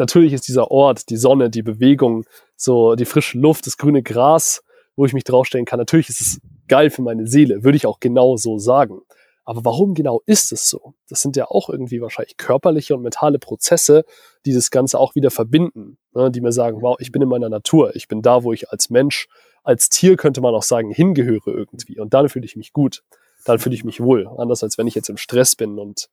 natürlich 0.00 0.32
ist 0.32 0.48
dieser 0.48 0.70
Ort, 0.70 1.08
die 1.10 1.16
Sonne, 1.16 1.50
die 1.50 1.62
Bewegung, 1.62 2.24
so 2.56 2.96
die 2.96 3.04
frische 3.04 3.38
Luft, 3.38 3.66
das 3.66 3.76
grüne 3.76 4.02
Gras, 4.02 4.62
wo 4.96 5.06
ich 5.06 5.12
mich 5.12 5.24
draufstellen 5.24 5.64
kann, 5.64 5.78
natürlich 5.78 6.08
ist 6.08 6.20
es 6.20 6.40
geil 6.68 6.90
für 6.90 7.02
meine 7.02 7.26
Seele, 7.26 7.62
würde 7.62 7.76
ich 7.76 7.86
auch 7.86 8.00
genau 8.00 8.36
so 8.36 8.58
sagen. 8.58 9.00
Aber 9.44 9.64
warum 9.64 9.94
genau 9.94 10.20
ist 10.26 10.52
es 10.52 10.68
so? 10.68 10.94
Das 11.08 11.22
sind 11.22 11.36
ja 11.36 11.46
auch 11.46 11.70
irgendwie 11.70 12.00
wahrscheinlich 12.00 12.36
körperliche 12.36 12.94
und 12.94 13.02
mentale 13.02 13.38
Prozesse, 13.38 14.04
die 14.44 14.52
das 14.52 14.70
Ganze 14.70 14.98
auch 14.98 15.14
wieder 15.14 15.30
verbinden, 15.30 15.98
ne, 16.14 16.30
die 16.30 16.40
mir 16.40 16.52
sagen, 16.52 16.82
wow, 16.82 16.96
ich 17.00 17.10
bin 17.10 17.22
in 17.22 17.28
meiner 17.28 17.48
Natur, 17.48 17.96
ich 17.96 18.06
bin 18.06 18.22
da, 18.22 18.44
wo 18.44 18.52
ich 18.52 18.70
als 18.70 18.90
Mensch, 18.90 19.28
als 19.62 19.88
Tier 19.88 20.16
könnte 20.16 20.40
man 20.40 20.54
auch 20.54 20.62
sagen, 20.62 20.90
hingehöre 20.90 21.46
irgendwie. 21.48 21.98
Und 21.98 22.14
dann 22.14 22.28
fühle 22.28 22.44
ich 22.44 22.56
mich 22.56 22.72
gut 22.72 23.02
dann 23.44 23.58
fühle 23.58 23.74
ich 23.74 23.84
mich 23.84 24.00
wohl. 24.00 24.28
Anders 24.38 24.62
als 24.62 24.78
wenn 24.78 24.86
ich 24.86 24.94
jetzt 24.94 25.08
im 25.08 25.16
Stress 25.16 25.56
bin 25.56 25.78
und 25.78 26.08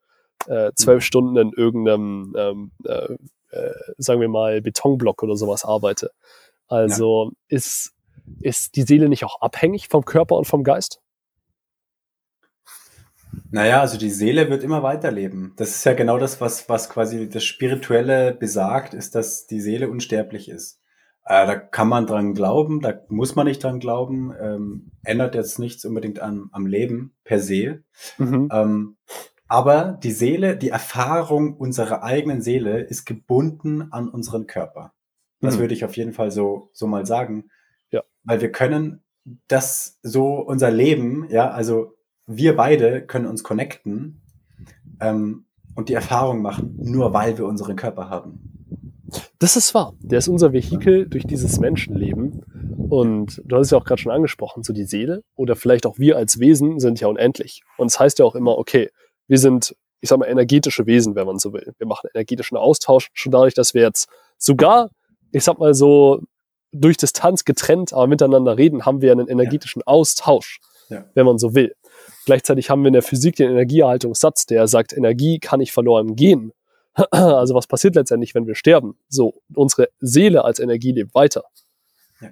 äh, 0.46 0.72
zwölf 0.74 1.02
mhm. 1.02 1.06
Stunden 1.06 1.36
in 1.36 1.52
irgendeinem, 1.52 2.34
ähm, 2.36 2.70
äh, 2.84 3.16
äh, 3.50 3.70
sagen 3.98 4.20
wir 4.20 4.28
mal, 4.28 4.60
Betonblock 4.60 5.22
oder 5.22 5.36
sowas 5.36 5.64
arbeite. 5.64 6.10
Also 6.66 7.30
ja. 7.30 7.36
ist, 7.48 7.92
ist 8.40 8.76
die 8.76 8.82
Seele 8.82 9.08
nicht 9.08 9.24
auch 9.24 9.40
abhängig 9.40 9.88
vom 9.88 10.04
Körper 10.04 10.36
und 10.36 10.46
vom 10.46 10.64
Geist? 10.64 11.00
Naja, 13.50 13.80
also 13.80 13.98
die 13.98 14.10
Seele 14.10 14.50
wird 14.50 14.62
immer 14.62 14.82
weiterleben. 14.82 15.54
Das 15.56 15.70
ist 15.70 15.84
ja 15.84 15.94
genau 15.94 16.18
das, 16.18 16.40
was, 16.40 16.68
was 16.68 16.90
quasi 16.90 17.28
das 17.28 17.44
Spirituelle 17.44 18.34
besagt, 18.34 18.94
ist, 18.94 19.14
dass 19.14 19.46
die 19.46 19.60
Seele 19.60 19.88
unsterblich 19.88 20.48
ist. 20.48 20.80
Äh, 21.24 21.46
da 21.46 21.56
kann 21.56 21.88
man 21.88 22.06
dran 22.06 22.34
glauben, 22.34 22.80
da 22.80 23.00
muss 23.08 23.36
man 23.36 23.46
nicht 23.46 23.62
dran 23.62 23.80
glauben. 23.80 24.34
Ähm, 24.40 24.92
ändert 25.04 25.34
jetzt 25.34 25.58
nichts 25.58 25.84
unbedingt 25.84 26.20
an, 26.20 26.48
am 26.52 26.66
Leben 26.66 27.14
per 27.24 27.38
se. 27.38 27.82
Mhm. 28.16 28.48
Ähm, 28.52 28.96
aber 29.48 29.98
die 30.02 30.12
Seele, 30.12 30.56
die 30.56 30.68
Erfahrung 30.68 31.56
unserer 31.56 32.02
eigenen 32.02 32.42
Seele 32.42 32.80
ist 32.80 33.06
gebunden 33.06 33.90
an 33.90 34.08
unseren 34.08 34.46
Körper. 34.46 34.92
Das 35.40 35.56
mhm. 35.56 35.60
würde 35.60 35.74
ich 35.74 35.84
auf 35.84 35.96
jeden 35.96 36.12
Fall 36.12 36.30
so, 36.30 36.70
so 36.72 36.86
mal 36.86 37.06
sagen. 37.06 37.50
Ja. 37.90 38.02
Weil 38.24 38.40
wir 38.40 38.52
können 38.52 39.02
das 39.46 39.98
so, 40.02 40.34
unser 40.34 40.70
Leben, 40.70 41.26
ja, 41.30 41.50
also 41.50 41.94
wir 42.26 42.56
beide 42.56 43.06
können 43.06 43.26
uns 43.26 43.42
connecten 43.42 44.22
ähm, 45.00 45.46
und 45.74 45.88
die 45.88 45.94
Erfahrung 45.94 46.42
machen, 46.42 46.76
nur 46.78 47.14
weil 47.14 47.38
wir 47.38 47.46
unseren 47.46 47.76
Körper 47.76 48.10
haben. 48.10 48.58
Das 49.38 49.56
ist 49.56 49.74
wahr. 49.74 49.94
Der 50.00 50.18
ist 50.18 50.28
unser 50.28 50.52
Vehikel 50.52 51.08
durch 51.08 51.24
dieses 51.24 51.58
Menschenleben. 51.60 52.42
Und 52.90 53.42
du 53.44 53.56
hast 53.56 53.66
es 53.66 53.70
ja 53.70 53.78
auch 53.78 53.84
gerade 53.84 54.00
schon 54.00 54.12
angesprochen, 54.12 54.62
so 54.62 54.72
die 54.72 54.84
Seele 54.84 55.22
oder 55.36 55.56
vielleicht 55.56 55.86
auch 55.86 55.98
wir 55.98 56.16
als 56.16 56.38
Wesen 56.38 56.78
sind 56.80 57.00
ja 57.00 57.08
unendlich. 57.08 57.62
Und 57.76 57.86
es 57.86 57.94
das 57.94 58.00
heißt 58.00 58.18
ja 58.18 58.24
auch 58.24 58.34
immer, 58.34 58.58
okay, 58.58 58.90
wir 59.28 59.38
sind, 59.38 59.76
ich 60.00 60.08
sag 60.08 60.18
mal, 60.18 60.26
energetische 60.26 60.86
Wesen, 60.86 61.14
wenn 61.14 61.26
man 61.26 61.38
so 61.38 61.52
will. 61.52 61.72
Wir 61.78 61.86
machen 61.86 62.08
energetischen 62.12 62.56
Austausch, 62.56 63.10
schon 63.12 63.32
dadurch, 63.32 63.54
dass 63.54 63.74
wir 63.74 63.82
jetzt 63.82 64.08
sogar, 64.38 64.90
ich 65.32 65.44
sag 65.44 65.58
mal 65.58 65.74
so, 65.74 66.22
durch 66.72 66.96
Distanz 66.96 67.44
getrennt, 67.44 67.92
aber 67.92 68.06
miteinander 68.06 68.58
reden, 68.58 68.84
haben 68.84 69.00
wir 69.00 69.12
einen 69.12 69.28
energetischen 69.28 69.82
Austausch, 69.82 70.60
ja. 70.88 71.04
wenn 71.14 71.24
man 71.24 71.38
so 71.38 71.54
will. 71.54 71.74
Gleichzeitig 72.26 72.68
haben 72.68 72.82
wir 72.82 72.88
in 72.88 72.92
der 72.92 73.02
Physik 73.02 73.36
den 73.36 73.50
Energieerhaltungssatz, 73.50 74.46
der 74.46 74.68
sagt, 74.68 74.92
Energie 74.92 75.38
kann 75.38 75.60
nicht 75.60 75.72
verloren 75.72 76.16
gehen. 76.16 76.52
Also 77.10 77.54
was 77.54 77.68
passiert 77.68 77.94
letztendlich, 77.94 78.34
wenn 78.34 78.48
wir 78.48 78.56
sterben? 78.56 78.98
So, 79.08 79.40
unsere 79.54 79.88
Seele 80.00 80.44
als 80.44 80.58
Energie 80.58 80.90
lebt 80.90 81.14
weiter. 81.14 81.44
Ja. 82.20 82.30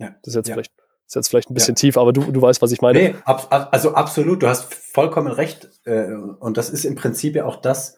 ja. 0.00 0.16
Das 0.22 0.32
ist 0.32 0.34
jetzt 0.34 0.48
ja. 0.48 0.54
vielleicht 0.54 0.72
ist 1.08 1.14
jetzt 1.14 1.28
vielleicht 1.28 1.50
ein 1.50 1.54
bisschen 1.54 1.74
ja. 1.74 1.80
tief, 1.80 1.96
aber 1.96 2.12
du, 2.12 2.20
du 2.30 2.40
weißt, 2.40 2.60
was 2.60 2.70
ich 2.70 2.82
meine. 2.82 2.98
Nee, 2.98 3.14
ab, 3.24 3.46
ab, 3.50 3.68
also 3.72 3.94
absolut, 3.94 4.42
du 4.42 4.48
hast 4.48 4.74
vollkommen 4.74 5.32
recht. 5.32 5.68
Äh, 5.84 6.12
und 6.12 6.56
das 6.56 6.68
ist 6.68 6.84
im 6.84 6.96
Prinzip 6.96 7.34
ja 7.34 7.46
auch 7.46 7.56
das, 7.56 7.96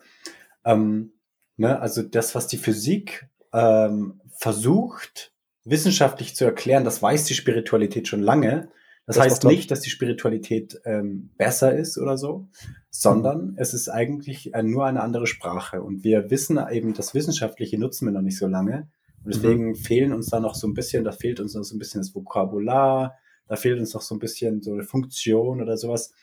ähm, 0.65 1.13
ne, 1.57 1.81
also 1.81 2.03
das, 2.03 2.35
was 2.37 2.47
die 2.47 2.57
Physik 2.57 3.29
ähm, 3.53 4.21
versucht, 4.37 5.33
wissenschaftlich 5.65 6.37
zu 6.37 6.45
erklären, 6.45 6.85
das 6.85 7.03
weiß 7.03 7.25
die 7.25 7.35
Spiritualität 7.35 8.07
schon 8.07 8.23
lange. 8.23 8.69
Das, 9.07 9.17
das 9.17 9.25
heißt 9.25 9.45
nicht, 9.45 9.73
dass 9.73 9.81
die 9.81 9.91
Spiritualität 9.91 10.81
ähm, 10.85 11.31
besser 11.37 11.75
ist 11.77 11.99
oder 11.99 12.17
so, 12.17 12.49
sondern 12.91 13.49
mhm. 13.49 13.55
es 13.57 13.75
ist 13.75 13.89
eigentlich 13.89 14.55
äh, 14.55 14.63
nur 14.63 14.87
eine 14.87 15.03
andere 15.03 15.27
Sprache. 15.27 15.83
Und 15.83 16.05
wir 16.05 16.31
wissen 16.31 16.61
eben, 16.71 16.95
das 16.95 17.13
Wissenschaftliche 17.13 17.77
nutzen 17.77 18.07
wir 18.07 18.13
noch 18.13 18.23
nicht 18.23 18.39
so 18.39 18.47
lange. 18.47 18.89
Und 19.25 19.35
deswegen 19.35 19.69
mhm. 19.69 19.75
fehlen 19.75 20.13
uns 20.13 20.29
da 20.29 20.41
noch 20.41 20.55
so 20.55 20.67
ein 20.67 20.75
bisschen, 20.75 21.05
da 21.05 21.13
fehlt 21.13 21.41
uns 21.41 21.55
noch 21.55 21.63
so 21.63 21.75
ein 21.75 21.79
bisschen 21.79 22.01
das 22.01 22.15
Vokabular, 22.15 23.15
da 23.49 23.57
fehlt 23.57 23.79
uns 23.79 23.93
noch 23.95 24.01
so 24.01 24.15
ein 24.15 24.19
bisschen 24.19 24.63
so 24.63 24.73
eine 24.73 24.85
Funktion 24.85 25.61
oder 25.61 25.77
sowas. 25.77 26.13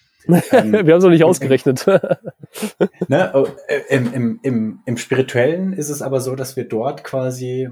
Ähm, 0.52 0.74
wir 0.74 0.80
haben 0.80 0.90
es 0.90 1.04
noch 1.04 1.12
nicht 1.12 1.24
ausgerechnet. 1.24 1.86
ne, 3.08 3.32
oh, 3.34 3.48
im, 3.88 4.14
im, 4.14 4.40
im, 4.42 4.80
Im 4.86 4.98
Spirituellen 4.98 5.72
ist 5.72 5.90
es 5.90 6.02
aber 6.02 6.20
so, 6.20 6.36
dass 6.36 6.58
wir 6.58 6.68
dort 6.68 7.06
quasi 7.06 7.70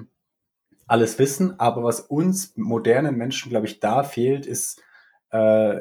alles 0.88 1.18
wissen, 1.20 1.60
aber 1.60 1.84
was 1.84 2.00
uns 2.00 2.54
modernen 2.56 3.18
Menschen, 3.18 3.50
glaube 3.50 3.66
ich, 3.66 3.80
da 3.80 4.04
fehlt, 4.04 4.46
ist 4.46 4.82
äh, 5.32 5.80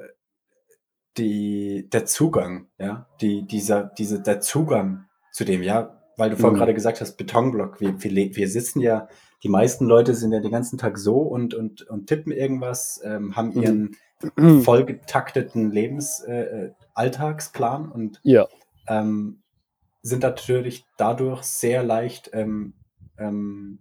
die, 1.16 1.88
der 1.92 2.06
Zugang, 2.06 2.68
ja, 2.78 3.08
die, 3.20 3.46
dieser, 3.46 3.84
diese, 3.84 4.20
der 4.20 4.40
Zugang 4.40 5.04
zu 5.32 5.44
dem, 5.44 5.62
ja, 5.62 6.00
weil 6.16 6.30
du 6.30 6.36
vorhin 6.36 6.54
mhm. 6.54 6.60
gerade 6.60 6.74
gesagt 6.74 7.00
hast, 7.00 7.16
Betonblock, 7.16 7.80
wir, 7.80 8.02
wir, 8.02 8.36
wir 8.36 8.48
sitzen 8.48 8.80
ja, 8.80 9.08
die 9.44 9.50
meisten 9.50 9.86
Leute 9.86 10.14
sind 10.14 10.32
ja 10.32 10.40
den 10.40 10.50
ganzen 10.50 10.78
Tag 10.78 10.98
so 10.98 11.18
und, 11.18 11.54
und, 11.54 11.82
und 11.82 12.06
tippen 12.06 12.32
irgendwas, 12.32 13.00
ähm, 13.04 13.36
haben 13.36 13.50
mhm. 13.50 13.62
ihren 13.62 13.94
mhm. 14.36 14.62
vollgetakteten 14.62 15.70
Lebensalltagsplan 15.70 17.90
äh, 17.90 17.94
und 17.94 18.20
ja. 18.24 18.48
ähm, 18.88 19.42
sind 20.00 20.22
natürlich 20.22 20.86
dadurch 20.96 21.42
sehr 21.42 21.84
leicht 21.84 22.30
ähm, 22.32 22.72
ähm, 23.18 23.80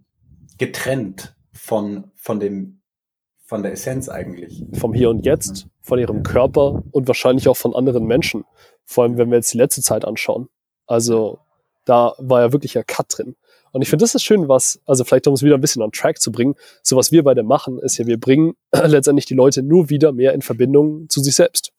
getrennt 0.58 1.34
von, 1.52 2.10
von 2.14 2.40
dem 2.40 2.82
von 3.46 3.62
der 3.62 3.72
Essenz 3.72 4.08
eigentlich. 4.08 4.64
Vom 4.72 4.94
Hier 4.94 5.10
und 5.10 5.26
Jetzt, 5.26 5.66
von 5.82 5.98
ihrem 5.98 6.22
Körper 6.22 6.82
und 6.92 7.08
wahrscheinlich 7.08 7.46
auch 7.46 7.58
von 7.58 7.74
anderen 7.74 8.06
Menschen. 8.06 8.46
Vor 8.86 9.04
allem, 9.04 9.18
wenn 9.18 9.28
wir 9.28 9.36
jetzt 9.36 9.52
die 9.52 9.58
letzte 9.58 9.82
Zeit 9.82 10.06
anschauen. 10.06 10.48
Also 10.86 11.40
da 11.84 12.14
war 12.18 12.40
ja 12.40 12.52
wirklich 12.52 12.78
ein 12.78 12.86
Cut 12.86 13.18
drin. 13.18 13.36
Und 13.74 13.82
ich 13.82 13.88
finde, 13.88 14.04
das 14.04 14.14
ist 14.14 14.22
schön, 14.22 14.46
was, 14.48 14.80
also 14.86 15.02
vielleicht 15.02 15.26
um 15.26 15.34
es 15.34 15.42
wieder 15.42 15.56
ein 15.56 15.60
bisschen 15.60 15.82
on 15.82 15.90
track 15.90 16.20
zu 16.20 16.30
bringen, 16.30 16.54
so 16.84 16.96
was 16.96 17.10
wir 17.10 17.24
beide 17.24 17.42
machen, 17.42 17.80
ist 17.80 17.98
ja, 17.98 18.06
wir 18.06 18.20
bringen 18.20 18.54
letztendlich 18.72 19.26
die 19.26 19.34
Leute 19.34 19.64
nur 19.64 19.90
wieder 19.90 20.12
mehr 20.12 20.32
in 20.32 20.42
Verbindung 20.42 21.08
zu 21.08 21.20
sich 21.20 21.34
selbst. 21.34 21.72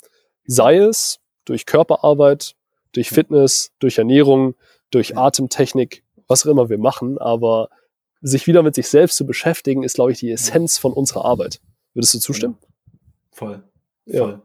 Sei 0.45 0.75
es 0.75 1.21
durch 1.45 1.65
Körperarbeit, 1.65 2.55
durch 2.91 3.09
Fitness, 3.09 3.71
durch 3.79 3.97
Ernährung, 3.97 4.55
durch 4.91 5.15
Atemtechnik, 5.15 6.03
was 6.27 6.45
auch 6.45 6.51
immer 6.51 6.69
wir 6.69 6.77
machen, 6.77 7.17
aber 7.17 7.69
sich 8.19 8.45
wieder 8.45 8.61
mit 8.61 8.75
sich 8.75 8.89
selbst 8.89 9.15
zu 9.15 9.25
beschäftigen, 9.25 9.81
ist, 9.81 9.95
glaube 9.95 10.11
ich, 10.11 10.19
die 10.19 10.31
Essenz 10.31 10.77
von 10.77 10.91
unserer 10.91 11.23
Arbeit. 11.23 11.61
Würdest 11.93 12.13
du 12.13 12.19
zustimmen? 12.19 12.57
Voll. 13.31 13.63
Voll. 14.05 14.41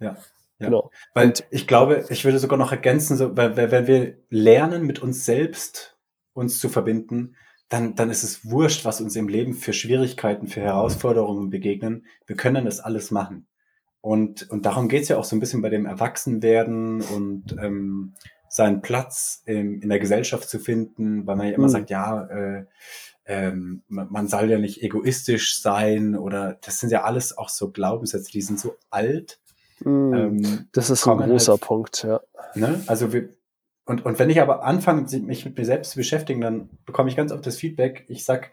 Ja. 0.00 0.10
ja. 0.10 0.16
Ja. 0.58 0.66
Genau. 0.66 0.90
Weil 1.14 1.28
und, 1.28 1.44
ich 1.50 1.66
glaube, 1.66 2.04
ich 2.10 2.26
würde 2.26 2.38
sogar 2.38 2.58
noch 2.58 2.72
ergänzen, 2.72 3.16
so, 3.16 3.34
weil, 3.36 3.56
wenn 3.56 3.86
wir 3.86 4.18
lernen, 4.28 4.82
mit 4.82 5.00
uns 5.00 5.24
selbst 5.24 5.93
uns 6.34 6.58
zu 6.58 6.68
verbinden, 6.68 7.36
dann, 7.68 7.94
dann 7.94 8.10
ist 8.10 8.22
es 8.22 8.48
wurscht, 8.50 8.84
was 8.84 9.00
uns 9.00 9.16
im 9.16 9.28
Leben 9.28 9.54
für 9.54 9.72
Schwierigkeiten, 9.72 10.46
für 10.46 10.60
Herausforderungen 10.60 11.50
begegnen. 11.50 12.06
Wir 12.26 12.36
können 12.36 12.66
das 12.66 12.80
alles 12.80 13.10
machen. 13.10 13.46
Und, 14.00 14.50
und 14.50 14.66
darum 14.66 14.88
geht's 14.88 15.08
ja 15.08 15.16
auch 15.16 15.24
so 15.24 15.34
ein 15.34 15.40
bisschen 15.40 15.62
bei 15.62 15.70
dem 15.70 15.86
Erwachsenwerden 15.86 17.00
und 17.00 17.56
ähm, 17.58 18.14
seinen 18.48 18.82
Platz 18.82 19.42
in, 19.46 19.80
in 19.80 19.88
der 19.88 19.98
Gesellschaft 19.98 20.48
zu 20.48 20.58
finden, 20.58 21.26
weil 21.26 21.36
man 21.36 21.48
ja 21.48 21.54
immer 21.54 21.68
mhm. 21.68 21.72
sagt, 21.72 21.90
ja, 21.90 22.26
äh, 22.26 22.66
ähm, 23.26 23.82
man 23.88 24.28
soll 24.28 24.50
ja 24.50 24.58
nicht 24.58 24.82
egoistisch 24.82 25.62
sein 25.62 26.16
oder 26.16 26.58
das 26.60 26.80
sind 26.80 26.90
ja 26.90 27.04
alles 27.04 27.36
auch 27.36 27.48
so 27.48 27.70
Glaubenssätze, 27.70 28.30
die 28.30 28.42
sind 28.42 28.60
so 28.60 28.76
alt. 28.90 29.40
Mhm. 29.80 30.14
Ähm, 30.14 30.68
das 30.72 30.90
ist 30.90 31.06
ein 31.06 31.16
großer 31.16 31.52
halt, 31.52 31.62
Punkt, 31.62 32.04
ja. 32.04 32.20
Ne? 32.54 32.82
Also 32.86 33.12
wir, 33.12 33.30
und, 33.86 34.04
und 34.06 34.18
wenn 34.18 34.30
ich 34.30 34.40
aber 34.40 34.64
anfange, 34.64 35.06
mich 35.20 35.44
mit 35.44 35.58
mir 35.58 35.64
selbst 35.64 35.90
zu 35.90 35.98
beschäftigen, 35.98 36.40
dann 36.40 36.70
bekomme 36.86 37.10
ich 37.10 37.16
ganz 37.16 37.32
oft 37.32 37.46
das 37.46 37.56
Feedback, 37.56 38.06
ich 38.08 38.24
sag, 38.24 38.50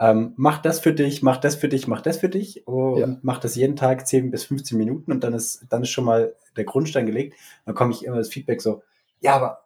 ähm, 0.00 0.32
mach 0.36 0.60
das 0.60 0.80
für 0.80 0.92
dich, 0.92 1.22
mach 1.22 1.36
das 1.36 1.54
für 1.54 1.68
dich, 1.68 1.86
mach 1.86 2.00
das 2.00 2.16
für 2.16 2.28
dich 2.28 2.66
und 2.66 2.98
ja. 2.98 3.16
mach 3.22 3.38
das 3.38 3.54
jeden 3.54 3.76
Tag 3.76 4.06
10 4.06 4.32
bis 4.32 4.44
15 4.44 4.76
Minuten 4.76 5.12
und 5.12 5.22
dann 5.22 5.34
ist, 5.34 5.66
dann 5.68 5.82
ist 5.82 5.90
schon 5.90 6.04
mal 6.04 6.34
der 6.56 6.64
Grundstein 6.64 7.06
gelegt. 7.06 7.36
Dann 7.64 7.76
komme 7.76 7.92
ich 7.92 8.04
immer 8.04 8.16
das 8.16 8.28
Feedback 8.28 8.60
so, 8.60 8.82
ja, 9.20 9.36
aber, 9.36 9.64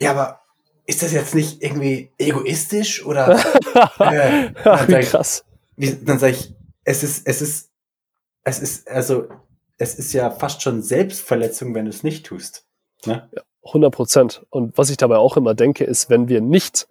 ja, 0.00 0.12
aber 0.12 0.40
ist 0.86 1.02
das 1.02 1.12
jetzt 1.12 1.34
nicht 1.34 1.62
irgendwie 1.62 2.10
egoistisch 2.16 3.04
oder 3.04 3.38
äh, 3.98 4.50
Ach, 4.64 4.88
wie 4.88 5.00
krass. 5.00 5.44
Wie, 5.76 5.94
dann 5.94 6.18
sage 6.18 6.32
ich, 6.32 6.54
es 6.84 7.02
ist, 7.02 7.26
es 7.26 7.42
ist, 7.42 7.70
es 8.44 8.60
ist, 8.60 8.88
also, 8.88 9.28
es 9.76 9.96
ist 9.96 10.12
ja 10.14 10.30
fast 10.30 10.62
schon 10.62 10.82
Selbstverletzung, 10.82 11.74
wenn 11.74 11.84
du 11.84 11.90
es 11.90 12.02
nicht 12.02 12.24
tust. 12.24 12.66
Ne? 13.04 13.28
Ja, 13.34 13.42
100 13.64 13.92
Prozent. 13.92 14.46
Und 14.50 14.76
was 14.76 14.90
ich 14.90 14.96
dabei 14.96 15.16
auch 15.16 15.36
immer 15.36 15.54
denke, 15.54 15.84
ist, 15.84 16.10
wenn 16.10 16.28
wir 16.28 16.40
nicht, 16.40 16.86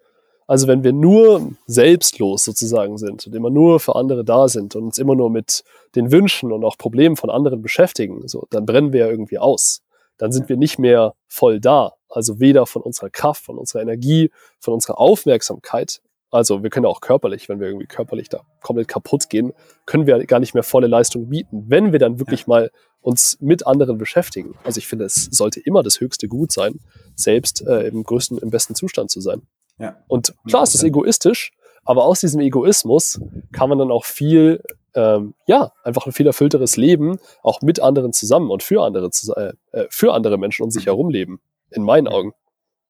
also 0.46 0.66
wenn 0.66 0.84
wir 0.84 0.92
nur 0.92 1.52
selbstlos 1.66 2.44
sozusagen 2.44 2.98
sind 2.98 3.26
und 3.26 3.34
immer 3.34 3.50
nur 3.50 3.80
für 3.80 3.96
andere 3.96 4.24
da 4.24 4.48
sind 4.48 4.76
und 4.76 4.84
uns 4.84 4.98
immer 4.98 5.14
nur 5.14 5.30
mit 5.30 5.64
den 5.94 6.12
Wünschen 6.12 6.52
und 6.52 6.64
auch 6.64 6.76
Problemen 6.76 7.16
von 7.16 7.30
anderen 7.30 7.62
beschäftigen, 7.62 8.26
so, 8.28 8.46
dann 8.50 8.66
brennen 8.66 8.92
wir 8.92 9.00
ja 9.00 9.08
irgendwie 9.08 9.38
aus. 9.38 9.82
Dann 10.18 10.32
sind 10.32 10.48
wir 10.48 10.56
nicht 10.56 10.78
mehr 10.78 11.14
voll 11.26 11.60
da. 11.60 11.94
Also 12.08 12.38
weder 12.38 12.66
von 12.66 12.82
unserer 12.82 13.10
Kraft, 13.10 13.44
von 13.44 13.58
unserer 13.58 13.82
Energie, 13.82 14.30
von 14.60 14.74
unserer 14.74 15.00
Aufmerksamkeit 15.00 16.00
also 16.34 16.64
wir 16.64 16.70
können 16.70 16.86
auch 16.86 17.00
körperlich, 17.00 17.48
wenn 17.48 17.60
wir 17.60 17.68
irgendwie 17.68 17.86
körperlich 17.86 18.28
da 18.28 18.40
komplett 18.60 18.88
kaputt 18.88 19.30
gehen, 19.30 19.52
können 19.86 20.08
wir 20.08 20.26
gar 20.26 20.40
nicht 20.40 20.52
mehr 20.52 20.64
volle 20.64 20.88
Leistung 20.88 21.28
bieten, 21.28 21.66
wenn 21.68 21.92
wir 21.92 22.00
dann 22.00 22.18
wirklich 22.18 22.40
ja. 22.40 22.46
mal 22.48 22.70
uns 23.04 23.38
mit 23.40 23.66
anderen 23.66 23.98
beschäftigen. 23.98 24.54
Also 24.64 24.78
ich 24.78 24.86
finde, 24.86 25.04
es 25.04 25.28
sollte 25.30 25.60
immer 25.60 25.82
das 25.82 26.00
höchste 26.00 26.28
Gut 26.28 26.52
sein, 26.52 26.80
selbst 27.14 27.66
äh, 27.66 27.86
im 27.88 28.02
größten, 28.02 28.38
im 28.38 28.50
besten 28.50 28.74
Zustand 28.74 29.10
zu 29.10 29.20
sein. 29.20 29.42
Ja. 29.78 29.96
Und 30.08 30.34
klar 30.48 30.62
ist 30.62 30.74
das 30.74 30.82
egoistisch, 30.82 31.52
aber 31.84 32.04
aus 32.04 32.20
diesem 32.20 32.40
Egoismus 32.40 33.20
kann 33.52 33.68
man 33.68 33.78
dann 33.78 33.90
auch 33.90 34.04
viel, 34.04 34.62
ähm, 34.94 35.34
ja, 35.46 35.72
einfach 35.82 36.06
ein 36.06 36.12
viel 36.12 36.26
erfüllteres 36.26 36.76
Leben 36.76 37.18
auch 37.42 37.60
mit 37.60 37.80
anderen 37.80 38.12
zusammen 38.12 38.50
und 38.50 38.62
für 38.62 38.82
andere, 38.82 39.10
äh, 39.36 39.52
äh, 39.72 39.86
für 39.90 40.14
andere 40.14 40.38
Menschen 40.38 40.62
um 40.62 40.70
sich 40.70 40.86
herum 40.86 41.10
leben, 41.10 41.40
in 41.70 41.82
meinen 41.82 42.08
Augen. 42.08 42.32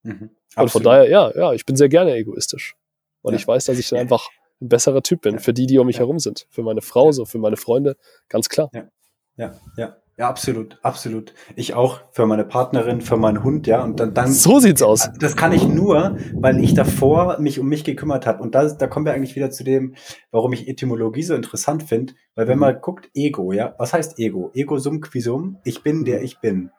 Mhm. 0.03 0.31
Und 0.57 0.70
von 0.70 0.83
daher, 0.83 1.09
ja, 1.09 1.33
ja, 1.35 1.53
ich 1.53 1.66
bin 1.66 1.74
sehr 1.74 1.88
gerne 1.88 2.14
egoistisch 2.14 2.77
weil 3.24 3.33
ja. 3.33 3.38
ich 3.38 3.48
weiß, 3.48 3.64
dass 3.64 3.79
ich 3.79 3.88
dann 3.88 3.98
einfach 3.98 4.29
ein 4.61 4.68
besserer 4.68 5.03
Typ 5.03 5.22
bin 5.22 5.40
für 5.40 5.53
die, 5.53 5.66
die 5.66 5.79
um 5.79 5.87
mich 5.87 5.98
herum 5.98 6.20
sind. 6.20 6.46
Für 6.50 6.62
meine 6.62 6.83
Frau, 6.83 7.11
so 7.11 7.24
für 7.24 7.38
meine 7.38 7.57
Freunde, 7.57 7.96
ganz 8.29 8.48
klar. 8.48 8.70
Ja, 8.72 8.88
ja, 9.37 9.61
ja. 9.77 9.96
Ja, 10.16 10.29
absolut, 10.29 10.79
absolut. 10.83 11.35
Ich 11.57 11.74
auch 11.74 12.00
für 12.12 12.24
meine 12.27 12.44
Partnerin, 12.44 13.00
für 13.00 13.16
meinen 13.16 13.42
Hund, 13.42 13.66
ja. 13.66 13.83
Und 13.83 13.98
dann, 13.98 14.14
dann 14.14 14.31
so 14.31 14.61
sieht's 14.61 14.81
aus. 14.81 15.11
Das 15.18 15.35
kann 15.35 15.50
ich 15.50 15.66
nur, 15.66 16.16
weil 16.35 16.62
ich 16.62 16.74
davor 16.74 17.40
mich 17.40 17.59
um 17.59 17.66
mich 17.66 17.83
gekümmert 17.83 18.24
habe. 18.24 18.40
Und 18.40 18.55
da, 18.55 18.68
da 18.68 18.87
kommen 18.87 19.07
wir 19.07 19.12
eigentlich 19.12 19.35
wieder 19.35 19.50
zu 19.50 19.64
dem, 19.64 19.96
warum 20.31 20.53
ich 20.53 20.68
Etymologie 20.68 21.24
so 21.24 21.35
interessant 21.35 21.83
finde. 21.83 22.14
Weil 22.37 22.46
wenn 22.46 22.59
mhm. 22.59 22.61
man 22.61 22.81
guckt, 22.81 23.11
Ego, 23.12 23.53
ja, 23.53 23.74
was 23.77 23.92
heißt 23.92 24.20
Ego? 24.20 24.53
Ego 24.55 24.79
sum 24.79 25.00
quisum, 25.00 25.59
ich 25.64 25.83
bin 25.83 26.05
der 26.05 26.22
ich 26.22 26.38
bin. 26.38 26.70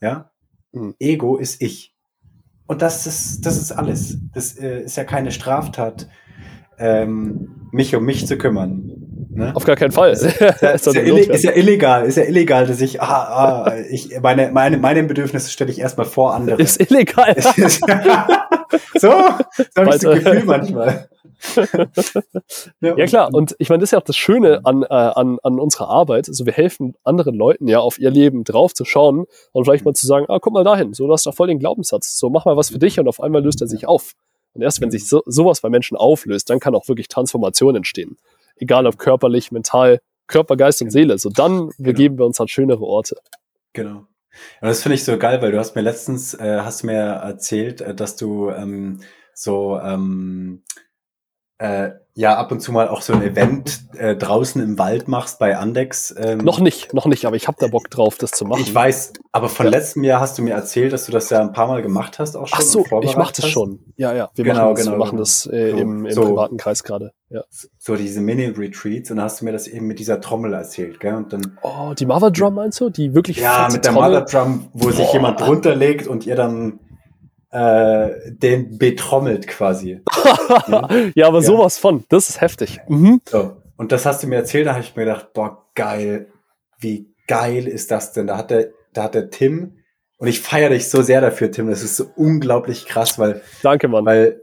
Ja. 0.00 0.32
Mhm. 0.72 0.96
Ego 0.98 1.36
ist 1.36 1.62
ich. 1.62 1.94
Und 2.66 2.82
das 2.82 3.06
ist, 3.06 3.46
das 3.46 3.58
ist 3.58 3.70
alles. 3.70 4.18
Das 4.34 4.58
äh, 4.58 4.82
ist 4.82 4.96
ja 4.96 5.04
keine 5.04 5.30
Straftat, 5.30 6.08
ähm, 6.78 7.68
mich 7.70 7.94
um 7.94 8.04
mich 8.04 8.26
zu 8.26 8.36
kümmern. 8.36 9.11
Ne? 9.34 9.54
Auf 9.54 9.64
gar 9.64 9.76
keinen 9.76 9.92
Fall. 9.92 10.12
Ist, 10.12 10.22
ist, 10.24 10.40
ja, 10.40 10.48
ist, 10.50 10.62
ja 10.62 10.72
ist, 10.72 11.44
ja, 11.44 11.52
illegal, 11.52 12.04
ist 12.04 12.16
ja 12.16 12.24
illegal, 12.24 12.66
dass 12.66 12.80
ich, 12.80 13.00
ah, 13.00 13.64
ah, 13.66 13.74
ich 13.90 14.10
meine, 14.20 14.50
meine, 14.52 14.76
meine 14.76 15.02
Bedürfnisse 15.04 15.50
stelle 15.50 15.70
ich 15.70 15.80
erstmal 15.80 16.06
vor 16.06 16.34
andere. 16.34 16.60
Ist 16.60 16.80
illegal. 16.80 17.34
so, 18.94 19.00
so 19.00 19.10
habe 19.10 19.90
ich 19.90 20.00
das 20.00 20.00
Gefühl 20.00 20.42
manchmal. 20.44 21.08
ja, 22.80 23.06
klar. 23.06 23.30
Und 23.32 23.56
ich 23.58 23.68
meine, 23.68 23.80
das 23.80 23.88
ist 23.88 23.92
ja 23.92 23.98
auch 23.98 24.04
das 24.04 24.16
Schöne 24.16 24.60
an, 24.64 24.82
äh, 24.82 24.86
an, 24.88 25.38
an 25.42 25.58
unserer 25.58 25.88
Arbeit. 25.88 26.28
Also 26.28 26.46
wir 26.46 26.52
helfen 26.52 26.94
anderen 27.02 27.34
Leuten 27.34 27.68
ja 27.68 27.80
auf 27.80 27.98
ihr 27.98 28.10
Leben 28.10 28.44
drauf 28.44 28.74
zu 28.74 28.84
schauen 28.84 29.24
und 29.52 29.64
vielleicht 29.64 29.84
mal 29.84 29.94
zu 29.94 30.06
sagen, 30.06 30.26
ah, 30.28 30.38
guck 30.40 30.52
mal 30.52 30.64
dahin, 30.64 30.92
so 30.92 31.06
du 31.06 31.12
hast 31.12 31.26
doch 31.26 31.34
voll 31.34 31.48
den 31.48 31.58
Glaubenssatz. 31.58 32.16
So 32.18 32.30
mach 32.30 32.44
mal 32.44 32.56
was 32.56 32.70
für 32.70 32.78
dich 32.78 33.00
und 33.00 33.08
auf 33.08 33.20
einmal 33.20 33.42
löst 33.42 33.60
er 33.60 33.66
sich 33.66 33.86
auf. 33.88 34.12
Und 34.54 34.62
erst 34.62 34.80
wenn 34.80 34.90
sich 34.90 35.08
so, 35.08 35.22
sowas 35.26 35.62
bei 35.62 35.70
Menschen 35.70 35.96
auflöst, 35.96 36.50
dann 36.50 36.60
kann 36.60 36.74
auch 36.74 36.86
wirklich 36.86 37.08
Transformation 37.08 37.74
entstehen. 37.74 38.18
Egal 38.62 38.86
ob 38.86 38.96
körperlich, 38.96 39.50
mental, 39.50 40.00
Körper, 40.28 40.56
Geist 40.56 40.80
und 40.80 40.88
genau. 40.88 40.92
Seele. 40.92 41.18
So 41.18 41.30
dann 41.30 41.70
begeben 41.78 42.14
genau. 42.14 42.22
wir 42.22 42.26
uns 42.26 42.40
an 42.40 42.46
schönere 42.46 42.82
Orte. 42.82 43.16
Genau. 43.72 44.06
Und 44.60 44.68
das 44.68 44.82
finde 44.82 44.94
ich 44.94 45.04
so 45.04 45.18
geil, 45.18 45.42
weil 45.42 45.50
du 45.50 45.58
hast 45.58 45.74
mir 45.74 45.82
letztens, 45.82 46.32
äh, 46.34 46.60
hast 46.60 46.84
mir 46.84 46.94
erzählt, 46.94 47.80
äh, 47.80 47.92
dass 47.92 48.14
du 48.14 48.50
ähm, 48.50 49.00
so 49.34 49.80
ähm, 49.80 50.62
äh, 51.58 51.90
ja 52.14 52.36
ab 52.36 52.52
und 52.52 52.60
zu 52.60 52.72
mal 52.72 52.88
auch 52.88 53.00
so 53.00 53.14
ein 53.14 53.22
Event 53.22 53.80
äh, 53.96 54.14
draußen 54.14 54.62
im 54.62 54.78
Wald 54.78 55.08
machst 55.08 55.38
bei 55.38 55.56
Andex. 55.56 56.14
Ähm, 56.18 56.38
noch 56.38 56.60
nicht, 56.60 56.92
noch 56.92 57.06
nicht, 57.06 57.24
aber 57.24 57.36
ich 57.36 57.48
habe 57.48 57.56
da 57.58 57.68
Bock 57.68 57.90
drauf, 57.90 58.18
das 58.18 58.32
zu 58.32 58.44
machen. 58.44 58.60
Ich 58.60 58.74
weiß, 58.74 59.14
aber 59.32 59.48
von 59.48 59.66
ja. 59.66 59.72
letztem 59.72 60.04
Jahr 60.04 60.20
hast 60.20 60.36
du 60.36 60.42
mir 60.42 60.52
erzählt, 60.52 60.92
dass 60.92 61.06
du 61.06 61.12
das 61.12 61.30
ja 61.30 61.40
ein 61.40 61.52
paar 61.52 61.68
Mal 61.68 61.80
gemacht 61.80 62.18
hast 62.18 62.36
auch 62.36 62.46
schon. 62.48 62.58
Ach 62.58 62.62
so, 62.62 62.84
ich 63.02 63.16
mache 63.16 63.32
das 63.34 63.48
schon. 63.48 63.80
Ja, 63.96 64.12
ja, 64.12 64.30
wir 64.34 64.44
genau, 64.44 64.72
machen 64.72 64.74
das, 64.74 64.84
genau, 64.84 64.92
wir 64.92 64.98
machen 64.98 65.10
genau. 65.10 65.22
das 65.22 65.46
äh, 65.46 65.70
so, 65.70 65.76
im, 65.78 66.06
im 66.06 66.12
so, 66.12 66.22
privaten 66.22 66.56
Kreis 66.58 66.84
gerade. 66.84 67.12
Ja. 67.30 67.44
So 67.78 67.96
diese 67.96 68.20
Mini-Retreats 68.20 69.10
und 69.10 69.16
dann 69.16 69.24
hast 69.24 69.40
du 69.40 69.46
mir 69.46 69.52
das 69.52 69.66
eben 69.66 69.86
mit 69.86 69.98
dieser 69.98 70.20
Trommel 70.20 70.52
erzählt, 70.52 71.00
gell? 71.00 71.14
Und 71.14 71.32
dann. 71.32 71.58
Oh, 71.62 71.94
die 71.98 72.04
Mother 72.04 72.30
Drum 72.30 72.54
meinst 72.54 72.78
du? 72.80 72.90
Die 72.90 73.14
wirklich 73.14 73.38
Ja, 73.38 73.68
mit 73.72 73.84
der 73.84 73.92
Trommel? 73.92 74.20
Mother 74.20 74.24
Drum, 74.26 74.68
wo 74.74 74.88
Boah. 74.88 74.92
sich 74.92 75.12
jemand 75.14 75.40
drunter 75.40 75.74
legt 75.74 76.06
und 76.06 76.26
ihr 76.26 76.36
dann 76.36 76.80
äh, 77.52 78.32
den 78.32 78.78
betrommelt 78.78 79.46
quasi. 79.46 80.02
ja? 80.68 80.88
ja, 81.14 81.26
aber 81.28 81.38
ja. 81.38 81.44
sowas 81.44 81.78
von. 81.78 82.04
Das 82.08 82.28
ist 82.28 82.40
heftig. 82.40 82.80
Mhm. 82.88 83.20
So. 83.26 83.56
Und 83.76 83.92
das 83.92 84.04
hast 84.06 84.22
du 84.22 84.26
mir 84.26 84.36
erzählt, 84.36 84.66
da 84.66 84.72
habe 84.72 84.82
ich 84.82 84.96
mir 84.96 85.04
gedacht, 85.04 85.32
boah, 85.32 85.66
geil. 85.74 86.28
Wie 86.78 87.14
geil 87.26 87.66
ist 87.66 87.90
das 87.90 88.12
denn? 88.12 88.26
Da 88.26 88.36
hat 88.36 88.50
der, 88.50 88.70
da 88.92 89.04
hat 89.04 89.14
der 89.14 89.30
Tim, 89.30 89.76
und 90.22 90.28
ich 90.28 90.40
feiere 90.40 90.68
dich 90.68 90.88
so 90.88 91.02
sehr 91.02 91.20
dafür, 91.20 91.50
Tim. 91.50 91.68
Das 91.68 91.82
ist 91.82 91.96
so 91.96 92.04
unglaublich 92.14 92.86
krass, 92.86 93.18
weil. 93.18 93.42
Danke, 93.60 93.88
Mann. 93.88 94.06
Weil 94.06 94.40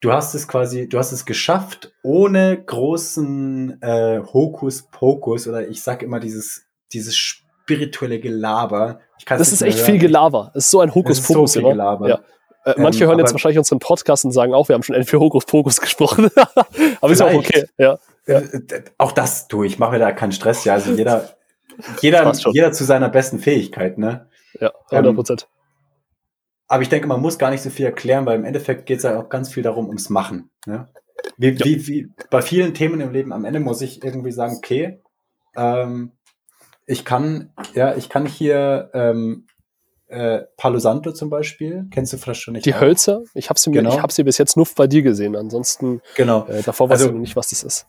du 0.00 0.14
hast 0.14 0.34
es 0.34 0.48
quasi, 0.48 0.88
du 0.88 0.98
hast 0.98 1.12
es 1.12 1.26
geschafft, 1.26 1.92
ohne 2.02 2.56
großen 2.64 3.82
äh, 3.82 4.20
Hokuspokus 4.20 5.46
oder 5.46 5.68
ich 5.68 5.82
sag 5.82 6.02
immer 6.02 6.20
dieses, 6.20 6.64
dieses 6.94 7.18
spirituelle 7.18 8.18
Gelaber. 8.18 9.00
das 9.28 9.52
ist 9.52 9.60
echt 9.60 9.76
hören. 9.80 9.86
viel 9.90 9.98
Gelaber. 9.98 10.52
Das 10.54 10.64
ist 10.64 10.70
so 10.70 10.80
ein 10.80 10.94
Hokuspokus. 10.94 11.52
So 11.52 11.60
viel 11.60 11.68
Gelaber. 11.68 12.08
Ja. 12.08 12.20
Äh, 12.76 12.80
manche 12.80 13.04
ähm, 13.04 13.10
hören 13.10 13.18
jetzt 13.18 13.32
wahrscheinlich 13.32 13.58
unseren 13.58 13.78
Podcast 13.78 14.24
und 14.24 14.32
sagen 14.32 14.54
auch, 14.54 14.68
wir 14.68 14.74
haben 14.74 14.82
schon 14.82 15.02
für 15.04 15.20
Hokus 15.20 15.44
Pokus 15.44 15.80
gesprochen. 15.80 16.30
aber 17.00 17.12
ist 17.12 17.22
auch 17.22 17.32
okay. 17.32 17.66
Ja. 17.78 17.98
ja. 18.26 18.38
Äh, 18.38 18.82
auch 18.98 19.12
das 19.12 19.48
tue 19.48 19.66
ich, 19.66 19.78
mache 19.78 19.92
mir 19.92 19.98
da 19.98 20.12
keinen 20.12 20.32
Stress. 20.32 20.64
Ja, 20.64 20.74
also 20.74 20.92
jeder, 20.92 21.30
jeder, 22.00 22.32
jeder 22.52 22.72
zu 22.72 22.84
seiner 22.84 23.08
besten 23.08 23.38
Fähigkeit, 23.38 23.98
ne? 23.98 24.28
Ja, 24.60 24.72
100 24.90 25.14
Prozent. 25.14 25.42
Ähm, 25.42 25.60
aber 26.70 26.82
ich 26.82 26.88
denke, 26.88 27.08
man 27.08 27.20
muss 27.20 27.38
gar 27.38 27.50
nicht 27.50 27.62
so 27.62 27.70
viel 27.70 27.86
erklären, 27.86 28.26
weil 28.26 28.38
im 28.38 28.44
Endeffekt 28.44 28.86
geht 28.86 28.98
es 28.98 29.02
ja 29.02 29.18
auch 29.18 29.28
ganz 29.28 29.52
viel 29.52 29.64
darum, 29.64 29.88
ums 29.88 30.08
Machen. 30.08 30.50
Ne? 30.66 30.88
Wie, 31.36 31.50
ja. 31.50 31.64
wie, 31.64 31.86
wie 31.88 32.08
bei 32.30 32.42
vielen 32.42 32.74
Themen 32.74 33.00
im 33.00 33.12
Leben 33.12 33.32
am 33.32 33.44
Ende 33.44 33.58
muss 33.58 33.82
ich 33.82 34.04
irgendwie 34.04 34.30
sagen, 34.30 34.54
okay, 34.56 35.00
ähm, 35.56 36.12
ich 36.86 37.04
kann, 37.04 37.52
ja, 37.74 37.96
ich 37.96 38.08
kann 38.08 38.24
hier 38.24 38.90
ähm, 38.94 39.46
äh, 40.10 40.44
Palo 40.56 40.78
Santo 40.78 41.12
zum 41.12 41.30
Beispiel, 41.30 41.86
kennst 41.90 42.12
du 42.12 42.16
vielleicht 42.16 42.42
schon 42.42 42.54
nicht? 42.54 42.66
Die 42.66 42.74
auch? 42.74 42.80
Hölzer? 42.80 43.22
Ich 43.34 43.48
habe 43.48 43.58
sie, 43.58 43.70
genau. 43.70 44.02
hab 44.02 44.12
sie 44.12 44.24
bis 44.24 44.38
jetzt 44.38 44.56
nur 44.56 44.66
bei 44.76 44.86
dir 44.86 45.02
gesehen. 45.02 45.36
Ansonsten, 45.36 46.02
genau. 46.16 46.46
Äh, 46.46 46.62
davor 46.62 46.88
weiß 46.88 46.98
also, 46.98 47.06
ich 47.06 47.12
noch 47.12 47.20
nicht, 47.20 47.36
was 47.36 47.50
das 47.50 47.62
ist. 47.62 47.86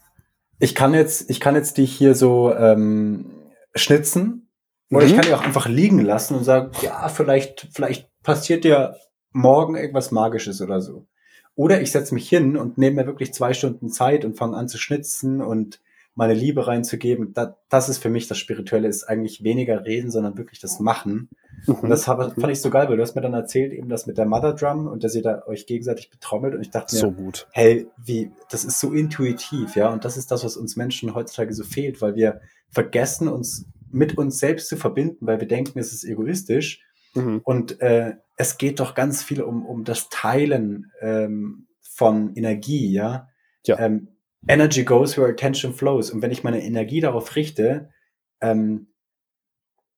Ich 0.60 0.76
kann 0.76 0.94
jetzt, 0.94 1.30
ich 1.30 1.40
kann 1.40 1.56
jetzt 1.56 1.78
die 1.78 1.86
hier 1.86 2.14
so 2.14 2.54
ähm, 2.54 3.32
schnitzen 3.74 4.50
oder 4.92 5.06
mhm. 5.06 5.10
ich 5.10 5.16
kann 5.16 5.26
die 5.26 5.34
auch 5.34 5.42
einfach 5.42 5.68
liegen 5.68 6.00
lassen 6.00 6.36
und 6.36 6.44
sagen, 6.44 6.72
ja, 6.82 7.10
vielleicht, 7.10 7.68
vielleicht 7.74 8.08
passiert 8.22 8.66
ja 8.66 8.96
morgen 9.32 9.76
irgendwas 9.76 10.12
Magisches 10.12 10.62
oder 10.62 10.82
so. 10.82 11.08
Oder 11.56 11.82
ich 11.82 11.92
setze 11.92 12.14
mich 12.14 12.30
hin 12.30 12.58
und 12.58 12.78
nehme 12.78 13.02
mir 13.02 13.08
wirklich 13.08 13.34
zwei 13.34 13.54
Stunden 13.54 13.90
Zeit 13.90 14.24
und 14.26 14.38
fange 14.38 14.56
an 14.56 14.68
zu 14.68 14.78
schnitzen 14.78 15.42
und 15.42 15.82
meine 16.16 16.34
Liebe 16.34 16.68
reinzugeben. 16.68 17.34
Das, 17.34 17.50
das 17.70 17.90
ist 17.90 18.00
für 18.00 18.10
mich 18.10 18.28
das 18.28 18.38
Spirituelle, 18.38 18.88
ist 18.88 19.06
eigentlich 19.06 19.44
weniger 19.44 19.86
reden, 19.86 20.12
sondern 20.12 20.38
wirklich 20.38 20.60
das 20.60 20.80
Machen. 20.80 21.30
Mhm. 21.66 21.76
Und 21.76 21.90
das 21.90 22.08
hab, 22.08 22.20
fand 22.40 22.52
ich 22.52 22.62
so 22.62 22.70
geil, 22.70 22.90
weil 22.90 22.98
du 22.98 23.04
hast 23.04 23.16
mir 23.16 23.22
dann 23.22 23.34
erzählt, 23.34 23.74
eben 23.74 23.90
das 23.90 24.08
mit 24.08 24.18
der 24.18 24.26
Mother 24.26 24.54
Drum 24.54 24.88
und 24.88 25.04
dass 25.04 25.16
ihr 25.16 25.22
da 25.22 25.44
euch 25.48 25.66
gegenseitig 25.66 26.10
betrommelt 26.10 26.56
und 26.56 26.62
ich 26.62 26.70
dachte 26.70 26.96
so 26.96 27.12
mir, 27.12 27.18
gut. 27.18 27.48
hey, 27.52 27.88
wie, 28.04 28.32
das 28.50 28.66
ist 28.66 28.80
so 28.80 28.92
intuitiv, 28.92 29.76
ja, 29.76 29.90
und 29.90 30.04
das 30.04 30.18
ist 30.18 30.32
das, 30.32 30.44
was 30.44 30.58
uns 30.58 30.76
Menschen 30.76 31.16
heutzutage 31.16 31.54
so 31.54 31.64
fehlt, 31.64 32.02
weil 32.02 32.16
wir 32.16 32.42
vergessen, 32.70 33.28
uns 33.28 33.66
mit 33.92 34.18
uns 34.18 34.40
selbst 34.40 34.70
zu 34.70 34.78
verbinden, 34.78 35.28
weil 35.28 35.40
wir 35.40 35.48
denken, 35.48 35.78
es 35.80 35.94
ist 35.94 36.04
egoistisch. 36.04 36.82
Mhm. 37.14 37.42
Und 37.44 37.82
äh, 37.82 38.16
es 38.38 38.58
geht 38.58 38.80
doch 38.80 38.96
ganz 38.96 39.22
viel 39.22 39.42
um, 39.42 39.66
um 39.66 39.84
das 39.84 40.10
Teilen 40.10 40.92
ähm, 41.02 41.68
von 41.82 42.34
Energie, 42.36 42.92
ja. 42.92 43.28
ja. 43.66 43.80
Ähm, 43.80 44.08
Energy 44.48 44.84
goes 44.84 45.18
where 45.18 45.30
attention 45.30 45.74
flows. 45.74 46.12
Und 46.12 46.22
wenn 46.22 46.32
ich 46.32 46.44
meine 46.44 46.64
Energie 46.64 47.00
darauf 47.02 47.36
richte, 47.36 47.90
ähm, 48.42 48.88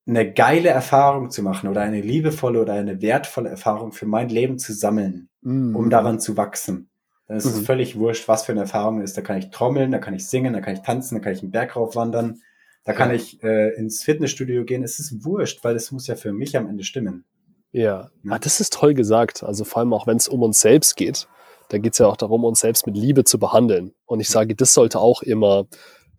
eine 0.05 0.33
geile 0.33 0.69
Erfahrung 0.69 1.29
zu 1.31 1.41
machen 1.43 1.69
oder 1.69 1.81
eine 1.81 2.01
liebevolle 2.01 2.61
oder 2.61 2.73
eine 2.73 3.01
wertvolle 3.01 3.49
Erfahrung 3.49 3.93
für 3.93 4.05
mein 4.05 4.27
Leben 4.29 4.59
zu 4.59 4.73
sammeln, 4.73 5.29
Mhm. 5.41 5.75
um 5.75 5.89
daran 5.89 6.19
zu 6.19 6.35
wachsen. 6.35 6.89
Dann 7.27 7.37
ist 7.37 7.45
es 7.45 7.61
Mhm. 7.61 7.65
völlig 7.65 7.97
wurscht, 7.97 8.27
was 8.27 8.43
für 8.43 8.51
eine 8.51 8.61
Erfahrung 8.61 9.01
ist. 9.01 9.15
Da 9.15 9.21
kann 9.21 9.37
ich 9.37 9.49
trommeln, 9.49 9.91
da 9.91 9.99
kann 9.99 10.13
ich 10.13 10.27
singen, 10.27 10.51
da 10.53 10.59
kann 10.59 10.73
ich 10.73 10.81
tanzen, 10.81 11.15
da 11.15 11.21
kann 11.21 11.31
ich 11.33 11.41
einen 11.41 11.51
Berg 11.51 11.77
raufwandern, 11.77 12.41
da 12.83 12.91
kann 12.91 13.09
Ja. 13.09 13.15
ich 13.15 13.41
äh, 13.43 13.69
ins 13.75 14.03
Fitnessstudio 14.03 14.65
gehen. 14.65 14.83
Es 14.83 14.99
ist 14.99 15.23
wurscht, 15.23 15.63
weil 15.63 15.77
es 15.77 15.89
muss 15.93 16.05
ja 16.07 16.15
für 16.15 16.33
mich 16.33 16.57
am 16.57 16.67
Ende 16.67 16.83
stimmen. 16.83 17.23
Ja, 17.71 18.11
Ja. 18.23 18.31
Ah, 18.33 18.39
das 18.39 18.59
ist 18.59 18.73
toll 18.73 18.93
gesagt. 18.93 19.41
Also 19.41 19.63
vor 19.63 19.79
allem 19.79 19.93
auch, 19.93 20.05
wenn 20.05 20.17
es 20.17 20.27
um 20.27 20.43
uns 20.43 20.59
selbst 20.59 20.97
geht, 20.97 21.29
da 21.73 21.79
geht 21.79 21.93
es 21.93 21.99
ja 21.99 22.05
auch 22.05 22.17
darum, 22.17 22.43
uns 22.43 22.59
selbst 22.59 22.85
mit 22.85 22.95
Liebe 22.95 23.23
zu 23.23 23.39
behandeln. 23.39 23.95
Und 24.05 24.19
ich 24.19 24.29
sage, 24.29 24.53
das 24.53 24.75
sollte 24.75 24.99
auch 24.99 25.23
immer, 25.23 25.65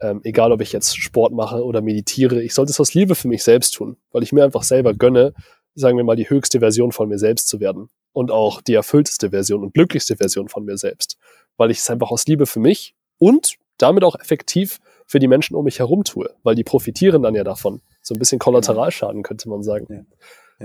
ähm, 0.00 0.20
egal 0.24 0.50
ob 0.50 0.60
ich 0.60 0.72
jetzt 0.72 0.96
Sport 0.96 1.32
mache 1.32 1.64
oder 1.64 1.80
meditiere, 1.80 2.42
ich 2.42 2.54
sollte 2.54 2.72
es 2.72 2.80
aus 2.80 2.92
Liebe 2.92 3.14
für 3.14 3.28
mich 3.28 3.44
selbst 3.44 3.70
tun, 3.70 3.96
weil 4.10 4.24
ich 4.24 4.32
mir 4.32 4.42
einfach 4.42 4.64
selber 4.64 4.94
gönne, 4.94 5.32
sagen 5.76 5.96
wir 5.96 6.02
mal, 6.02 6.16
die 6.16 6.28
höchste 6.28 6.58
Version 6.58 6.90
von 6.90 7.08
mir 7.08 7.18
selbst 7.20 7.46
zu 7.46 7.60
werden. 7.60 7.88
Und 8.12 8.32
auch 8.32 8.62
die 8.62 8.74
erfüllteste 8.74 9.30
Version 9.30 9.62
und 9.62 9.74
glücklichste 9.74 10.16
Version 10.16 10.48
von 10.48 10.64
mir 10.64 10.76
selbst. 10.76 11.18
Weil 11.56 11.70
ich 11.70 11.78
es 11.78 11.88
einfach 11.88 12.10
aus 12.10 12.26
Liebe 12.26 12.46
für 12.46 12.58
mich 12.58 12.96
und 13.18 13.54
damit 13.78 14.02
auch 14.02 14.16
effektiv 14.18 14.80
für 15.06 15.20
die 15.20 15.28
Menschen 15.28 15.54
um 15.54 15.64
mich 15.64 15.78
herum 15.78 16.02
tue, 16.02 16.34
weil 16.42 16.56
die 16.56 16.64
profitieren 16.64 17.22
dann 17.22 17.36
ja 17.36 17.44
davon. 17.44 17.80
So 18.02 18.12
ein 18.12 18.18
bisschen 18.18 18.40
Kollateralschaden, 18.40 19.22
könnte 19.22 19.48
man 19.48 19.62
sagen. 19.62 19.86
Ja. 19.88 20.00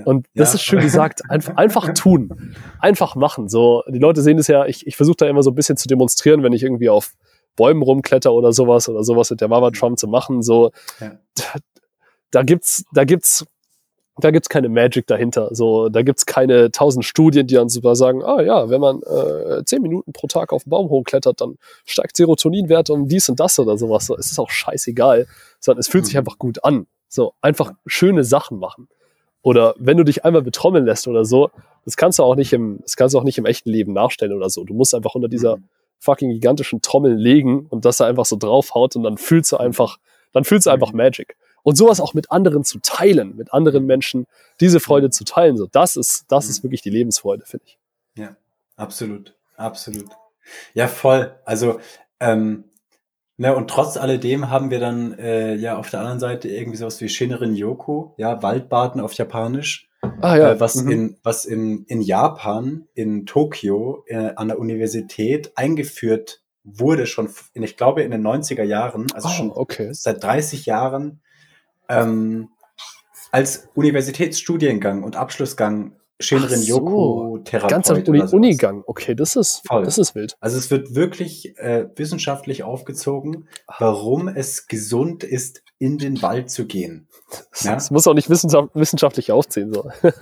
Und 0.06 0.28
das 0.36 0.50
Ja. 0.50 0.56
ist 0.56 0.62
schön 0.64 0.80
gesagt. 0.80 1.22
Einfach, 1.30 1.56
einfach 1.58 1.94
tun. 1.94 2.56
Einfach 2.80 3.16
machen. 3.16 3.50
So, 3.50 3.84
die 3.88 4.00
Leute 4.00 4.22
sehen 4.22 4.38
es 4.38 4.48
ja, 4.48 4.66
ich, 4.66 4.86
ich 4.88 4.96
versuche 4.96 5.18
da 5.18 5.28
immer 5.28 5.44
so 5.44 5.52
ein 5.52 5.56
bisschen 5.56 5.78
zu 5.78 5.88
demonstrieren, 5.88 6.44
wenn 6.44 6.54
ich 6.54 6.64
irgendwie 6.64 6.90
auf 6.90 7.14
Bäumen 7.56 7.82
rumkletter 7.82 8.32
oder 8.32 8.54
sowas 8.54 8.88
oder 8.88 9.04
sowas 9.04 9.30
mit 9.32 9.42
der 9.42 9.48
Mama 9.48 9.72
Trump 9.72 10.00
zu 10.00 10.08
machen. 10.08 10.42
So, 10.44 10.72
Ja. 11.00 11.14
da, 11.36 11.44
da 12.32 12.44
gibt's, 12.44 12.84
da 12.94 13.04
gibt's, 13.04 13.46
da 14.22 14.32
gibt's 14.32 14.50
keine 14.50 14.70
Magic 14.70 15.08
dahinter. 15.08 15.50
So, 15.56 15.90
da 15.90 16.02
gibt's 16.02 16.26
keine 16.26 16.72
tausend 16.72 17.04
Studien, 17.06 17.48
die 17.48 17.56
dann 17.56 17.70
sogar 17.70 17.96
sagen, 17.96 18.22
ah 18.24 18.42
ja, 18.42 18.70
wenn 18.70 18.82
man 18.82 19.02
äh, 19.02 19.64
zehn 19.66 19.82
Minuten 19.82 20.14
pro 20.14 20.28
Tag 20.28 20.52
auf 20.54 20.64
den 20.66 20.70
Baum 20.70 20.90
hochklettert, 20.90 21.42
dann 21.42 21.56
steigt 21.86 22.16
Serotoninwert 22.18 22.90
um 22.90 23.08
dies 23.08 23.28
und 23.30 23.40
das 23.40 23.58
oder 23.60 23.78
sowas. 23.78 24.06
So, 24.06 24.16
es 24.18 24.30
ist 24.32 24.40
auch 24.40 24.50
scheißegal, 24.50 25.26
sondern 25.60 25.80
es 25.80 25.88
fühlt 25.88 26.06
sich 26.06 26.14
Mhm. 26.16 26.20
einfach 26.20 26.38
gut 26.38 26.64
an. 26.64 26.86
So, 27.08 27.34
einfach 27.42 27.72
schöne 27.88 28.24
Sachen 28.24 28.60
machen. 28.60 28.88
Oder 29.42 29.74
wenn 29.78 29.98
du 29.98 30.04
dich 30.04 30.26
einmal 30.26 30.42
betrommeln 30.42 30.86
lässt 30.86 31.08
oder 31.08 31.24
so, 31.26 31.50
das 31.86 31.96
kannst 31.96 32.20
du 32.20 32.24
auch 32.24 32.36
nicht 32.36 32.52
im, 32.54 32.80
das 32.82 32.96
kannst 32.96 33.16
du 33.16 33.20
auch 33.20 33.24
nicht 33.24 33.38
im 33.38 33.46
echten 33.46 33.70
Leben 33.70 33.94
nachstellen 33.94 34.34
oder 34.34 34.50
so. 34.50 34.64
Du 34.64 34.74
musst 34.74 34.94
einfach 34.94 35.16
unter 35.16 35.28
dieser 35.30 35.58
Mhm. 35.58 35.64
fucking 36.00 36.30
gigantischen 36.32 36.82
Trommel 36.82 37.16
legen 37.16 37.66
und 37.70 37.86
dass 37.86 38.00
er 38.00 38.08
einfach 38.08 38.26
so 38.26 38.36
draufhaut 38.38 38.96
und 38.96 39.04
dann 39.04 39.18
fühlst 39.18 39.52
du 39.52 39.58
einfach, 39.58 39.98
dann 40.34 40.44
fühlst 40.44 40.66
du 40.68 40.70
einfach 40.72 40.92
Mhm. 40.92 40.98
Magic. 40.98 41.36
Und 41.64 41.76
sowas 41.76 42.00
auch 42.00 42.14
mit 42.14 42.32
anderen 42.32 42.64
zu 42.64 42.80
teilen, 42.82 43.36
mit 43.36 43.54
anderen 43.54 43.86
Menschen, 43.86 44.28
diese 44.62 44.80
Freude 44.80 45.10
zu 45.10 45.24
teilen, 45.26 45.58
so, 45.58 45.68
das 45.72 45.96
ist, 45.98 46.26
das 46.30 46.46
Mhm. 46.46 46.50
ist 46.52 46.64
wirklich 46.64 46.82
die 46.82 46.90
Lebensfreude, 46.90 47.46
finde 47.46 47.66
ich. 47.68 47.78
Ja, 48.16 48.36
absolut, 48.78 49.36
absolut. 49.58 50.08
Ja, 50.74 50.88
voll. 50.88 51.34
Also, 51.46 51.80
ähm, 52.20 52.64
ne, 53.40 53.56
und 53.56 53.70
trotz 53.70 53.98
alledem 53.98 54.50
haben 54.50 54.70
wir 54.70 54.80
dann 54.80 55.18
äh, 55.18 55.56
ja 55.56 55.78
auf 55.78 55.90
der 55.90 56.02
anderen 56.02 56.20
Seite 56.20 56.48
irgendwie 56.48 56.78
sowas 56.78 57.02
wie 57.02 57.10
Shinrin 57.10 57.56
Yoku, 57.56 58.12
ja, 58.18 58.44
Waldbaden 58.44 59.02
auf 59.02 59.14
Japanisch, 59.14 59.90
Ah 60.22 60.38
ja, 60.38 60.52
äh, 60.52 60.60
was 60.60 60.76
mhm. 60.76 60.92
in 60.92 61.18
was 61.24 61.46
in 61.46 61.84
in 61.86 62.02
Japan 62.02 62.88
in 62.94 63.26
Tokio 63.26 64.04
äh, 64.08 64.32
an 64.36 64.48
der 64.48 64.60
Universität 64.60 65.52
eingeführt 65.56 66.42
wurde 66.64 67.06
schon 67.06 67.30
in, 67.54 67.64
ich 67.64 67.78
glaube 67.78 68.04
in 68.04 68.12
den 68.12 68.26
90er 68.26 68.64
Jahren, 68.64 69.08
also 69.14 69.28
oh, 69.28 69.32
schon 69.32 69.52
okay. 69.52 69.90
seit 69.92 70.24
30 70.24 70.66
Jahren 70.66 71.22
ähm, 71.90 72.50
als 73.32 73.70
Universitätsstudiengang 73.76 75.04
und 75.04 75.16
Abschlussgang 75.16 75.99
Shinrin 76.20 76.60
so, 76.60 76.68
Yoku 76.80 77.38
Therapeut 77.40 77.70
Ganz 77.72 77.90
am 77.90 78.04
Uni. 78.04 78.22
Unigang. 78.22 78.84
Okay, 78.86 79.16
das 79.16 79.36
ist, 79.38 79.62
Voll. 79.66 79.84
das 79.86 79.98
ist 79.98 80.16
wild. 80.16 80.36
Also 80.42 80.58
es 80.58 80.70
wird 80.70 80.94
wirklich 80.96 81.58
äh, 81.58 81.88
wissenschaftlich 81.96 82.64
aufgezogen, 82.64 83.48
warum 83.80 84.28
es 84.28 84.68
gesund 84.68 85.24
ist, 85.24 85.64
in 85.78 85.98
den 85.98 86.22
Wald 86.22 86.50
zu 86.50 86.66
gehen. 86.66 87.08
Das, 87.52 87.64
Ja. 87.64 87.74
das 87.76 87.90
muss 87.92 88.06
auch 88.08 88.14
nicht 88.16 88.30
wissenschaft, 88.30 88.70
wissenschaftlich 88.74 89.32
aufziehen. 89.32 89.74
So. 89.74 89.90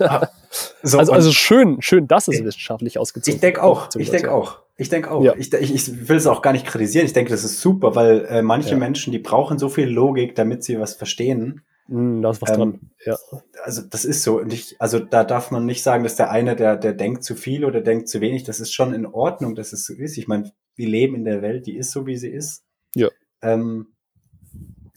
So, 0.82 0.98
also, 0.98 1.12
also 1.12 1.30
schön, 1.30 1.82
schön, 1.82 2.06
dass 2.08 2.26
es 2.28 2.36
Ich- 2.38 2.44
wissenschaftlich 2.44 2.98
ausgezogen 2.98 3.34
ich 3.34 3.40
denke 3.40 3.62
auch, 3.62 3.88
ich 3.90 3.96
wird, 3.96 4.12
denke 4.12 4.28
ja. 4.28 4.32
auch, 4.34 4.60
ich 4.78 4.88
denke 4.88 5.10
auch. 5.10 5.22
Ja. 5.22 5.34
Ich, 5.36 5.52
ich, 5.52 5.74
ich 5.74 6.08
will 6.08 6.16
es 6.16 6.26
auch 6.26 6.40
gar 6.40 6.52
nicht 6.52 6.64
kritisieren. 6.66 7.04
Ich 7.04 7.12
denke, 7.12 7.30
das 7.30 7.44
ist 7.44 7.60
super, 7.60 7.94
weil 7.96 8.24
äh, 8.26 8.40
manche 8.42 8.70
Ja. 8.70 8.76
Menschen, 8.76 9.12
die 9.12 9.18
brauchen 9.18 9.58
so 9.58 9.68
viel 9.68 9.88
Logik, 9.88 10.34
damit 10.36 10.64
sie 10.64 10.78
was 10.80 10.94
verstehen. 10.94 11.62
Hm, 11.88 12.22
da 12.22 12.30
ist 12.30 12.42
was 12.42 12.50
Ähm, 12.50 12.56
dran. 12.56 12.80
Ja. 13.04 13.16
Also 13.64 13.82
das 13.82 14.04
ist 14.04 14.22
so. 14.22 14.40
Und 14.40 14.52
ich, 14.52 14.76
also 14.78 14.98
da 14.98 15.24
darf 15.24 15.50
man 15.50 15.64
nicht 15.64 15.82
sagen, 15.82 16.04
dass 16.04 16.16
der 16.16 16.30
eine, 16.30 16.54
der, 16.54 16.76
der 16.76 16.92
denkt 16.92 17.24
zu 17.24 17.34
viel 17.34 17.64
oder 17.64 17.80
denkt 17.80 18.08
zu 18.08 18.20
wenig. 18.20 18.44
Das 18.44 18.60
ist 18.60 18.72
schon 18.72 18.94
in 18.94 19.06
Ordnung, 19.06 19.54
dass 19.54 19.72
es 19.72 19.86
so 19.86 19.94
ist. 19.94 20.18
Ich 20.18 20.28
meine, 20.28 20.52
wir 20.76 20.88
leben 20.88 21.16
in 21.16 21.24
der 21.24 21.42
Welt, 21.42 21.66
die 21.66 21.76
ist 21.76 21.90
so, 21.90 22.06
wie 22.06 22.16
sie 22.16 22.28
ist. 22.28 22.64
Ja. 22.94 23.08
Ähm, 23.42 23.88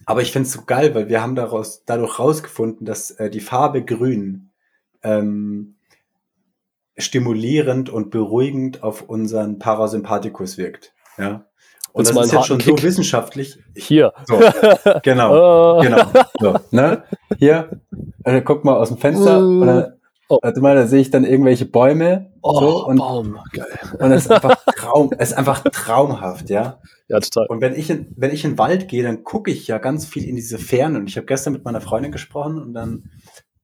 aber 0.05 0.21
ich 0.21 0.31
finde 0.31 0.47
es 0.47 0.53
so 0.53 0.63
geil, 0.65 0.93
weil 0.93 1.09
wir 1.09 1.21
haben 1.21 1.35
daraus, 1.35 1.83
dadurch 1.85 2.19
rausgefunden, 2.19 2.85
dass 2.85 3.11
äh, 3.11 3.29
die 3.29 3.39
Farbe 3.39 3.85
Grün 3.85 4.49
ähm, 5.03 5.75
stimulierend 6.97 7.89
und 7.89 8.09
beruhigend 8.09 8.83
auf 8.83 9.03
unseren 9.03 9.59
Parasympathikus 9.59 10.57
wirkt. 10.57 10.93
Ja. 11.17 11.45
Und 11.93 12.07
das 12.07 12.15
ist 12.15 12.31
jetzt 12.31 12.45
schon 12.47 12.57
harten 12.57 12.69
so 12.69 12.75
Kick? 12.75 12.83
wissenschaftlich. 12.83 13.59
Hier. 13.75 14.13
So, 14.27 14.39
genau. 15.03 15.79
Äh, 15.81 15.85
Genau. 15.87 16.03
So, 16.39 16.55
ne? 16.71 17.03
Hier, 17.37 17.81
äh, 18.23 18.41
guck 18.41 18.63
mal 18.65 18.75
aus 18.77 18.89
dem 18.89 18.97
Fenster. 18.97 19.39
Mm. 19.39 19.61
Und 19.61 19.67
dann, 19.67 19.93
Oh. 20.29 20.39
warte 20.41 20.61
mal, 20.61 20.75
da 20.75 20.87
sehe 20.87 21.01
ich 21.01 21.09
dann 21.09 21.25
irgendwelche 21.25 21.65
Bäume. 21.65 22.31
Oh, 22.41 22.57
so, 22.57 22.85
und, 22.87 22.95
Baum. 22.99 23.37
Geil. 23.51 23.67
und 23.99 24.13
es 24.13 24.23
ist 24.23 24.31
einfach 24.31 24.63
Traum, 24.77 25.11
ist 25.11 25.33
einfach 25.37 25.61
traumhaft, 25.63 26.49
ja. 26.49 26.79
Ja, 27.09 27.19
total. 27.19 27.47
Und 27.47 27.59
wenn 27.59 27.75
ich 27.75 27.89
in, 27.89 28.13
wenn 28.15 28.31
ich 28.31 28.45
in 28.45 28.51
den 28.51 28.57
Wald 28.57 28.87
gehe, 28.87 29.03
dann 29.03 29.25
gucke 29.25 29.51
ich 29.51 29.67
ja 29.67 29.77
ganz 29.77 30.05
viel 30.05 30.23
in 30.23 30.37
diese 30.37 30.57
Ferne. 30.57 30.99
Und 30.99 31.07
ich 31.09 31.17
habe 31.17 31.25
gestern 31.25 31.51
mit 31.51 31.65
meiner 31.65 31.81
Freundin 31.81 32.13
gesprochen 32.13 32.61
und 32.61 32.73
dann 32.73 33.09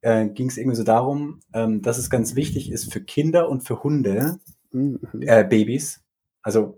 äh, 0.02 0.28
ging 0.28 0.50
es 0.50 0.58
irgendwie 0.58 0.76
so 0.76 0.84
darum, 0.84 1.40
ähm, 1.54 1.82
dass 1.82 1.98
es 1.98 2.10
ganz 2.10 2.36
wichtig 2.36 2.70
ist 2.70 2.92
für 2.92 3.00
Kinder 3.00 3.48
und 3.48 3.62
für 3.62 3.82
Hunde, 3.84 4.40
Mhm. 4.74 5.00
äh, 5.22 5.46
Babys, 5.46 6.02
also 6.44 6.78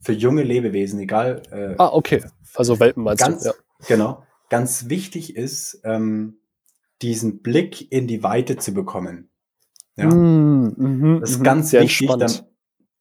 für 0.00 0.12
junge 0.12 0.42
Lebewesen, 0.42 1.00
egal. 1.00 1.42
Äh, 1.50 1.74
Ah, 1.78 1.90
okay. 1.92 2.22
Also 2.54 2.78
Welpen 2.80 3.02
meinst 3.02 3.22
ganz, 3.24 3.42
du? 3.42 3.48
Ja. 3.50 3.54
genau, 3.88 4.22
ganz 4.48 4.88
wichtig 4.88 5.36
ist, 5.36 5.80
ähm, 5.84 6.38
diesen 7.02 7.42
Blick 7.42 7.90
in 7.92 8.06
die 8.06 8.22
Weite 8.22 8.56
zu 8.56 8.72
bekommen. 8.72 9.28
Ja, 9.96 10.06
Mm, 10.06 10.74
mhm, 10.76 11.18
das 11.20 11.30
ist 11.32 11.38
mhm. 11.40 11.44
ganz 11.44 11.70
Sehr 11.70 11.82
wichtig, 11.82 12.08
dam- 12.08 12.30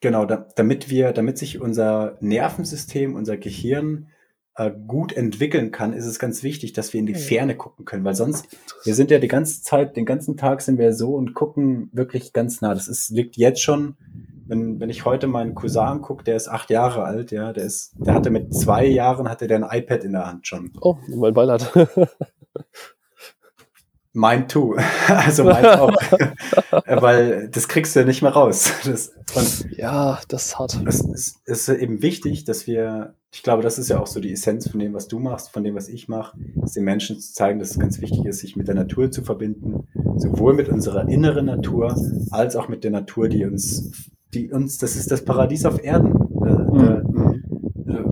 genau, 0.01 0.25
da, 0.25 0.47
damit 0.55 0.89
wir, 0.89 1.11
damit 1.13 1.37
sich 1.37 1.59
unser 1.61 2.17
Nervensystem, 2.21 3.15
unser 3.15 3.37
Gehirn 3.37 4.07
äh, 4.57 4.71
gut 4.87 5.11
entwickeln 5.13 5.71
kann, 5.71 5.91
ist 5.93 6.05
es 6.05 6.17
ganz 6.19 6.41
wichtig, 6.41 6.71
dass 6.73 6.93
wir 6.93 6.99
in 7.01 7.05
die 7.05 7.13
Ja. 7.13 7.19
Ferne 7.19 7.55
gucken 7.57 7.83
können, 7.85 8.05
weil 8.05 8.15
sonst, 8.15 8.47
wir 8.85 8.95
sind 8.95 9.11
ja 9.11 9.19
die 9.19 9.27
ganze 9.27 9.61
Zeit, 9.61 9.97
den 9.97 10.05
ganzen 10.05 10.37
Tag 10.37 10.61
sind 10.61 10.77
wir 10.79 10.93
so 10.93 11.13
und 11.15 11.33
gucken 11.33 11.89
wirklich 11.91 12.31
ganz 12.33 12.61
nah. 12.61 12.73
Das 12.73 12.87
ist, 12.87 13.09
liegt 13.09 13.35
jetzt 13.35 13.61
schon, 13.61 13.97
wenn, 14.45 14.79
wenn 14.79 14.89
ich 14.89 15.05
heute 15.05 15.27
meinen 15.27 15.55
Cousin 15.55 15.83
angucke, 15.83 16.23
der 16.23 16.35
ist 16.35 16.47
acht 16.47 16.69
Jahre 16.69 17.03
alt, 17.03 17.31
ja, 17.31 17.53
der 17.53 17.63
ist, 17.63 17.93
der 17.97 18.13
hatte 18.13 18.29
mit 18.29 18.53
zwei 18.53 18.85
Jahren, 18.85 19.29
hatte 19.29 19.47
der 19.47 19.57
ein 19.57 19.79
iPad 19.79 20.03
in 20.03 20.13
der 20.13 20.27
Hand 20.27 20.47
schon. 20.47 20.71
Oh, 20.81 20.97
mein 21.07 21.33
Beileid. 21.33 21.71
Mein 24.15 24.47
too. 24.47 24.75
Also 25.07 25.43
meins 25.43 25.67
auch. 25.67 25.91
Weil 26.87 27.49
das 27.49 27.67
kriegst 27.67 27.95
du 27.95 28.05
nicht 28.05 28.21
mehr 28.21 28.31
raus. 28.31 28.71
Das, 28.85 29.65
ja, 29.75 30.19
das 30.29 30.45
ist 30.45 30.59
hart. 30.59 30.79
es 30.85 31.01
ist, 31.01 31.41
es 31.45 31.67
ist 31.67 31.81
eben 31.81 32.01
wichtig, 32.01 32.45
dass 32.45 32.65
wir, 32.65 33.15
ich 33.33 33.43
glaube, 33.43 33.61
das 33.61 33.77
ist 33.77 33.89
ja 33.89 33.99
auch 33.99 34.07
so 34.07 34.21
die 34.21 34.31
Essenz 34.31 34.69
von 34.69 34.79
dem, 34.79 34.93
was 34.93 35.09
du 35.09 35.19
machst, 35.19 35.51
von 35.51 35.65
dem, 35.65 35.75
was 35.75 35.89
ich 35.89 36.07
mache, 36.07 36.37
ist 36.63 36.77
den 36.77 36.85
Menschen 36.85 37.19
zu 37.19 37.33
zeigen, 37.33 37.59
dass 37.59 37.71
es 37.71 37.79
ganz 37.79 37.99
wichtig 37.99 38.25
ist, 38.25 38.39
sich 38.39 38.55
mit 38.55 38.69
der 38.69 38.75
Natur 38.75 39.11
zu 39.11 39.21
verbinden, 39.21 39.85
sowohl 40.15 40.53
mit 40.53 40.69
unserer 40.69 41.09
inneren 41.09 41.47
Natur 41.47 41.93
als 42.31 42.55
auch 42.55 42.69
mit 42.69 42.85
der 42.85 42.91
Natur, 42.91 43.27
die 43.27 43.43
uns, 43.43 44.09
die 44.35 44.51
uns, 44.51 44.77
das 44.77 44.95
ist 44.95 45.11
das 45.11 45.23
Paradies 45.23 45.65
auf 45.65 45.83
Erden. 45.83 46.13
Da, 46.41 46.49
da, 46.49 47.01
Mhm. 47.05 47.43
da 47.87 48.03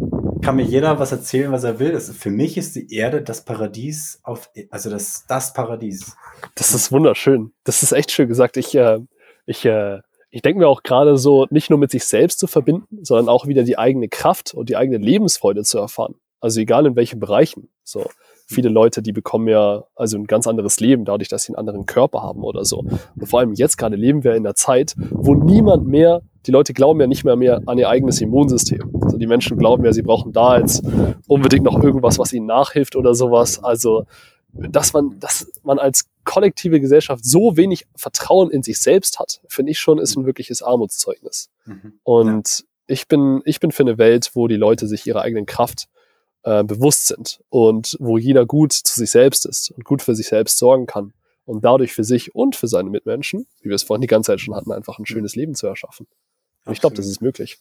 kann 0.42 0.56
mir 0.56 0.64
jeder 0.64 1.00
was 1.00 1.12
erzählen, 1.12 1.52
was 1.52 1.64
er 1.64 1.80
will. 1.80 1.92
Das, 1.92 2.10
für 2.10 2.32
mich 2.32 2.58
ist 2.58 2.76
die 2.76 2.94
Erde 2.94 3.22
das 3.22 3.44
Paradies 3.46 4.20
auf, 4.24 4.50
also 4.72 4.90
das, 4.90 5.26
das 5.28 5.54
Paradies. 5.54 6.16
Das 6.56 6.74
ist 6.74 6.92
wunderschön. 6.92 7.52
Das 7.64 7.84
ist 7.84 7.92
echt 7.92 8.12
schön 8.12 8.28
gesagt. 8.28 8.58
Ich, 8.58 8.74
äh, 8.76 9.00
ich, 9.46 9.66
äh, 9.66 10.00
ich 10.30 10.42
denke 10.42 10.60
mir 10.60 10.68
auch 10.68 10.82
gerade 10.84 11.18
so, 11.18 11.46
nicht 11.52 11.70
nur 11.70 11.78
mit 11.78 11.92
sich 11.92 12.06
selbst 12.06 12.40
zu 12.40 12.48
verbinden, 12.48 13.04
sondern 13.04 13.30
auch 13.30 13.46
wieder 13.48 13.64
die 13.64 13.78
eigene 13.78 14.10
Kraft 14.10 14.54
und 14.54 14.70
die 14.70 14.78
eigene 14.78 14.98
Lebensfreude 14.98 15.64
zu 15.64 15.78
erfahren. 15.78 16.16
Also 16.40 16.60
egal 16.60 16.86
in 16.86 16.96
welchen 16.96 17.20
Bereichen. 17.20 17.70
So 17.84 18.10
viele 18.54 18.70
Leute, 18.70 19.02
die 19.02 19.12
bekommen 19.12 19.48
ja 19.48 19.84
also 19.96 20.18
ein 20.18 20.26
ganz 20.26 20.48
anderes 20.48 20.80
Leben, 20.80 21.06
dadurch, 21.06 21.30
dass 21.30 21.44
sie 21.44 21.50
einen 21.50 21.58
anderen 21.58 21.86
Körper 21.86 22.22
haben 22.22 22.44
oder 22.44 22.64
so. 22.64 22.80
Und 22.80 23.26
vor 23.26 23.40
allem 23.40 23.54
jetzt 23.54 23.78
gerade 23.78 23.96
leben 23.96 24.24
wir 24.24 24.36
in 24.36 24.46
einer 24.46 24.56
Zeit, 24.56 24.96
wo 25.12 25.34
niemand 25.36 25.88
mehr, 25.88 26.22
die 26.46 26.52
Leute 26.52 26.74
glauben 26.74 27.00
ja 27.00 27.08
nicht 27.08 27.24
mehr 27.24 27.36
mehr 27.36 27.62
an 27.66 27.78
ihr 27.78 27.90
eigenes 27.90 28.22
Immunsystem. 28.22 28.92
Also 29.02 29.18
die 29.18 29.28
Menschen 29.28 29.58
glauben 29.58 29.84
ja, 29.84 29.94
sie 29.94 30.02
brauchen 30.02 30.32
da 30.32 30.58
jetzt 30.58 30.84
unbedingt 31.28 31.64
noch 31.64 31.82
irgendwas, 31.84 32.20
was 32.20 32.34
ihnen 32.34 32.46
nachhilft 32.46 32.96
oder 32.96 33.16
sowas. 33.16 33.64
Also 33.64 34.06
dass 34.54 34.94
man, 34.94 35.20
dass 35.20 35.52
man 35.64 35.80
als 35.80 36.06
kollektive 36.24 36.80
Gesellschaft 36.80 37.26
so 37.26 37.58
wenig 37.58 37.88
Vertrauen 37.96 38.52
in 38.52 38.64
sich 38.64 38.80
selbst 38.80 39.20
hat, 39.20 39.42
finde 39.48 39.72
ich 39.72 39.80
schon, 39.80 39.98
ist 39.98 40.16
ein 40.16 40.26
wirkliches 40.26 40.62
Armutszeugnis. 40.62 41.50
Mhm. 41.66 41.94
Und 42.04 42.60
ja. 42.60 42.66
ich 42.88 43.08
bin, 43.08 43.42
ich 43.46 43.60
bin 43.60 43.72
für 43.72 43.84
eine 43.84 43.98
Welt, 43.98 44.32
wo 44.34 44.48
die 44.48 44.56
Leute 44.56 44.88
sich 44.88 45.08
ihrer 45.08 45.22
eigenen 45.22 45.46
Kraft 45.46 45.88
äh, 46.44 46.64
bewusst 46.64 47.08
sind 47.08 47.42
und 47.50 47.98
wo 48.00 48.18
jeder 48.18 48.46
gut 48.46 48.74
zu 48.74 48.94
sich 48.96 49.12
selbst 49.12 49.46
ist 49.46 49.72
und 49.72 49.84
gut 49.86 50.02
für 50.02 50.16
sich 50.16 50.28
selbst 50.28 50.58
sorgen 50.58 50.86
kann 50.86 51.14
und 51.46 51.64
dadurch 51.64 51.94
für 51.94 52.04
sich 52.04 52.36
und 52.36 52.56
für 52.56 52.68
seine 52.68 52.90
Mitmenschen, 52.90 53.48
wie 53.62 53.70
wir 53.70 53.76
es 53.76 53.84
vorhin 53.84 54.02
die 54.02 54.08
ganze 54.08 54.28
Zeit 54.28 54.42
schon 54.42 54.56
hatten, 54.56 54.72
einfach 54.72 55.00
ein 55.00 55.06
schönes 55.06 55.36
Leben 55.36 55.56
zu 55.56 55.68
erschaffen. 55.68 56.08
Und 56.66 56.74
ich 56.74 56.80
glaube, 56.80 56.96
das 56.96 57.08
ist 57.08 57.22
möglich. 57.22 57.60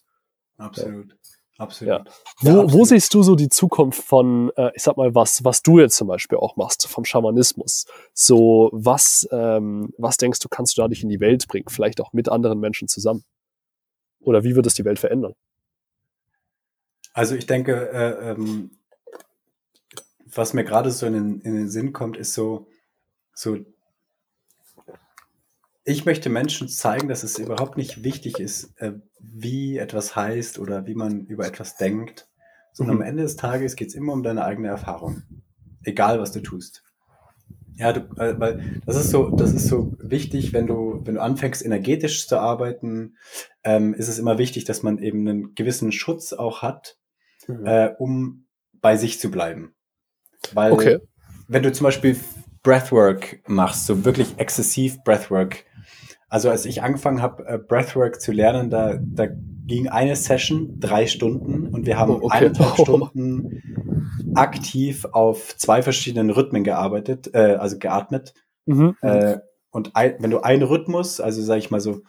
Absolut. 0.58 1.10
Ja. 1.10 1.16
Absolut. 1.58 1.92
Ja. 1.92 2.04
Wo, 2.40 2.48
ja, 2.48 2.54
absolut. 2.54 2.72
wo 2.72 2.84
siehst 2.84 3.14
du 3.14 3.22
so 3.22 3.36
die 3.36 3.48
Zukunft 3.48 4.02
von, 4.02 4.50
äh, 4.56 4.70
ich 4.74 4.82
sag 4.82 4.96
mal, 4.96 5.14
was, 5.14 5.44
was 5.44 5.62
du 5.62 5.78
jetzt 5.78 5.96
zum 5.96 6.08
Beispiel 6.08 6.38
auch 6.38 6.56
machst, 6.56 6.86
vom 6.88 7.04
Schamanismus? 7.04 7.86
So, 8.14 8.70
was, 8.72 9.28
ähm, 9.30 9.92
was 9.98 10.16
denkst 10.16 10.40
du, 10.40 10.48
kannst 10.48 10.76
du 10.76 10.82
dadurch 10.82 11.02
in 11.02 11.08
die 11.08 11.20
Welt 11.20 11.46
bringen? 11.48 11.66
Vielleicht 11.68 12.00
auch 12.00 12.12
mit 12.12 12.28
anderen 12.28 12.58
Menschen 12.58 12.88
zusammen? 12.88 13.24
Oder 14.20 14.44
wie 14.44 14.56
wird 14.56 14.66
es 14.66 14.74
die 14.74 14.84
Welt 14.84 14.98
verändern? 14.98 15.34
Also 17.12 17.34
ich 17.34 17.46
denke, 17.46 17.90
äh, 17.90 18.30
ähm, 18.30 18.70
was 20.24 20.54
mir 20.54 20.64
gerade 20.64 20.90
so 20.90 21.06
in 21.06 21.12
den, 21.12 21.40
in 21.40 21.54
den 21.54 21.68
Sinn 21.68 21.92
kommt, 21.92 22.16
ist 22.16 22.32
so, 22.32 22.68
so 23.34 23.58
ich 25.84 26.04
möchte 26.04 26.30
Menschen 26.30 26.68
zeigen, 26.68 27.08
dass 27.08 27.22
es 27.22 27.38
überhaupt 27.38 27.76
nicht 27.76 28.04
wichtig 28.04 28.38
ist, 28.38 28.72
äh, 28.80 28.92
wie 29.18 29.78
etwas 29.78 30.14
heißt 30.14 30.58
oder 30.58 30.86
wie 30.86 30.94
man 30.94 31.26
über 31.26 31.46
etwas 31.46 31.76
denkt, 31.76 32.28
sondern 32.72 32.96
mhm. 32.96 33.02
am 33.02 33.08
Ende 33.08 33.22
des 33.24 33.36
Tages 33.36 33.76
geht 33.76 33.88
es 33.88 33.94
immer 33.94 34.12
um 34.12 34.22
deine 34.22 34.44
eigene 34.44 34.68
Erfahrung. 34.68 35.22
Egal, 35.82 36.20
was 36.20 36.32
du 36.32 36.40
tust. 36.40 36.84
Ja, 37.74 37.92
du, 37.92 38.00
äh, 38.20 38.38
weil 38.38 38.80
das 38.86 38.96
ist 38.96 39.10
so, 39.10 39.30
das 39.30 39.52
ist 39.52 39.66
so 39.66 39.96
wichtig, 39.98 40.52
wenn 40.52 40.66
du, 40.66 41.00
wenn 41.04 41.14
du 41.14 41.22
anfängst, 41.22 41.64
energetisch 41.64 42.28
zu 42.28 42.38
arbeiten, 42.38 43.16
ähm, 43.64 43.94
ist 43.94 44.08
es 44.08 44.18
immer 44.18 44.38
wichtig, 44.38 44.64
dass 44.64 44.82
man 44.82 44.98
eben 44.98 45.26
einen 45.26 45.54
gewissen 45.54 45.90
Schutz 45.90 46.32
auch 46.32 46.62
hat, 46.62 46.98
mhm. 47.48 47.66
äh, 47.66 47.94
um 47.98 48.46
bei 48.80 48.96
sich 48.96 49.20
zu 49.20 49.30
bleiben. 49.30 49.74
Weil 50.52 50.72
okay. 50.72 50.98
wenn 51.48 51.62
du 51.62 51.72
zum 51.72 51.84
Beispiel 51.84 52.16
Breathwork 52.62 53.40
machst, 53.46 53.86
so 53.86 54.04
wirklich 54.04 54.34
exzessiv 54.38 55.02
Breathwork, 55.04 55.64
also 56.28 56.50
als 56.50 56.64
ich 56.64 56.82
angefangen 56.82 57.22
habe, 57.22 57.46
äh, 57.46 57.58
Breathwork 57.58 58.20
zu 58.20 58.32
lernen, 58.32 58.70
da, 58.70 58.98
da 59.00 59.26
ging 59.66 59.88
eine 59.88 60.16
Session 60.16 60.80
drei 60.80 61.06
Stunden 61.06 61.68
und 61.68 61.86
wir 61.86 61.98
haben 61.98 62.12
oh, 62.12 62.24
okay. 62.24 62.46
eineinhalb 62.46 62.78
oh. 62.78 62.82
Stunden 62.82 63.62
aktiv 64.34 65.04
auf 65.12 65.56
zwei 65.56 65.82
verschiedenen 65.82 66.30
Rhythmen 66.30 66.64
gearbeitet, 66.64 67.30
äh, 67.34 67.56
also 67.56 67.78
geatmet. 67.78 68.34
Mhm. 68.66 68.96
Äh, 69.02 69.38
und 69.70 69.96
ein, 69.96 70.16
wenn 70.20 70.30
du 70.30 70.40
einen 70.40 70.62
Rhythmus, 70.62 71.20
also 71.20 71.42
sag 71.42 71.58
ich 71.58 71.70
mal 71.70 71.80
so, 71.80 72.02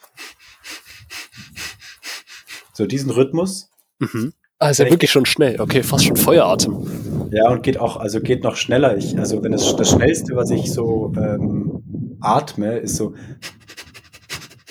so 2.74 2.86
diesen 2.86 3.12
Rhythmus. 3.12 3.70
Mhm. 4.00 4.34
Ah, 4.64 4.70
ist 4.70 4.78
ja 4.78 4.90
wirklich 4.90 5.12
schon 5.12 5.26
schnell. 5.26 5.60
Okay, 5.60 5.84
fast 5.84 6.06
schon 6.06 6.16
Feueratem. 6.16 7.30
Ja, 7.34 7.50
und 7.50 7.64
geht 7.64 7.78
auch, 7.78 7.98
also 7.98 8.22
geht 8.22 8.46
noch 8.46 8.56
schneller. 8.56 8.96
Ich, 8.96 9.20
also 9.20 9.44
wenn 9.44 9.52
es 9.52 9.76
das 9.76 9.90
schnellste, 9.90 10.38
was 10.38 10.52
ich 10.52 10.72
so 10.72 11.12
ähm, 11.18 12.18
atme, 12.22 12.78
ist 12.78 12.96
so 12.96 13.14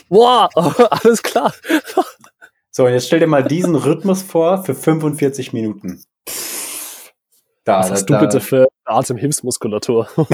Boah, 0.08 0.48
alles 0.54 1.22
klar. 1.22 1.52
So, 2.70 2.86
und 2.86 2.92
jetzt 2.92 3.06
stell 3.06 3.20
dir 3.20 3.26
mal 3.26 3.44
diesen 3.44 3.74
Rhythmus 3.74 4.22
vor 4.22 4.64
für 4.64 4.74
45 4.74 5.52
Minuten. 5.52 6.02
Da, 7.64 7.80
Was 7.80 7.90
hast 7.90 8.06
da, 8.06 8.18
du 8.18 8.24
bitte 8.24 8.40
für 8.40 8.68
Atemhilfsmuskulatur? 8.86 10.08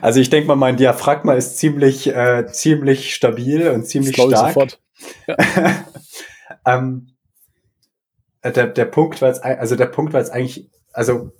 also 0.00 0.18
ich 0.18 0.30
denke 0.30 0.48
mal, 0.48 0.56
mein 0.56 0.76
Diaphragma 0.76 1.34
ist 1.34 1.58
ziemlich, 1.58 2.08
äh, 2.08 2.48
ziemlich 2.50 3.14
stabil 3.14 3.68
und 3.68 3.86
ziemlich 3.86 4.16
das 4.16 4.26
stark. 4.26 4.48
Ich 4.48 4.54
sofort. 4.54 4.80
Ja. 5.28 5.36
Ähm, 6.68 7.08
der, 8.44 8.68
der 8.68 8.84
Punkt 8.84 9.20
war 9.20 9.28
jetzt, 9.28 9.44
also 9.44 9.76
der 9.76 9.86
Punkt 9.86 10.12
war 10.12 10.20
jetzt 10.20 10.30
eigentlich, 10.30 10.70
also 10.92 11.32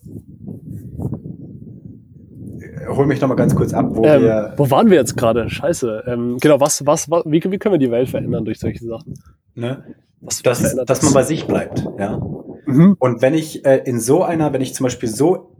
hol 2.88 3.06
mich 3.06 3.20
noch 3.20 3.28
mal 3.28 3.34
ganz 3.34 3.54
kurz 3.54 3.72
ab, 3.72 3.86
wo 3.90 4.04
ähm, 4.04 4.22
wir. 4.22 4.54
Wo 4.56 4.70
waren 4.70 4.90
wir 4.90 4.96
jetzt 4.96 5.16
gerade? 5.16 5.48
Scheiße. 5.48 6.04
Ähm, 6.06 6.38
genau, 6.40 6.60
was, 6.60 6.84
was, 6.86 7.10
was 7.10 7.22
wie, 7.26 7.42
wie 7.44 7.58
können 7.58 7.74
wir 7.74 7.78
die 7.78 7.90
Welt 7.90 8.08
verändern 8.08 8.44
durch 8.44 8.58
solche 8.58 8.84
Sachen? 8.84 9.14
Ne? 9.54 9.84
Was 10.20 10.42
dass, 10.42 10.74
dass 10.74 11.02
man 11.02 11.12
bei 11.12 11.22
sich 11.22 11.46
bleibt, 11.46 11.86
ja. 11.98 12.20
Mhm. 12.66 12.96
Und 12.98 13.22
wenn 13.22 13.34
ich 13.34 13.64
äh, 13.64 13.82
in 13.84 14.00
so 14.00 14.22
einer, 14.22 14.52
wenn 14.52 14.60
ich 14.60 14.74
zum 14.74 14.84
Beispiel 14.84 15.08
so, 15.08 15.56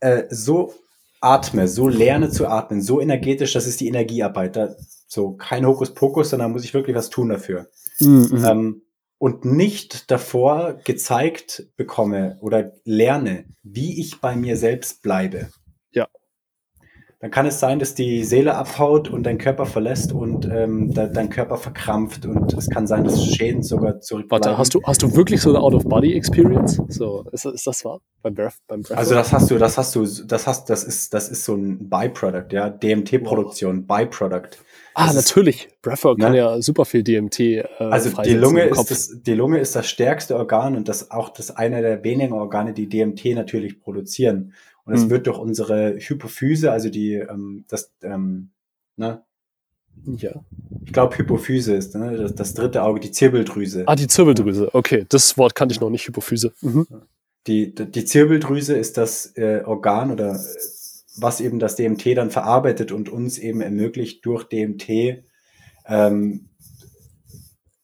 äh, 0.00 0.24
so 0.30 0.72
atme, 1.20 1.66
so 1.68 1.88
lerne 1.88 2.30
zu 2.30 2.46
atmen, 2.46 2.80
so 2.80 3.00
energetisch, 3.00 3.52
das 3.52 3.66
ist 3.66 3.80
die 3.80 3.88
Energiearbeit. 3.88 4.56
Da, 4.56 4.68
so 5.08 5.32
kein 5.32 5.66
Hokuspokus, 5.66 6.30
sondern 6.30 6.52
muss 6.52 6.64
ich 6.64 6.72
wirklich 6.72 6.96
was 6.96 7.10
tun 7.10 7.28
dafür. 7.28 7.66
Mhm. 8.00 8.44
Ähm, 8.44 8.82
und 9.18 9.44
nicht 9.44 10.10
davor 10.10 10.78
gezeigt 10.84 11.68
bekomme 11.76 12.38
oder 12.40 12.72
lerne, 12.84 13.46
wie 13.62 14.00
ich 14.00 14.20
bei 14.20 14.36
mir 14.36 14.56
selbst 14.56 15.02
bleibe 15.02 15.48
dann 17.20 17.30
kann 17.30 17.46
es 17.46 17.58
sein, 17.60 17.78
dass 17.78 17.94
die 17.94 18.24
Seele 18.24 18.54
abhaut 18.56 19.08
und 19.08 19.24
dein 19.24 19.38
Körper 19.38 19.64
verlässt 19.64 20.12
und 20.12 20.46
ähm, 20.52 20.92
de 20.92 21.10
dein 21.10 21.30
Körper 21.30 21.56
verkrampft 21.56 22.26
und 22.26 22.52
es 22.52 22.68
kann 22.68 22.86
sein, 22.86 23.04
dass 23.04 23.24
Schäden 23.24 23.62
sogar 23.62 24.00
zurückbleiben. 24.00 24.44
Warte, 24.44 24.58
hast 24.58 24.74
du, 24.74 24.82
hast 24.84 25.02
du 25.02 25.16
wirklich 25.16 25.40
so 25.40 25.48
eine 25.50 25.60
Out-of-Body-Experience? 25.60 26.82
So, 26.88 27.24
ist, 27.32 27.46
ist 27.46 27.66
das 27.66 27.84
wahr? 27.86 28.00
Beim 28.22 28.34
Breath, 28.34 28.56
beim 28.68 28.82
Breath 28.82 28.98
also 28.98 29.14
das 29.14 29.32
hast 29.32 29.50
du, 29.50 29.56
das 29.56 29.78
hast 29.78 29.96
du, 29.96 30.04
das 30.04 30.46
hast, 30.46 30.68
das 30.68 30.84
ist, 30.84 31.14
das 31.14 31.30
ist 31.30 31.44
so 31.44 31.54
ein 31.54 31.88
Byproduct, 31.88 32.52
ja, 32.52 32.68
DMT-Produktion, 32.68 33.88
wow. 33.88 33.98
Byproduct. 33.98 34.58
Ah, 34.98 35.12
das 35.12 35.28
natürlich. 35.28 35.68
Breathwork 35.82 36.16
ne? 36.16 36.24
kann 36.24 36.34
ja 36.34 36.62
super 36.62 36.86
viel 36.86 37.02
DMT. 37.02 37.40
Äh, 37.40 37.64
also 37.78 38.10
die 38.22 38.32
Lunge 38.32 38.62
ist 38.64 38.90
das, 38.90 39.22
die 39.22 39.34
Lunge 39.34 39.58
ist 39.58 39.76
das 39.76 39.88
stärkste 39.88 40.36
Organ 40.36 40.74
und 40.74 40.88
das 40.88 41.10
auch 41.10 41.28
das 41.28 41.50
eine 41.54 41.82
der 41.82 42.02
wenigen 42.02 42.32
Organe, 42.32 42.72
die 42.72 42.88
DMT 42.88 43.34
natürlich 43.34 43.78
produzieren. 43.78 44.54
Und 44.86 44.94
es 44.94 45.02
hm. 45.02 45.10
wird 45.10 45.26
durch 45.26 45.38
unsere 45.38 45.96
Hypophyse, 45.98 46.72
also 46.72 46.88
die, 46.88 47.12
ähm, 47.12 47.64
das, 47.68 47.92
ähm, 48.02 48.50
ne? 48.96 49.22
Ja. 50.04 50.30
Ich 50.84 50.92
glaube, 50.94 51.18
Hypophyse 51.18 51.74
ist 51.74 51.94
ne? 51.94 52.16
das, 52.16 52.34
das 52.34 52.54
dritte 52.54 52.82
Auge, 52.82 53.00
die 53.00 53.10
Zirbeldrüse. 53.10 53.84
Ah, 53.86 53.96
die 53.96 54.06
Zirbeldrüse. 54.06 54.70
Okay, 54.72 55.04
das 55.08 55.36
Wort 55.36 55.54
kannte 55.54 55.74
ich 55.74 55.80
noch 55.80 55.90
nicht, 55.90 56.06
Hypophyse. 56.06 56.52
Mhm. 56.62 56.86
Die, 57.46 57.74
die 57.74 58.04
Zirbeldrüse 58.04 58.76
ist 58.76 58.96
das 58.96 59.36
äh, 59.36 59.62
Organ 59.64 60.10
oder 60.10 60.38
was 61.18 61.40
eben 61.40 61.58
das 61.58 61.76
DMT 61.76 62.16
dann 62.16 62.30
verarbeitet 62.30 62.92
und 62.92 63.08
uns 63.08 63.38
eben 63.38 63.60
ermöglicht, 63.60 64.24
durch 64.24 64.44
DMT 64.44 65.24
ähm, 65.86 66.48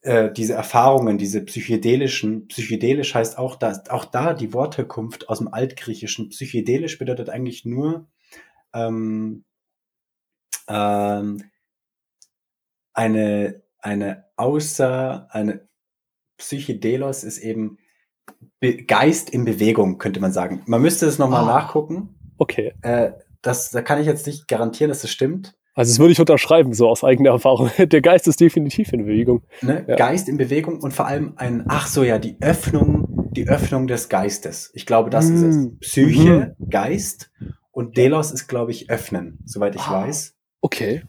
äh, 0.03 0.33
diese 0.33 0.55
Erfahrungen, 0.55 1.17
diese 1.17 1.45
psychedelischen, 1.45 2.49
psychedelisch 2.49 3.15
heißt 3.15 3.39
auch, 3.39 3.57
dass 3.57 3.89
auch 3.89 4.05
da 4.05 4.35
die 4.35 4.53
Wortherkunft 4.53 5.29
aus 5.29 5.39
dem 5.39 5.49
Altgriechischen. 5.49 6.31
Psychedelisch 6.31 6.99
bedeutet 6.99 7.31
eigentlich 7.31 7.65
nur 7.65 8.09
ähm, 8.75 9.45
ähm, 10.69 11.43
eine, 12.93 13.63
eine 13.79 14.25
außer, 14.37 15.29
eine 15.31 15.69
Psychedelos 16.37 17.23
ist 17.23 17.39
eben 17.39 17.79
Be 18.59 18.85
Geist 18.85 19.31
in 19.31 19.45
Bewegung, 19.45 19.99
könnte 19.99 20.21
man 20.21 20.33
sagen. 20.33 20.63
Man 20.67 20.83
müsste 20.83 21.07
es 21.07 21.19
nochmal 21.19 21.45
oh. 21.45 21.47
nachgucken. 21.47 22.17
Okay. 22.43 22.75
Äh, 22.83 23.13
das, 23.41 23.71
da 23.71 23.83
kann 23.83 24.01
ich 24.01 24.07
jetzt 24.07 24.27
nicht 24.27 24.49
garantieren, 24.49 24.89
dass 24.89 24.99
es 24.99 25.03
das 25.03 25.11
stimmt. 25.13 25.55
Also 25.75 25.93
das 25.93 26.01
würde 26.01 26.11
ich 26.11 26.19
unterschreiben, 26.19 26.75
so 26.75 26.89
aus 26.89 27.05
eigener 27.05 27.31
Erfahrung. 27.31 27.71
Der 27.79 28.01
Geist 28.01 28.27
ist 28.27 28.41
definitiv 28.41 28.93
in 28.93 29.07
Bewegung. 29.07 29.45
Ne? 29.61 29.85
Ja. 29.87 29.95
Geist 29.95 30.29
in 30.29 30.39
Bewegung 30.39 30.81
und 30.81 30.93
vor 30.93 31.07
allem 31.07 31.35
ein, 31.37 31.65
ach 31.69 31.87
so 31.87 32.03
ja, 32.03 32.19
die 32.19 32.37
Öffnung, 32.41 33.31
die 33.31 33.49
Öffnung 33.49 33.87
des 33.87 34.09
Geistes. 34.09 34.73
Ich 34.75 34.87
glaube, 34.87 35.09
das 35.09 35.31
mm. 35.31 35.35
ist 35.35 35.43
es. 35.43 35.57
Mm. 35.57 35.79
Psyche, 35.79 36.57
mhm. 36.59 36.69
Geist 36.69 37.31
und 37.71 37.97
Delos 37.97 38.33
ist, 38.33 38.49
glaube 38.49 38.73
ich, 38.73 38.91
öffnen, 38.91 39.39
soweit 39.45 39.77
ich 39.77 39.83
ah, 39.83 40.03
weiß. 40.03 40.35
Okay. 40.63 41.05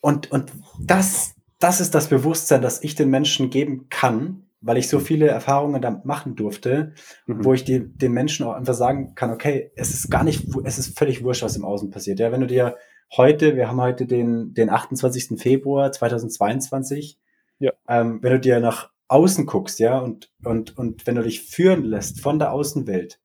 Und, 0.00 0.30
und 0.30 0.52
das, 0.80 1.34
das 1.58 1.80
ist 1.80 1.92
das 1.92 2.06
Bewusstsein, 2.06 2.62
das 2.62 2.84
ich 2.84 2.94
den 2.94 3.10
Menschen 3.10 3.50
geben 3.50 3.88
kann, 3.90 4.47
weil 4.60 4.78
ich 4.78 4.88
so 4.88 4.98
viele 4.98 5.28
Erfahrungen 5.28 5.80
damit 5.80 6.04
machen 6.04 6.34
durfte, 6.34 6.92
mhm. 7.26 7.44
wo 7.44 7.54
ich 7.54 7.64
die, 7.64 7.80
den 7.80 8.12
Menschen 8.12 8.46
auch 8.46 8.54
einfach 8.54 8.74
sagen 8.74 9.14
kann, 9.14 9.30
okay, 9.30 9.70
es 9.76 9.90
ist 9.90 10.10
gar 10.10 10.24
nicht, 10.24 10.48
es 10.64 10.78
ist 10.78 10.98
völlig 10.98 11.22
wurscht, 11.22 11.42
was 11.42 11.56
im 11.56 11.64
Außen 11.64 11.90
passiert. 11.90 12.18
Ja, 12.18 12.32
wenn 12.32 12.40
du 12.40 12.46
dir 12.46 12.76
heute, 13.16 13.56
wir 13.56 13.68
haben 13.68 13.80
heute 13.80 14.06
den, 14.06 14.54
den 14.54 14.70
28. 14.70 15.40
Februar 15.40 15.92
2022. 15.92 17.18
Ja. 17.60 17.72
Ähm, 17.88 18.18
wenn 18.22 18.32
du 18.32 18.40
dir 18.40 18.60
nach 18.60 18.90
außen 19.08 19.46
guckst, 19.46 19.78
ja, 19.78 19.98
und, 19.98 20.30
und, 20.44 20.76
und 20.76 21.06
wenn 21.06 21.14
du 21.14 21.22
dich 21.22 21.42
führen 21.42 21.84
lässt 21.84 22.20
von 22.20 22.38
der 22.38 22.52
Außenwelt, 22.52 23.20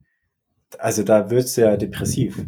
also 0.79 1.03
da 1.03 1.29
wirst 1.29 1.57
du 1.57 1.61
ja 1.61 1.77
depressiv. 1.77 2.43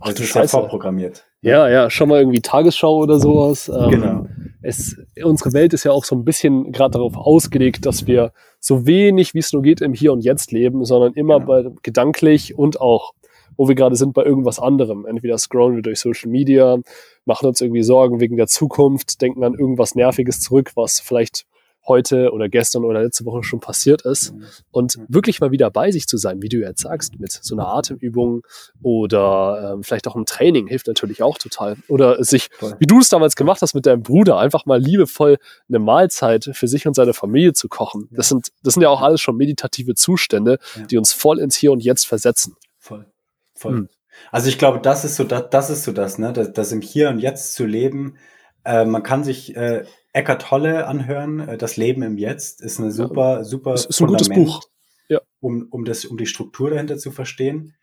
Ach, 0.00 0.06
also 0.06 0.14
du 0.16 0.22
bist 0.22 0.34
ja 0.34 0.46
vorprogrammiert. 0.46 1.26
Ja, 1.42 1.68
ja, 1.68 1.88
schon 1.88 2.08
mal 2.08 2.18
irgendwie 2.18 2.40
Tagesschau 2.40 2.96
oder 2.96 3.18
sowas. 3.18 3.68
Ähm, 3.68 3.90
genau. 3.90 4.26
Es, 4.62 4.96
unsere 5.22 5.52
Welt 5.52 5.72
ist 5.72 5.84
ja 5.84 5.92
auch 5.92 6.04
so 6.04 6.14
ein 6.14 6.24
bisschen 6.24 6.72
gerade 6.72 6.92
darauf 6.92 7.16
ausgelegt, 7.16 7.86
dass 7.86 8.06
wir 8.06 8.32
so 8.58 8.86
wenig 8.86 9.34
wie 9.34 9.38
es 9.38 9.52
nur 9.52 9.62
geht 9.62 9.80
im 9.80 9.94
Hier 9.94 10.12
und 10.12 10.22
Jetzt 10.22 10.52
leben, 10.52 10.84
sondern 10.84 11.14
immer 11.14 11.40
genau. 11.40 11.46
bei, 11.46 11.70
gedanklich 11.82 12.58
und 12.58 12.80
auch 12.80 13.14
wo 13.56 13.68
wir 13.68 13.74
gerade 13.74 13.96
sind 13.96 14.14
bei 14.14 14.24
irgendwas 14.24 14.58
anderem. 14.58 15.04
Entweder 15.04 15.36
scrollen 15.36 15.76
wir 15.76 15.82
durch 15.82 16.00
Social 16.00 16.30
Media, 16.30 16.78
machen 17.26 17.46
uns 17.46 17.60
irgendwie 17.60 17.82
Sorgen 17.82 18.18
wegen 18.18 18.38
der 18.38 18.46
Zukunft, 18.46 19.20
denken 19.20 19.44
an 19.44 19.52
irgendwas 19.52 19.94
Nerviges 19.94 20.40
zurück, 20.40 20.72
was 20.76 20.98
vielleicht 20.98 21.44
heute 21.90 22.30
oder 22.32 22.48
gestern 22.48 22.84
oder 22.84 23.02
letzte 23.02 23.24
Woche 23.24 23.42
schon 23.42 23.60
passiert 23.60 24.02
ist. 24.02 24.32
Mhm. 24.32 24.44
Und 24.70 24.96
mhm. 24.96 25.06
wirklich 25.08 25.40
mal 25.40 25.50
wieder 25.50 25.70
bei 25.70 25.90
sich 25.90 26.06
zu 26.06 26.16
sein, 26.16 26.40
wie 26.40 26.48
du 26.48 26.58
jetzt 26.58 26.82
sagst, 26.82 27.18
mit 27.18 27.32
so 27.32 27.54
einer 27.54 27.66
Atemübung 27.66 28.42
oder 28.82 29.72
ähm, 29.74 29.82
vielleicht 29.82 30.06
auch 30.06 30.16
im 30.16 30.24
Training 30.24 30.68
hilft 30.68 30.86
natürlich 30.86 31.22
auch 31.22 31.36
total. 31.36 31.76
Oder 31.88 32.22
sich, 32.22 32.48
wie 32.78 32.86
du 32.86 33.00
es 33.00 33.08
damals 33.08 33.34
gemacht 33.34 33.60
hast 33.62 33.74
mit 33.74 33.86
deinem 33.86 34.02
Bruder, 34.02 34.38
einfach 34.38 34.66
mal 34.66 34.80
liebevoll 34.80 35.38
eine 35.68 35.78
Mahlzeit 35.80 36.50
für 36.52 36.68
sich 36.68 36.86
und 36.86 36.94
seine 36.94 37.12
Familie 37.12 37.52
zu 37.52 37.68
kochen. 37.68 38.08
Das 38.12 38.28
sind, 38.28 38.48
das 38.62 38.74
sind 38.74 38.82
ja 38.82 38.88
auch 38.88 39.02
alles 39.02 39.20
schon 39.20 39.36
meditative 39.36 39.94
Zustände, 39.94 40.58
die 40.90 40.96
uns 40.96 41.12
voll 41.12 41.40
ins 41.40 41.56
Hier 41.56 41.72
und 41.72 41.82
Jetzt 41.82 42.06
versetzen. 42.06 42.56
Voll. 42.78 43.06
Voll. 43.54 43.72
Mhm. 43.72 43.88
Also 44.30 44.48
ich 44.48 44.58
glaube, 44.58 44.80
das 44.80 45.04
ist 45.04 45.16
so 45.16 45.24
das, 45.24 45.50
das 45.50 45.70
ist 45.70 45.84
so 45.84 45.92
das, 45.92 46.18
ne? 46.18 46.32
Das, 46.32 46.52
das 46.52 46.72
im 46.72 46.80
Hier 46.80 47.08
und 47.08 47.18
Jetzt 47.18 47.54
zu 47.54 47.64
leben. 47.64 48.16
Äh, 48.64 48.84
man 48.84 49.02
kann 49.02 49.24
sich 49.24 49.56
äh, 49.56 49.84
Eckart 50.12 50.42
Tolle 50.42 50.86
anhören. 50.86 51.40
Äh, 51.40 51.58
das 51.58 51.76
Leben 51.76 52.02
im 52.02 52.18
Jetzt 52.18 52.60
ist 52.60 52.80
eine 52.80 52.90
super, 52.90 53.44
super. 53.44 53.72
Das 53.72 53.86
ist 53.86 54.00
ein 54.00 54.08
gutes 54.08 54.28
Buch. 54.28 54.62
Ja. 55.08 55.20
Um, 55.40 55.66
um, 55.70 55.84
das, 55.84 56.04
um 56.04 56.16
die 56.16 56.26
Struktur 56.26 56.70
dahinter 56.70 56.98
zu 56.98 57.10
verstehen. 57.10 57.74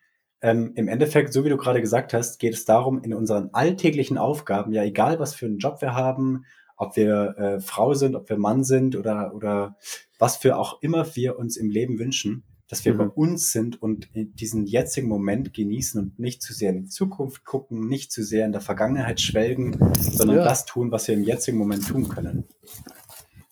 Ähm, 0.41 0.73
Im 0.75 0.87
Endeffekt, 0.87 1.33
so 1.33 1.43
wie 1.45 1.49
du 1.49 1.57
gerade 1.57 1.81
gesagt 1.81 2.13
hast, 2.13 2.37
geht 2.39 2.53
es 2.53 2.63
darum, 2.63 3.01
in 3.01 3.13
unseren 3.13 3.49
alltäglichen 3.53 4.19
Aufgaben, 4.19 4.71
ja, 4.71 4.83
egal 4.83 5.19
was 5.19 5.33
für 5.33 5.47
einen 5.47 5.57
Job 5.57 5.81
wir 5.81 5.95
haben, 5.95 6.45
ob 6.75 6.95
wir 6.95 7.35
äh, 7.37 7.59
Frau 7.59 7.95
sind, 7.95 8.15
ob 8.15 8.29
wir 8.29 8.37
Mann 8.37 8.63
sind 8.63 8.95
oder, 8.95 9.33
oder 9.33 9.77
was 10.19 10.37
für 10.37 10.57
auch 10.57 10.81
immer 10.83 11.15
wir 11.15 11.39
uns 11.39 11.57
im 11.57 11.71
Leben 11.71 11.97
wünschen, 11.97 12.43
dass 12.67 12.83
wir 12.83 12.93
mhm. 12.93 12.97
bei 12.97 13.07
uns 13.07 13.51
sind 13.51 13.81
und 13.81 14.09
diesen 14.13 14.65
jetzigen 14.65 15.07
Moment 15.07 15.53
genießen 15.53 16.01
und 16.01 16.19
nicht 16.19 16.41
zu 16.41 16.53
sehr 16.53 16.71
in 16.71 16.83
die 16.83 16.89
Zukunft 16.89 17.45
gucken, 17.45 17.87
nicht 17.87 18.11
zu 18.11 18.23
sehr 18.23 18.45
in 18.45 18.51
der 18.51 18.61
Vergangenheit 18.61 19.21
schwelgen, 19.21 19.77
sondern 19.99 20.37
ja. 20.37 20.43
das 20.43 20.65
tun, 20.65 20.91
was 20.91 21.07
wir 21.07 21.15
im 21.15 21.23
jetzigen 21.23 21.57
Moment 21.57 21.87
tun 21.87 22.09
können. 22.09 22.45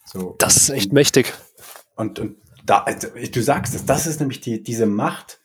So. 0.04 0.36
Das 0.40 0.58
ist 0.58 0.70
echt 0.70 0.92
mächtig. 0.92 1.34
Und, 1.96 2.20
und 2.20 2.38
da, 2.66 2.80
also, 2.80 3.08
du 3.10 3.42
sagst 3.42 3.74
es, 3.74 3.86
das 3.86 4.06
ist 4.08 4.20
nämlich 4.20 4.42
die, 4.42 4.62
diese 4.62 4.86
Macht, 4.86 5.40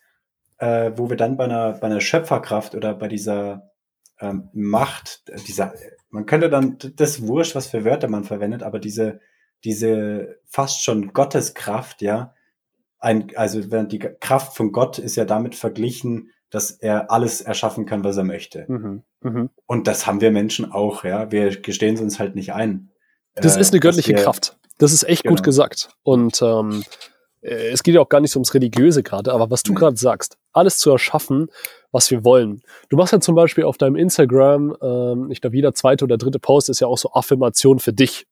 äh, 0.59 0.93
wo 0.97 1.09
wir 1.09 1.17
dann 1.17 1.37
bei 1.37 1.45
einer, 1.45 1.73
bei 1.73 1.87
einer 1.87 2.01
Schöpferkraft 2.01 2.75
oder 2.75 2.95
bei 2.95 3.09
dieser 3.09 3.71
ähm, 4.21 4.49
Macht, 4.53 5.23
dieser, 5.47 5.75
man 6.11 6.27
könnte 6.27 6.51
dann, 6.51 6.77
das 6.97 7.27
wurscht, 7.27 7.55
was 7.55 7.69
für 7.69 7.85
Wörter 7.85 8.09
man 8.09 8.25
verwendet, 8.25 8.63
aber 8.63 8.81
diese, 8.81 9.21
diese 9.65 10.41
fast 10.47 10.83
schon 10.83 11.13
Gotteskraft, 11.13 12.03
ja, 12.03 12.35
ein, 13.01 13.35
also 13.35 13.71
während 13.71 13.93
die 13.93 13.99
Kraft 13.99 14.57
von 14.57 14.73
Gott 14.73 14.99
ist 14.99 15.17
ja 15.17 15.25
damit 15.25 15.55
verglichen, 15.55 16.31
dass 16.51 16.71
er 16.71 17.11
alles 17.11 17.41
erschaffen 17.41 17.87
kann, 17.87 18.05
was 18.05 18.17
er 18.17 18.25
möchte. 18.25 18.67
Mhm. 18.69 19.03
Mhm. 19.23 19.51
Und 19.67 19.87
das 19.87 20.07
haben 20.07 20.21
wir 20.21 20.31
Menschen 20.31 20.71
auch, 20.71 21.05
ja. 21.05 21.31
Wir 21.31 21.61
gestehen 21.61 21.95
es 21.95 22.01
uns 22.01 22.19
halt 22.19 22.35
nicht 22.35 22.53
ein. 22.53 22.91
Das 23.35 23.57
äh, 23.57 23.61
ist 23.61 23.73
eine 23.73 23.81
göttliche 23.81 24.15
wir, 24.15 24.23
Kraft. 24.23 24.59
Das 24.79 24.93
ist 24.93 25.05
echt 25.05 25.23
genau. 25.23 25.37
gut 25.37 25.45
gesagt. 25.45 25.91
Und 26.03 26.43
ähm, 26.43 26.85
äh, 27.43 27.71
es 27.71 27.83
geht 27.83 27.95
ja 27.95 28.01
auch 28.01 28.09
gar 28.09 28.21
nicht 28.21 28.33
so 28.33 28.39
ums 28.39 28.55
Religiöse 28.55 29.03
gerade, 29.03 29.33
aber 29.33 29.51
was 29.51 29.63
du 29.63 29.75
gerade 29.75 29.97
sagst, 29.97 30.37
alles 30.53 30.79
zu 30.79 30.91
erschaffen, 30.91 31.49
was 31.93 32.11
wir 32.11 32.25
wollen. 32.25 32.63
Du 32.89 32.97
machst 32.97 33.13
ja 33.13 33.21
zum 33.21 33.35
Beispiel 33.35 33.65
auf 33.65 33.79
deinem 33.79 33.97
Instagram, 33.97 34.77
ähm, 34.83 35.31
ich 35.31 35.41
glaube, 35.41 35.57
jeder 35.57 35.75
zweite 35.75 36.05
oder 36.05 36.19
dritte 36.19 36.39
Post 36.39 36.69
ist 36.69 36.81
ja 36.81 36.87
auch 36.87 36.99
so 36.99 37.13
Affirmation 37.13 37.79
für 37.79 37.93
dich. 37.93 38.27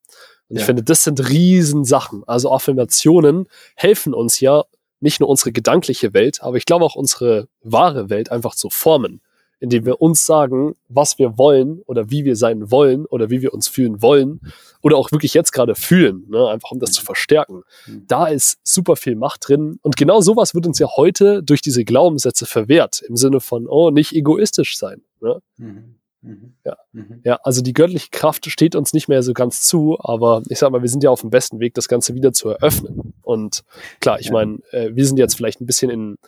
Und 0.49 0.57
ja. 0.57 0.61
ich 0.61 0.67
finde, 0.67 0.83
das 0.83 1.05
sind 1.05 1.29
Riesensachen. 1.29 2.25
Also 2.27 2.51
Affirmationen 2.51 3.47
helfen 3.75 4.15
uns 4.15 4.41
ja, 4.41 4.65
nicht 5.01 5.21
nur 5.21 5.29
unsere 5.29 5.53
gedankliche 5.53 6.13
Welt, 6.15 6.43
aber 6.43 6.57
ich 6.57 6.65
glaube 6.65 6.85
auch 6.85 6.97
unsere 6.97 7.49
wahre 7.63 8.11
Welt 8.11 8.33
einfach 8.33 8.55
zu 8.55 8.69
formen, 8.71 9.21
indem 9.61 9.87
wir 9.87 10.01
uns 10.01 10.27
sagen, 10.27 10.75
was 10.89 11.19
wir 11.19 11.39
wollen 11.39 11.83
oder 11.87 12.11
wie 12.11 12.25
wir 12.25 12.35
sein 12.35 12.71
wollen 12.71 13.07
oder 13.07 13.31
wie 13.31 13.43
wir 13.43 13.55
uns 13.55 13.69
fühlen 13.69 14.03
wollen 14.03 14.41
oder 14.83 14.97
auch 14.97 15.13
wirklich 15.13 15.35
jetzt 15.35 15.53
gerade 15.53 15.75
fühlen, 15.75 16.25
ne? 16.29 16.49
einfach 16.49 16.71
um 16.71 16.81
das 16.81 16.93
zu 16.93 17.05
verstärken. 17.05 17.63
Mhm. 17.87 18.05
Da 18.09 18.27
ist 18.27 18.59
super 18.65 18.97
viel 18.97 19.15
Macht 19.15 19.49
drin 19.49 19.79
und 19.83 19.97
genau 19.97 20.21
sowas 20.21 20.55
wird 20.55 20.67
uns 20.67 20.79
ja 20.79 20.89
heute 20.97 21.43
durch 21.43 21.61
diese 21.61 21.85
Glaubenssätze 21.85 22.47
verwehrt, 22.47 23.03
im 23.03 23.17
Sinne 23.17 23.41
von, 23.41 23.69
oh, 23.69 23.91
nicht 23.91 24.13
egoistisch 24.15 24.79
sein. 24.79 25.03
Ne? 25.21 25.41
Mhm. 25.59 25.98
Mhm. 26.21 26.55
Ja. 26.65 26.77
Mhm. 26.93 27.21
ja, 27.25 27.39
also 27.43 27.63
die 27.63 27.73
göttliche 27.73 28.09
Kraft 28.11 28.51
steht 28.51 28.75
uns 28.75 28.93
nicht 28.93 29.09
mehr 29.09 29.23
so 29.23 29.33
ganz 29.33 29.63
zu, 29.63 29.99
aber 30.01 30.43
ich 30.49 30.59
sag 30.59 30.71
mal, 30.71 30.83
wir 30.83 30.89
sind 30.89 31.05
ja 31.05 31.11
auf 31.11 31.21
dem 31.21 31.31
besten 31.31 31.61
Weg, 31.61 31.75
das 31.75 31.89
Ganze 31.89 32.15
wieder 32.15 32.33
zu 32.33 32.51
eröffnen. 32.51 33.15
Und 33.23 33.65
klar, 34.01 34.19
ich 34.19 34.27
ja. 34.27 34.33
meine, 34.33 34.59
äh, 34.73 34.91
wir 34.95 35.07
sind 35.07 35.19
jetzt 35.19 35.35
vielleicht 35.35 35.61
ein 35.61 35.67
bisschen 35.67 35.91
in 35.91 36.19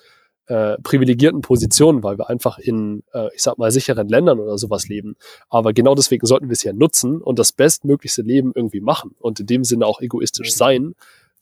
äh, 0.47 0.79
privilegierten 0.83 1.41
Positionen, 1.41 2.03
weil 2.03 2.19
wir 2.19 2.29
einfach 2.29 2.59
in, 2.59 3.03
äh, 3.13 3.29
ich 3.35 3.43
sag 3.43 3.59
mal, 3.59 3.71
sicheren 3.71 4.09
Ländern 4.09 4.39
oder 4.41 4.59
sowas 4.59 4.89
leben. 4.89 5.17
Aber 5.49 5.73
genau 5.73 5.95
deswegen 5.95 6.27
sollten 6.27 6.49
wir 6.49 6.53
es 6.55 6.63
ja 6.63 6.73
nutzen 6.73 7.21
und 7.21 7.39
das 7.39 7.53
bestmöglichste 7.53 8.23
Leben 8.23 8.53
irgendwie 8.55 8.81
machen 8.81 9.15
und 9.19 9.41
in 9.41 9.47
dem 9.47 9.65
Sinne 9.65 9.87
auch 9.87 10.01
egoistisch 10.01 10.55
sein, 10.55 10.95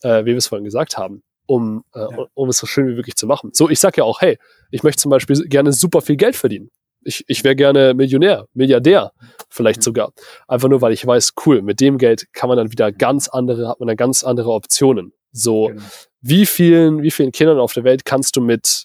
äh, 0.03 0.23
wie 0.23 0.31
wir 0.31 0.37
es 0.37 0.47
vorhin 0.47 0.65
gesagt 0.65 0.97
haben 0.97 1.23
um, 1.51 1.83
äh, 1.95 2.01
ja. 2.01 2.27
um 2.35 2.51
es 2.51 2.59
so 2.59 2.67
schön 2.67 2.89
wie 2.89 2.95
möglich 2.95 3.17
zu 3.17 3.27
machen. 3.27 3.53
So, 3.55 3.71
ich 3.71 3.81
sag 3.81 3.97
ja 3.97 4.05
auch, 4.05 4.21
hey, 4.21 4.39
ich 4.71 4.83
möchte 4.83 5.01
zum 5.01 5.09
Beispiel 5.09 5.49
gerne 5.49 5.73
super 5.73 6.03
viel 6.03 6.17
Geld 6.17 6.37
verdienen 6.37 6.71
ich, 7.03 7.25
ich 7.27 7.45
wäre 7.45 7.57
gerne 7.57 7.95
Millionär, 7.95 8.47
Milliardär, 8.55 9.13
vielleicht 9.49 9.81
mhm. 9.81 9.85
sogar. 9.85 10.13
Einfach 10.47 10.69
nur, 10.69 10.81
weil 10.81 10.93
ich 10.93 11.07
weiß, 11.07 11.35
cool, 11.47 11.63
mit 11.63 11.81
dem 11.81 11.99
Geld 11.99 12.27
kann 12.33 12.49
man 12.49 12.59
dann 12.59 12.73
wieder 12.73 12.93
ganz 12.93 13.29
andere, 13.29 13.69
hat 13.69 13.81
man 13.81 13.87
dann 13.87 13.97
ganz 13.97 14.25
andere 14.25 14.51
Optionen. 14.51 15.13
So, 15.33 15.69
genau. 15.69 15.83
wie 16.21 16.47
vielen, 16.47 17.03
wie 17.03 17.11
vielen 17.11 17.33
Kindern 17.33 17.59
auf 17.59 17.73
der 17.73 17.85
Welt 17.85 18.05
kannst 18.05 18.37
du 18.37 18.41
mit, 18.41 18.85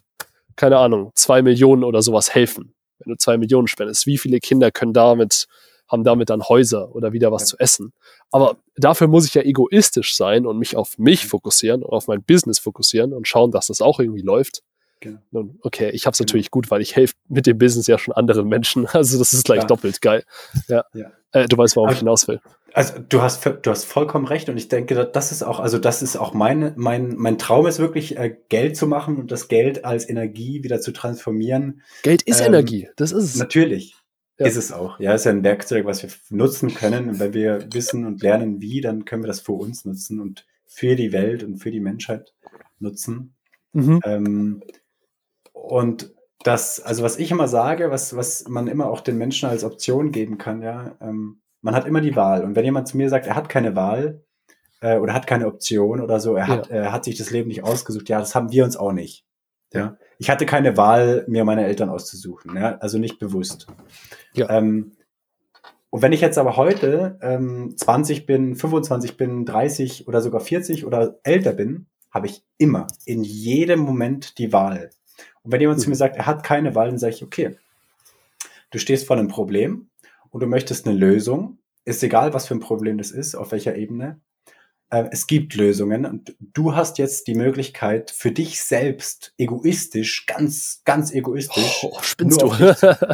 keine 0.56 0.78
Ahnung, 0.78 1.12
zwei 1.16 1.42
Millionen 1.42 1.84
oder 1.84 2.02
sowas 2.02 2.34
helfen? 2.34 2.74
Wenn 3.00 3.12
du 3.12 3.18
zwei 3.18 3.38
Millionen 3.38 3.68
spendest, 3.68 4.06
wie 4.06 4.18
viele 4.18 4.40
Kinder 4.40 4.72
können 4.72 4.94
damit, 4.94 5.48
haben 5.90 6.04
damit 6.04 6.30
dann 6.30 6.44
Häuser 6.44 6.96
oder 6.96 7.12
wieder 7.14 7.32
was 7.32 7.44
ja. 7.44 7.48
zu 7.48 7.58
essen? 7.60 7.94
Aber 8.32 8.58
dafür 8.76 9.08
muss 9.08 9.26
ich 9.26 9.34
ja 9.34 9.42
egoistisch 9.42 10.16
sein 10.16 10.46
und 10.46 10.58
mich 10.58 10.76
auf 10.76 10.98
mich 10.98 11.26
fokussieren 11.26 11.84
und 11.84 11.92
auf 11.92 12.08
mein 12.08 12.24
Business 12.24 12.60
fokussieren 12.60 13.14
und 13.14 13.28
schauen, 13.28 13.52
dass 13.52 13.68
das 13.68 13.82
auch 13.82 14.00
irgendwie 14.00 14.22
läuft. 14.22 14.64
Genau. 15.04 15.50
Okay, 15.62 15.90
ich 15.90 16.06
habe 16.06 16.14
es 16.14 16.18
genau. 16.18 16.28
natürlich 16.28 16.52
gut, 16.52 16.72
weil 16.72 16.82
ich 16.82 16.96
helfe 16.96 17.16
mit 17.28 17.46
dem 17.46 17.58
Business 17.58 17.88
ja 17.88 17.98
schon 17.98 18.14
anderen 18.14 18.48
Menschen. 18.48 18.88
Also 18.94 19.18
das 19.18 19.34
ist 19.34 19.46
gleich 19.46 19.62
ja. 19.62 19.66
doppelt 19.66 20.02
geil. 20.02 20.24
Ja. 20.68 20.86
ja. 20.94 21.12
Äh, 21.32 21.48
du 21.48 21.58
weißt, 21.58 21.76
warum 21.76 21.90
also, 21.90 21.96
ich 21.96 22.00
hinaus 22.00 22.28
will. 22.28 22.40
Also 22.74 22.94
du 23.00 23.22
hast 23.22 23.46
du 23.46 23.72
hast 23.72 23.86
vollkommen 23.86 24.26
recht 24.26 24.50
und 24.50 24.58
ich 24.58 24.68
denke, 24.68 24.96
das 25.06 25.32
ist 25.32 25.44
auch 25.44 25.60
also 25.60 25.78
das 25.78 26.02
ist 26.02 26.16
auch 26.16 26.34
meine 26.34 26.74
mein 26.76 27.16
mein 27.18 27.38
Traum 27.38 27.68
ist 27.68 27.80
wirklich 27.80 28.18
äh, 28.18 28.36
Geld 28.50 28.78
zu 28.78 28.88
machen 28.88 29.18
und 29.18 29.32
das 29.32 29.48
Geld 29.48 29.84
als 29.84 30.08
Energie 30.08 30.64
wieder 30.64 30.80
zu 30.80 30.92
transformieren. 30.92 31.82
Geld 32.04 32.22
ist 32.24 32.40
ähm, 32.42 32.48
Energie, 32.48 32.90
das 32.96 33.12
ist 33.12 33.24
es. 33.24 33.36
Natürlich. 33.36 33.96
Ja. 34.40 34.48
Ist 34.48 34.56
es 34.56 34.72
auch. 34.72 35.00
Ja, 35.00 35.14
ist 35.14 35.26
ja 35.26 35.32
ein 35.32 35.44
Werkzeug, 35.44 35.86
was 35.86 36.02
wir 36.02 36.10
nutzen 36.30 36.74
können. 36.74 37.10
Und 37.10 37.20
wenn 37.20 37.34
wir 37.34 37.68
wissen 37.72 38.06
und 38.06 38.24
lernen, 38.24 38.62
wie, 38.62 38.82
dann 38.82 39.06
können 39.06 39.24
wir 39.24 39.28
das 39.28 39.42
für 39.42 39.52
uns 39.52 39.86
nutzen 39.86 40.20
und 40.20 40.48
für 40.66 40.96
die 40.96 41.12
Welt 41.12 41.44
und 41.44 41.58
für 41.58 41.70
die 41.70 41.80
Menschheit 41.80 42.34
nutzen. 42.80 43.36
Mhm. 43.74 44.00
Ähm, 44.04 44.64
und 45.64 46.14
das, 46.44 46.82
also 46.82 47.04
was 47.04 47.18
ich 47.18 47.32
immer 47.32 47.48
sage, 47.48 47.90
was, 47.90 48.18
was 48.18 48.48
man 48.50 48.68
immer 48.68 48.90
auch 48.90 49.00
den 49.00 49.18
Menschen 49.18 49.48
als 49.48 49.64
Option 49.64 50.12
geben 50.12 50.38
kann, 50.38 50.62
ja, 50.62 50.98
ähm, 51.00 51.42
man 51.62 51.74
hat 51.74 51.88
immer 51.88 52.02
die 52.02 52.18
Wahl. 52.18 52.44
Und 52.44 52.58
wenn 52.58 52.66
jemand 52.66 52.90
zu 52.90 52.98
mir 52.98 53.10
sagt, 53.10 53.28
er 53.28 53.36
hat 53.36 53.48
keine 53.48 53.74
Wahl 53.78 54.26
äh, 54.82 54.98
oder 54.98 55.14
hat 55.14 55.26
keine 55.26 55.48
Option 55.48 56.02
oder 56.02 56.20
so, 56.20 56.36
er 56.36 56.50
hat, 56.50 56.70
er 56.70 56.92
hat 56.92 57.06
sich 57.06 57.18
das 57.18 57.32
Leben 57.32 57.48
nicht 57.48 57.64
ausgesucht, 57.64 58.10
ja, 58.10 58.20
das 58.20 58.36
haben 58.36 58.52
wir 58.52 58.66
uns 58.66 58.76
auch 58.76 58.92
nicht. 58.92 59.26
Ja. 59.72 59.98
Ich 60.20 60.30
hatte 60.30 60.46
keine 60.46 60.76
Wahl, 60.76 61.24
mir 61.30 61.46
meine 61.46 61.66
Eltern 61.66 61.90
auszusuchen, 61.90 62.58
ja, 62.58 62.78
also 62.80 63.00
nicht 63.00 63.20
bewusst. 63.20 63.68
Ja. 64.34 64.50
Ähm, 64.50 64.92
und 65.90 66.02
wenn 66.02 66.12
ich 66.12 66.22
jetzt 66.22 66.38
aber 66.38 66.58
heute 66.58 67.18
ähm, 67.22 67.76
20 67.78 68.26
bin, 68.26 68.56
25 68.56 69.16
bin, 69.16 69.46
30 69.46 70.10
oder 70.10 70.20
sogar 70.20 70.42
40 70.42 70.86
oder 70.86 71.20
älter 71.24 71.54
bin, 71.54 71.88
habe 72.12 72.28
ich 72.28 72.44
immer 72.58 72.88
in 73.06 73.24
jedem 73.24 73.80
Moment 73.80 74.38
die 74.38 74.52
Wahl. 74.52 74.90
Und 75.44 75.52
wenn 75.52 75.62
jemand 75.62 75.82
zu 75.82 75.90
mir 75.90 75.96
sagt, 75.96 76.16
er 76.16 76.26
hat 76.26 76.44
keine 76.44 76.74
Wahl, 76.76 76.90
dann 76.90 76.98
sage 76.98 77.16
ich, 77.16 77.24
okay, 77.24 77.58
du 78.72 78.80
stehst 78.80 79.06
vor 79.06 79.18
einem 79.18 79.28
Problem 79.28 79.90
und 80.30 80.42
du 80.42 80.48
möchtest 80.48 80.88
eine 80.88 80.98
Lösung, 80.98 81.60
ist 81.86 82.04
egal, 82.04 82.34
was 82.34 82.48
für 82.48 82.56
ein 82.56 82.62
Problem 82.62 82.98
das 82.98 83.12
ist, 83.12 83.36
auf 83.36 83.52
welcher 83.52 83.76
Ebene. 83.76 84.22
Äh, 84.90 85.10
es 85.12 85.28
gibt 85.28 85.56
Lösungen 85.56 86.06
und 86.06 86.36
du 86.40 86.76
hast 86.76 86.98
jetzt 86.98 87.28
die 87.28 87.36
Möglichkeit 87.36 88.12
für 88.12 88.32
dich 88.32 88.62
selbst 88.62 89.34
egoistisch, 89.38 90.26
ganz, 90.26 90.82
ganz 90.86 91.12
egoistisch, 91.12 91.84
oh, 91.84 91.98
spinnst 92.02 92.42
du? 92.42 92.50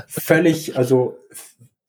völlig, 0.08 0.78
also 0.78 1.18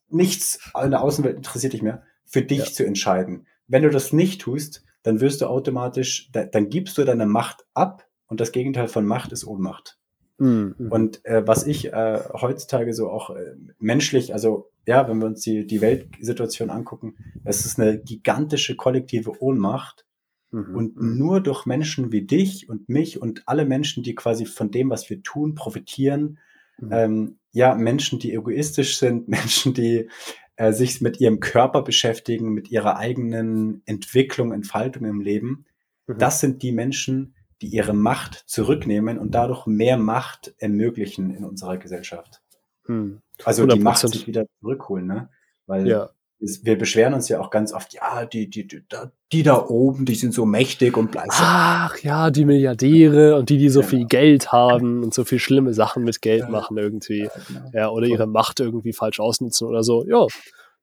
nichts 0.09 0.59
in 0.83 0.91
der 0.91 1.03
Außenwelt 1.03 1.37
interessiert 1.37 1.75
dich 1.75 1.83
mehr, 1.83 2.03
für 2.25 2.43
dich 2.43 2.59
ja. 2.59 2.73
zu 2.73 2.87
entscheiden. 2.87 3.47
Wenn 3.69 3.83
du 3.83 3.91
das 3.91 4.13
nicht 4.13 4.41
tust, 4.41 4.85
dann 5.03 5.21
wirst 5.21 5.41
du 5.41 5.47
automatisch, 5.47 6.31
dann 6.33 6.71
gibst 6.71 6.99
du 6.99 7.05
deine 7.05 7.27
Macht 7.27 7.65
ab 7.75 8.07
und 8.27 8.41
das 8.41 8.53
Gegenteil 8.53 8.89
von 8.89 9.07
Macht 9.07 9.33
ist 9.33 9.47
Ohnmacht. 9.47 10.00
Mhm. 10.41 10.75
Und 10.89 11.25
äh, 11.27 11.47
was 11.47 11.67
ich 11.67 11.93
äh, 11.93 12.19
heutzutage 12.33 12.95
so 12.95 13.11
auch 13.11 13.31
äh, 13.37 13.55
menschlich, 13.79 14.33
also 14.33 14.71
ja, 14.87 15.07
wenn 15.07 15.19
wir 15.19 15.27
uns 15.27 15.43
die, 15.43 15.67
die 15.67 15.83
Weltsituation 15.83 16.71
angucken, 16.71 17.15
es 17.45 17.67
ist 17.67 17.79
eine 17.79 18.01
gigantische 18.01 18.75
kollektive 18.75 19.41
Ohnmacht. 19.43 20.07
Mhm. 20.51 20.75
Und 20.75 20.97
mhm. 20.97 21.19
nur 21.19 21.41
durch 21.43 21.67
Menschen 21.67 22.11
wie 22.11 22.23
dich 22.23 22.71
und 22.71 22.89
mich 22.89 23.21
und 23.21 23.43
alle 23.47 23.67
Menschen, 23.67 24.03
die 24.03 24.15
quasi 24.15 24.47
von 24.47 24.71
dem, 24.71 24.89
was 24.89 25.11
wir 25.11 25.23
tun, 25.23 25.55
profitieren, 25.55 26.39
mhm. 26.79 26.89
ähm, 26.91 27.39
ja, 27.53 27.75
Menschen, 27.75 28.19
die 28.19 28.33
egoistisch 28.33 28.97
sind, 28.97 29.29
Menschen, 29.29 29.75
die 29.75 30.09
äh, 30.57 30.73
sich 30.73 31.03
mit 31.03 31.21
ihrem 31.21 31.41
Körper 31.41 31.83
beschäftigen, 31.83 32.55
mit 32.55 32.71
ihrer 32.71 32.97
eigenen 32.97 33.83
Entwicklung, 33.85 34.53
Entfaltung 34.53 35.05
im 35.05 35.21
Leben, 35.21 35.67
mhm. 36.07 36.17
das 36.17 36.41
sind 36.41 36.63
die 36.63 36.73
Menschen, 36.73 37.35
die 37.63 37.69
ihre 37.69 37.95
Macht 37.95 38.45
zurücknehmen 38.47 39.19
und 39.19 39.35
dadurch 39.35 39.67
mehr 39.67 39.97
Macht 39.97 40.55
ermöglichen 40.59 41.35
in 41.35 41.45
unserer 41.45 41.77
Gesellschaft. 41.77 42.41
Mhm. 42.87 43.21
Also 43.45 43.67
die 43.67 43.81
Macht 43.81 43.99
sich 43.99 44.27
wieder 44.27 44.47
zurückholen, 44.61 45.07
ne? 45.07 45.31
Weil 45.67 45.89
ja 45.89 46.11
wir 46.41 46.79
beschweren 46.79 47.13
uns 47.13 47.29
ja 47.29 47.39
auch 47.39 47.51
ganz 47.51 47.73
oft, 47.73 47.93
ja, 47.93 48.25
die, 48.25 48.49
die, 48.49 48.67
die, 48.67 48.83
die 49.31 49.43
da 49.43 49.67
oben, 49.67 50.07
die 50.07 50.15
sind 50.15 50.33
so 50.33 50.47
mächtig 50.47 50.97
und 50.97 51.11
bleiben. 51.11 51.29
Ach 51.33 51.99
ja, 51.99 52.31
die 52.31 52.47
Milliardäre 52.47 53.37
und 53.37 53.51
die, 53.51 53.59
die 53.59 53.69
so 53.69 53.83
ja. 53.83 53.87
viel 53.87 54.07
Geld 54.07 54.51
haben 54.51 55.03
und 55.03 55.13
so 55.13 55.25
viel 55.25 55.39
schlimme 55.39 55.75
Sachen 55.75 56.03
mit 56.03 56.23
Geld 56.23 56.43
ja. 56.43 56.49
machen 56.49 56.79
irgendwie. 56.79 57.25
Ja, 57.25 57.31
genau. 57.47 57.71
ja, 57.75 57.89
oder 57.91 58.07
ihre 58.07 58.27
Macht 58.27 58.61
irgendwie 58.61 58.95
falsch 58.95 59.21
ausnutzen 59.21 59.69
oder 59.69 59.83
so. 59.83 60.07
Ja, 60.09 60.27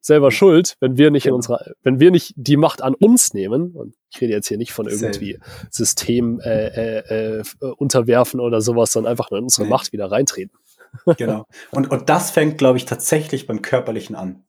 selber 0.08 0.32
schuld, 0.32 0.76
wenn 0.80 0.98
wir 0.98 1.12
nicht 1.12 1.26
in 1.26 1.30
genau. 1.30 1.36
unserer, 1.38 1.60
wenn 1.84 2.00
wir 2.00 2.10
nicht 2.10 2.34
die 2.36 2.58
Macht 2.58 2.82
an 2.82 2.96
uns 2.96 3.34
nehmen, 3.34 3.72
und 3.72 3.96
ich 4.10 4.20
rede 4.20 4.34
jetzt 4.34 4.48
hier 4.48 4.58
nicht 4.58 4.74
von 4.74 4.88
irgendwie 4.88 5.40
System 5.70 6.40
äh, 6.40 6.68
äh, 6.68 7.40
äh, 7.40 7.44
unterwerfen 7.78 8.40
oder 8.40 8.62
sowas, 8.62 8.92
sondern 8.92 9.12
einfach 9.12 9.30
nur 9.30 9.38
in 9.38 9.44
unsere 9.44 9.66
nee. 9.66 9.70
Macht 9.70 9.94
wieder 9.94 10.12
reintreten. 10.12 10.58
Genau. 11.18 11.46
Und, 11.70 11.92
und 11.92 12.10
das 12.10 12.32
fängt, 12.32 12.58
glaube 12.58 12.78
ich, 12.78 12.86
tatsächlich 12.86 13.46
beim 13.46 13.62
Körperlichen 13.62 14.16
an. 14.16 14.46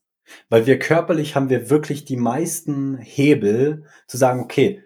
Weil 0.48 0.66
wir 0.66 0.78
körperlich 0.78 1.34
haben 1.34 1.50
wir 1.50 1.68
wirklich 1.68 2.04
die 2.04 2.16
meisten 2.16 2.96
Hebel 2.96 3.84
zu 4.06 4.16
sagen, 4.16 4.40
okay, 4.40 4.82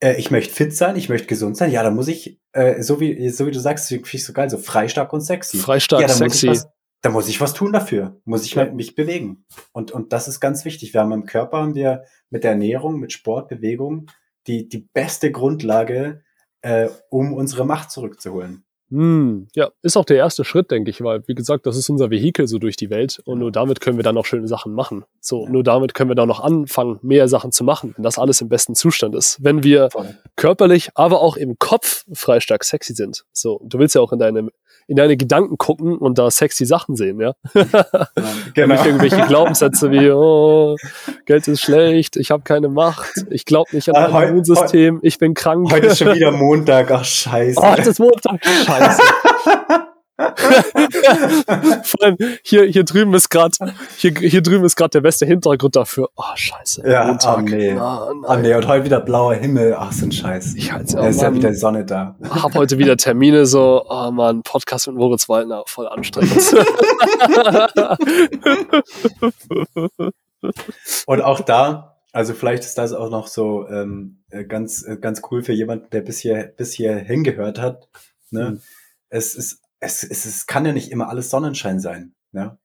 äh, 0.00 0.16
ich 0.16 0.30
möchte 0.30 0.52
fit 0.52 0.76
sein, 0.76 0.96
ich 0.96 1.08
möchte 1.08 1.26
gesund 1.26 1.56
sein, 1.56 1.72
ja, 1.72 1.82
da 1.82 1.90
muss 1.90 2.06
ich, 2.06 2.38
äh, 2.52 2.82
so 2.82 3.00
wie, 3.00 3.28
so 3.30 3.46
wie 3.46 3.50
du 3.50 3.58
sagst, 3.58 3.88
finde 3.88 4.08
ich 4.12 4.24
so 4.24 4.32
geil, 4.32 4.50
so 4.50 4.58
freistark 4.58 5.12
und 5.12 5.22
sexy. 5.22 5.56
Freistark, 5.56 6.02
ja, 6.02 6.08
sexy. 6.08 6.48
Was, 6.48 6.68
da 7.02 7.10
muss 7.10 7.28
ich 7.28 7.40
was 7.40 7.54
tun 7.54 7.72
dafür, 7.72 8.20
muss 8.24 8.44
ich 8.44 8.54
ja. 8.54 8.70
mich 8.70 8.94
bewegen. 8.94 9.46
Und, 9.72 9.90
und 9.90 10.12
das 10.12 10.28
ist 10.28 10.40
ganz 10.40 10.64
wichtig. 10.64 10.92
Wir 10.92 11.00
haben 11.00 11.12
im 11.12 11.24
Körper, 11.24 11.58
haben 11.58 11.74
wir 11.74 12.04
mit 12.28 12.44
der 12.44 12.52
Ernährung, 12.52 13.00
mit 13.00 13.12
Sport, 13.12 13.48
Bewegung, 13.48 14.10
die, 14.46 14.68
die 14.68 14.88
beste 14.92 15.32
Grundlage, 15.32 16.22
äh, 16.62 16.88
um 17.08 17.32
unsere 17.32 17.64
Macht 17.64 17.90
zurückzuholen. 17.90 18.64
Hm, 18.90 19.46
ja, 19.54 19.70
ist 19.82 19.96
auch 19.96 20.04
der 20.04 20.16
erste 20.16 20.44
Schritt, 20.44 20.70
denke 20.70 20.90
ich, 20.90 21.00
weil, 21.02 21.22
wie 21.26 21.34
gesagt, 21.34 21.66
das 21.66 21.76
ist 21.76 21.88
unser 21.88 22.10
Vehikel 22.10 22.48
so 22.48 22.58
durch 22.58 22.76
die 22.76 22.90
Welt 22.90 23.20
und 23.24 23.38
nur 23.38 23.52
damit 23.52 23.80
können 23.80 23.96
wir 23.96 24.02
dann 24.02 24.18
auch 24.18 24.26
schöne 24.26 24.48
Sachen 24.48 24.72
machen. 24.72 25.04
So, 25.20 25.46
nur 25.46 25.62
damit 25.62 25.94
können 25.94 26.10
wir 26.10 26.16
dann 26.16 26.28
noch 26.28 26.40
anfangen, 26.40 26.98
mehr 27.02 27.28
Sachen 27.28 27.52
zu 27.52 27.62
machen, 27.62 27.94
wenn 27.96 28.02
das 28.02 28.18
alles 28.18 28.40
im 28.40 28.48
besten 28.48 28.74
Zustand 28.74 29.14
ist. 29.14 29.38
Wenn 29.42 29.62
wir 29.62 29.90
Voll. 29.90 30.16
körperlich, 30.36 30.90
aber 30.94 31.20
auch 31.20 31.36
im 31.36 31.58
Kopf 31.58 32.04
frei 32.12 32.40
stark 32.40 32.64
sexy 32.64 32.94
sind. 32.94 33.24
So, 33.32 33.60
du 33.64 33.78
willst 33.78 33.94
ja 33.94 34.00
auch 34.00 34.12
in 34.12 34.18
deinem 34.18 34.50
in 34.90 34.96
deine 34.96 35.16
Gedanken 35.16 35.56
gucken 35.56 35.96
und 35.96 36.18
da 36.18 36.32
sexy 36.32 36.66
Sachen 36.66 36.96
sehen, 36.96 37.20
ja. 37.20 37.34
genau. 38.54 38.74
Nicht 38.74 38.86
irgendwelche 38.86 39.24
Glaubenssätze 39.28 39.92
wie, 39.92 40.10
oh, 40.10 40.74
Geld 41.26 41.46
ist 41.46 41.60
schlecht, 41.60 42.16
ich 42.16 42.32
habe 42.32 42.42
keine 42.42 42.68
Macht, 42.68 43.12
ich 43.30 43.44
glaube 43.44 43.70
nicht 43.72 43.88
an 43.94 44.10
mein 44.10 44.30
Immunsystem, 44.30 44.98
ich 45.02 45.18
bin 45.18 45.34
krank. 45.34 45.70
Heute 45.70 45.86
ist 45.86 45.98
schon 45.98 46.12
wieder 46.14 46.32
Montag, 46.32 46.90
ach 46.90 47.04
scheiße. 47.04 47.60
Oh, 47.60 47.70
heute 47.70 47.90
ist 47.90 48.00
Montag, 48.00 48.44
scheiße. 48.44 48.79
Vor 51.82 52.02
allem 52.02 52.16
hier, 52.42 52.64
hier 52.64 52.84
drüben 52.84 53.14
ist 53.14 53.30
gerade 53.30 53.72
hier, 53.96 54.12
hier 54.12 54.42
drüben 54.42 54.64
ist 54.64 54.76
gerade 54.76 54.90
der 54.90 55.00
beste 55.00 55.26
Hintergrund 55.26 55.74
dafür. 55.76 56.08
Oh 56.16 56.22
Scheiße. 56.34 56.82
Ja, 56.88 57.06
Montag. 57.06 57.38
Oh, 57.38 57.40
nee. 57.40 57.74
Oh, 57.74 58.12
oh, 58.26 58.36
nee. 58.36 58.54
Und 58.54 58.68
heute 58.68 58.84
wieder 58.84 59.00
blauer 59.00 59.34
Himmel. 59.34 59.74
Ach, 59.78 59.92
so 59.92 60.06
ein 60.06 60.12
Scheiß. 60.12 60.54
Ich 60.56 60.72
halte 60.72 60.96
ja, 60.96 61.08
ist 61.08 61.22
ja 61.22 61.34
wieder 61.34 61.54
Sonne 61.54 61.84
da. 61.84 62.16
Hab 62.28 62.54
heute 62.54 62.78
wieder 62.78 62.96
Termine 62.96 63.46
so. 63.46 63.84
Oh 63.88 64.10
man, 64.10 64.42
Podcast 64.42 64.88
mit 64.88 64.96
Moritz 64.96 65.28
Waldner 65.28 65.62
voll 65.66 65.88
anstrengend. 65.88 66.32
Und 71.06 71.22
auch 71.22 71.40
da, 71.40 71.96
also 72.12 72.34
vielleicht 72.34 72.64
ist 72.64 72.78
das 72.78 72.92
auch 72.92 73.10
noch 73.10 73.26
so 73.26 73.68
ähm, 73.68 74.22
ganz 74.48 74.86
ganz 75.00 75.22
cool 75.30 75.42
für 75.42 75.52
jemanden, 75.52 75.90
der 75.90 76.02
bis 76.02 76.18
hier 76.18 76.52
bis 76.56 76.72
hier 76.72 76.96
hingehört 76.96 77.60
hat. 77.60 77.88
Ne? 78.32 78.50
Mhm. 78.50 78.60
Es 79.08 79.34
ist 79.34 79.60
es, 79.80 80.04
es, 80.04 80.26
es 80.26 80.46
kann 80.46 80.66
ja 80.66 80.72
nicht 80.72 80.92
immer 80.92 81.08
alles 81.08 81.30
Sonnenschein 81.30 81.80
sein. 81.80 82.14
Ja? 82.32 82.58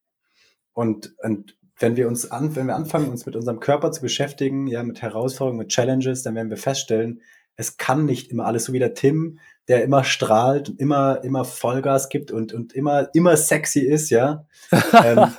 Und, 0.74 1.16
und 1.24 1.57
wenn 1.80 1.95
wir 1.95 2.07
uns 2.07 2.30
an, 2.30 2.55
wenn 2.55 2.68
wir 2.68 2.76
anfangen, 2.76 3.09
uns 3.09 3.26
mit 3.26 3.36
unserem 3.36 3.59
Körper 3.59 3.91
zu 3.91 4.01
beschäftigen, 4.01 4.68
ja, 4.68 4.84
mit 4.84 5.01
Herausforderungen, 5.01 5.59
mit 5.59 5.70
Challenges, 5.70 6.24
dann 6.24 6.36
werden 6.36 6.49
wir 6.49 6.57
feststellen, 6.57 7.22
es 7.57 7.78
kann 7.78 8.05
nicht 8.05 8.32
immer 8.32 8.45
alles 8.45 8.66
so 8.66 8.74
wie 8.74 8.80
der 8.80 8.93
Tim, 8.93 9.39
der 9.70 9.84
immer 9.84 10.03
strahlt 10.03 10.70
und 10.70 10.80
immer, 10.80 11.24
immer 11.24 11.45
Vollgas 11.45 12.09
gibt 12.09 12.32
und, 12.32 12.53
und 12.53 12.74
immer, 12.74 13.09
immer 13.13 13.36
sexy 13.38 13.80
ist, 13.80 14.09
ja. 14.09 14.45
ähm, 15.03 15.32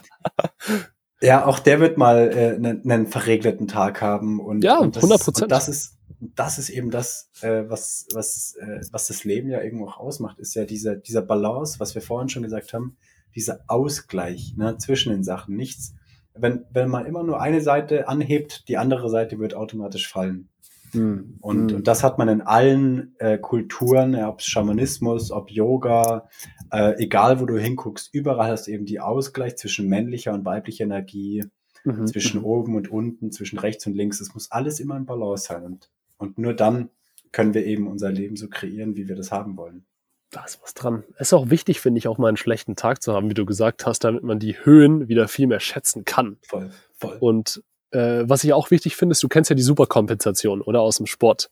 ja, 1.20 1.44
auch 1.44 1.58
der 1.58 1.80
wird 1.80 1.98
mal 1.98 2.30
äh, 2.34 2.54
einen, 2.54 2.90
einen 2.90 3.06
verregneten 3.06 3.68
Tag 3.68 4.00
haben 4.00 4.40
und, 4.40 4.64
ja, 4.64 4.78
und 4.78 4.96
das, 4.96 5.04
100 5.04 5.22
Prozent. 5.22 5.52
Das 5.52 5.68
ist, 5.68 5.95
das 6.34 6.58
ist 6.58 6.70
eben 6.70 6.90
das, 6.90 7.30
äh, 7.42 7.64
was, 7.68 8.06
was, 8.12 8.56
äh, 8.60 8.80
was 8.90 9.06
das 9.06 9.24
Leben 9.24 9.50
ja 9.50 9.62
irgendwo 9.62 9.86
auch 9.86 9.98
ausmacht, 9.98 10.38
ist 10.38 10.54
ja 10.54 10.64
dieser, 10.64 10.96
dieser 10.96 11.22
Balance, 11.22 11.80
was 11.80 11.94
wir 11.94 12.02
vorhin 12.02 12.28
schon 12.28 12.42
gesagt 12.42 12.72
haben, 12.72 12.96
dieser 13.34 13.60
Ausgleich 13.66 14.54
ne, 14.56 14.76
zwischen 14.78 15.12
den 15.12 15.24
Sachen. 15.24 15.56
Nichts, 15.56 15.94
wenn, 16.34 16.64
wenn 16.72 16.88
man 16.88 17.06
immer 17.06 17.22
nur 17.22 17.40
eine 17.40 17.60
Seite 17.60 18.08
anhebt, 18.08 18.68
die 18.68 18.78
andere 18.78 19.10
Seite 19.10 19.38
wird 19.38 19.54
automatisch 19.54 20.08
fallen. 20.08 20.48
Mhm. 20.92 21.36
Und, 21.40 21.70
mhm. 21.70 21.76
und 21.76 21.86
das 21.86 22.02
hat 22.02 22.18
man 22.18 22.28
in 22.28 22.40
allen 22.40 23.14
äh, 23.18 23.38
Kulturen, 23.38 24.14
ja, 24.14 24.28
ob 24.28 24.42
Schamanismus, 24.42 25.30
ob 25.30 25.50
Yoga, 25.50 26.28
äh, 26.72 26.94
egal 27.02 27.40
wo 27.40 27.46
du 27.46 27.58
hinguckst, 27.58 28.12
überall 28.12 28.50
hast 28.50 28.66
du 28.66 28.72
eben 28.72 28.86
die 28.86 29.00
Ausgleich 29.00 29.56
zwischen 29.56 29.88
männlicher 29.88 30.32
und 30.32 30.44
weiblicher 30.44 30.84
Energie, 30.84 31.44
mhm. 31.84 32.06
zwischen 32.06 32.40
mhm. 32.40 32.46
oben 32.46 32.76
und 32.76 32.90
unten, 32.90 33.32
zwischen 33.32 33.58
rechts 33.58 33.86
und 33.86 33.94
links. 33.94 34.20
Es 34.20 34.34
muss 34.34 34.50
alles 34.50 34.80
immer 34.80 34.96
in 34.96 35.06
Balance 35.06 35.46
sein. 35.46 35.64
Und 35.64 35.90
und 36.18 36.38
nur 36.38 36.54
dann 36.54 36.90
können 37.32 37.54
wir 37.54 37.64
eben 37.66 37.86
unser 37.86 38.10
Leben 38.10 38.36
so 38.36 38.48
kreieren, 38.48 38.96
wie 38.96 39.08
wir 39.08 39.16
das 39.16 39.30
haben 39.30 39.56
wollen. 39.56 39.84
Da 40.30 40.44
ist 40.44 40.60
was 40.62 40.74
dran. 40.74 41.04
Es 41.16 41.28
ist 41.28 41.32
auch 41.34 41.50
wichtig, 41.50 41.80
finde 41.80 41.98
ich, 41.98 42.08
auch 42.08 42.18
mal 42.18 42.28
einen 42.28 42.36
schlechten 42.36 42.76
Tag 42.76 43.02
zu 43.02 43.12
haben, 43.12 43.30
wie 43.30 43.34
du 43.34 43.46
gesagt 43.46 43.86
hast, 43.86 44.04
damit 44.04 44.22
man 44.22 44.38
die 44.38 44.56
Höhen 44.64 45.08
wieder 45.08 45.28
viel 45.28 45.46
mehr 45.46 45.60
schätzen 45.60 46.04
kann. 46.04 46.38
Voll, 46.42 46.70
voll. 46.94 47.16
Und 47.20 47.62
äh, 47.90 48.24
was 48.26 48.42
ich 48.44 48.52
auch 48.52 48.70
wichtig 48.70 48.96
finde, 48.96 49.12
ist, 49.12 49.22
du 49.22 49.28
kennst 49.28 49.50
ja 49.50 49.56
die 49.56 49.62
Superkompensation, 49.62 50.62
oder 50.62 50.80
aus 50.80 50.96
dem 50.96 51.06
Sport. 51.06 51.50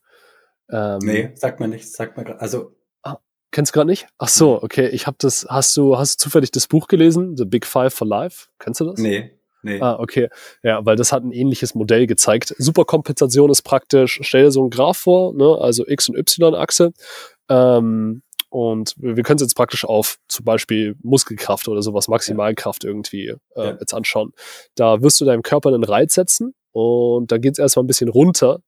Ähm, 0.71 0.99
nee, 1.03 1.31
sagt 1.35 1.61
man 1.61 1.71
nicht. 1.71 1.91
Sagt 1.91 2.17
man 2.17 2.27
gerade. 2.27 2.41
Also. 2.41 2.75
Ah, 3.03 3.19
kennst 3.51 3.73
du 3.73 3.75
gerade 3.75 3.91
nicht? 3.91 4.07
Ach 4.19 4.29
so, 4.29 4.62
okay. 4.62 4.89
Ich 4.89 5.07
habe 5.07 5.17
das. 5.21 5.47
Hast 5.49 5.77
du, 5.77 5.97
hast 5.97 6.21
du 6.21 6.25
zufällig 6.25 6.51
das 6.51 6.67
Buch 6.67 6.89
gelesen? 6.89 7.37
The 7.37 7.45
Big 7.45 7.67
Five 7.67 7.95
for 7.95 8.07
Life? 8.07 8.49
Kennst 8.59 8.81
du 8.81 8.87
das? 8.87 8.99
Nee. 8.99 9.39
Nee. 9.65 9.81
Ah, 9.81 9.97
okay. 9.99 10.29
Ja, 10.62 10.85
weil 10.85 10.97
das 10.97 11.11
hat 11.11 11.25
ein 11.25 11.33
ähnliches 11.33 11.75
Modell 11.75 12.07
gezeigt. 12.07 12.55
Superkompensation 12.59 13.51
ist 13.51 13.62
praktisch, 13.62 14.21
stell 14.23 14.45
dir 14.45 14.51
so 14.51 14.61
einen 14.61 14.71
Graph 14.71 14.99
vor, 14.99 15.33
ne, 15.35 15.59
also 15.59 15.87
X- 15.87 16.09
und 16.09 16.17
Y-Achse. 16.17 16.93
Ähm, 17.49 18.23
und 18.51 18.95
wir 18.99 19.25
können 19.25 19.37
es 19.37 19.43
jetzt 19.43 19.57
praktisch 19.57 19.85
auf 19.85 20.19
zum 20.29 20.45
Beispiel 20.45 20.97
Muskelkraft 21.03 21.67
oder 21.67 21.83
sowas, 21.83 22.07
Maximalkraft 22.07 22.85
irgendwie 22.85 23.29
äh, 23.29 23.39
ja. 23.57 23.77
jetzt 23.81 23.95
anschauen. 23.95 24.33
Da 24.77 25.03
wirst 25.03 25.21
du 25.21 25.25
deinem 25.25 25.43
Körper 25.43 25.71
einen 25.71 25.83
Reiz 25.83 26.15
setzen 26.15 26.55
und 26.73 27.33
da 27.33 27.39
geht 27.39 27.55
es 27.55 27.59
erstmal 27.59 27.85
ein 27.85 27.89
bisschen 27.89 28.11
runter, 28.11 28.61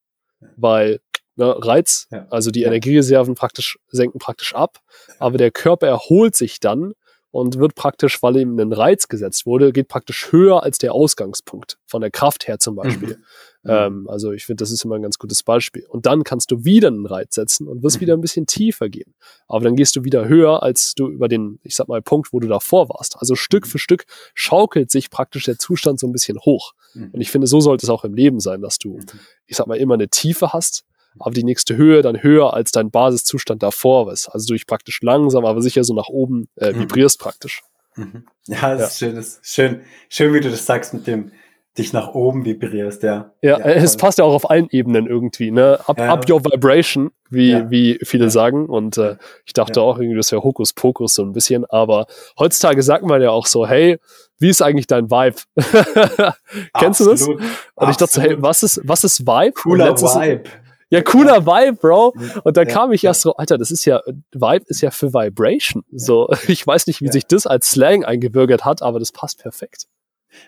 weil 0.57 1.01
ne, 1.37 1.55
Reiz, 1.59 2.09
ja. 2.11 2.27
also 2.31 2.51
die. 2.51 2.63
Energiereserven 2.65 3.35
praktisch 3.35 3.79
senken 3.89 4.19
praktisch 4.19 4.55
ab, 4.55 4.79
aber 5.19 5.39
der 5.39 5.51
Körper 5.51 5.87
erholt 5.87 6.35
sich 6.35 6.59
dann 6.59 6.95
und 7.37 7.59
wird 7.59 7.75
praktisch, 7.75 8.23
weil 8.23 8.37
ihm 8.37 8.59
ein 8.59 8.73
Reiz 8.73 9.09
gesetzt 9.09 9.47
wurde, 9.47 9.73
geht 9.73 9.89
praktisch 9.89 10.33
höher 10.33 10.63
als 10.63 10.79
der 10.79 10.95
Ausgangspunkt 10.95 11.79
von 11.87 12.01
der 12.01 12.11
Kraft 12.11 12.49
her 12.49 12.59
zum 12.59 12.77
Beispiel. 12.77 13.19
Mhm. 13.63 13.71
Ähm, 13.71 14.09
also 14.09 14.33
ich 14.33 14.47
finde, 14.47 14.63
das 14.63 14.71
ist 14.71 14.85
immer 14.85 14.95
ein 14.95 15.03
ganz 15.03 15.19
gutes 15.19 15.43
Beispiel. 15.43 15.85
Und 15.89 16.07
dann 16.07 16.25
kannst 16.25 16.51
du 16.51 16.65
wieder 16.65 16.89
einen 16.89 17.05
Reiz 17.05 17.35
setzen 17.35 17.69
und 17.69 17.83
wirst 17.83 17.97
mhm. 17.97 18.01
wieder 18.03 18.15
ein 18.15 18.21
bisschen 18.21 18.47
tiefer 18.47 18.89
gehen. 18.89 19.15
Aber 19.49 19.65
dann 19.65 19.77
gehst 19.77 19.97
du 19.97 20.05
wieder 20.05 20.29
höher, 20.29 20.63
als 20.63 20.95
du 20.95 21.09
über 21.09 21.29
den, 21.29 21.59
ich 21.63 21.77
sag 21.77 21.89
mal, 21.89 22.01
Punkt, 22.01 22.33
wo 22.33 22.41
du 22.41 22.49
davor 22.49 22.89
warst. 22.89 23.17
Also 23.19 23.35
Stück 23.35 23.65
mhm. 23.65 23.71
für 23.71 23.79
Stück 23.79 24.07
schaukelt 24.35 24.91
sich 24.91 25.11
praktisch 25.11 25.45
der 25.45 25.59
Zustand 25.59 26.01
so 26.01 26.07
ein 26.07 26.13
bisschen 26.13 26.39
hoch. 26.41 26.73
Mhm. 26.95 27.11
Und 27.13 27.21
ich 27.21 27.31
finde, 27.31 27.47
so 27.47 27.61
sollte 27.61 27.85
es 27.85 27.91
auch 27.91 28.05
im 28.05 28.15
Leben 28.15 28.41
sein, 28.41 28.63
dass 28.63 28.79
du, 28.79 28.95
mhm. 28.95 29.07
ich 29.47 29.57
sag 29.57 29.67
mal, 29.67 29.77
immer 29.77 29.95
eine 29.95 30.09
Tiefe 30.09 30.53
hast, 30.53 30.85
aber 31.21 31.33
die 31.33 31.45
nächste 31.45 31.77
Höhe 31.77 32.03
dann 32.03 32.23
höher 32.23 32.55
als 32.55 32.73
dein 32.73 32.91
Basiszustand 32.91 33.63
davor 33.63 34.13
ist. 34.13 34.29
Also 34.29 34.49
durch 34.49 34.67
praktisch 34.67 35.01
langsam, 35.03 35.45
aber 35.45 35.63
sicher 35.63 35.85
so 35.85 35.95
nach 35.95 36.09
oben 36.09 36.49
äh, 36.57 36.73
mhm. 36.73 36.81
vibrierst 36.81 37.21
mhm. 37.21 37.23
praktisch. 37.23 37.63
Mhm. 37.97 38.27
Ja, 38.47 38.75
das 38.75 38.81
ja. 38.81 38.87
ist 38.87 38.99
schön, 38.99 39.15
das 39.17 39.27
ist 39.27 39.47
schön, 39.47 39.81
schön, 40.09 40.35
wie 40.35 40.41
du 40.41 40.51
das 40.51 40.67
sagst 40.67 40.95
mit 40.95 41.07
dem 41.07 41.33
dich 41.79 41.93
nach 41.93 42.15
oben 42.15 42.45
vibrierst, 42.45 43.03
ja. 43.03 43.33
Ja, 43.43 43.59
ja 43.59 43.65
es 43.67 43.97
passt 43.97 44.19
ja 44.19 44.25
auch 44.25 44.33
auf 44.33 44.49
allen 44.49 44.69
Ebenen 44.71 45.07
irgendwie, 45.07 45.51
ne? 45.51 45.79
Up, 45.87 45.99
ja. 45.99 46.13
up 46.13 46.29
your 46.29 46.43
vibration, 46.45 47.11
wie, 47.29 47.69
wie 47.71 47.99
viele 48.03 48.31
sagen. 48.31 48.67
Und 48.67 48.97
äh, 48.97 49.17
ich 49.45 49.53
dachte 49.53 49.83
auch 49.83 49.99
irgendwie, 49.99 50.17
das 50.17 50.33
wäre 50.33 50.43
Hokuspokus 50.43 51.15
so 51.15 51.23
ein 51.23 51.33
bisschen. 51.33 51.65
Aber 51.67 52.07
heutzutage 52.39 52.83
sagt 52.83 53.05
man 53.05 53.21
ja 53.21 53.31
auch 53.31 53.47
so, 53.47 53.67
hey, 53.67 53.99
wie 54.39 54.49
ist 54.49 54.63
eigentlich 54.63 54.87
dein 54.87 55.11
Vibe? 55.11 55.37
Kennst 56.79 57.01
Absolut. 57.01 57.01
du 57.01 57.11
das? 57.11 57.29
Und 57.29 57.41
Absolut. 57.41 57.91
ich 57.91 57.97
dachte 57.97 58.13
so, 58.13 58.21
hey, 58.23 58.37
was 58.39 58.63
ist, 58.63 58.81
was 58.85 59.05
ist 59.05 59.27
Vibe? 59.27 59.53
Cooler 59.53 59.95
Vibe. 59.97 60.45
Ja, 60.91 61.03
cooler 61.03 61.47
Vibe, 61.47 61.79
Bro. 61.79 62.15
Und 62.45 62.57
da 62.57 62.63
ja, 62.63 62.69
kam 62.69 62.93
ich 62.93 63.03
erst 63.05 63.23
so, 63.23 63.35
Alter, 63.35 63.59
das 63.59 63.71
ist 63.71 63.85
ja, 63.85 64.03
Vibe 64.33 64.65
ist 64.69 64.81
ja 64.81 64.91
für 64.91 65.13
Vibration. 65.13 65.83
So, 65.93 66.29
ich 66.49 66.67
weiß 66.67 66.87
nicht, 66.87 67.03
wie 67.03 67.09
sich 67.09 67.27
das 67.27 67.47
als 67.47 67.71
Slang 67.71 68.05
eingebürgert 68.05 68.65
hat, 68.65 68.83
aber 68.83 68.99
das 68.99 69.13
passt 69.13 69.41
perfekt. 69.41 69.87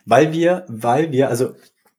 Weil 0.05 0.33
wir, 0.33 0.65
weil 0.69 1.13
wir, 1.13 1.29
also 1.29 1.55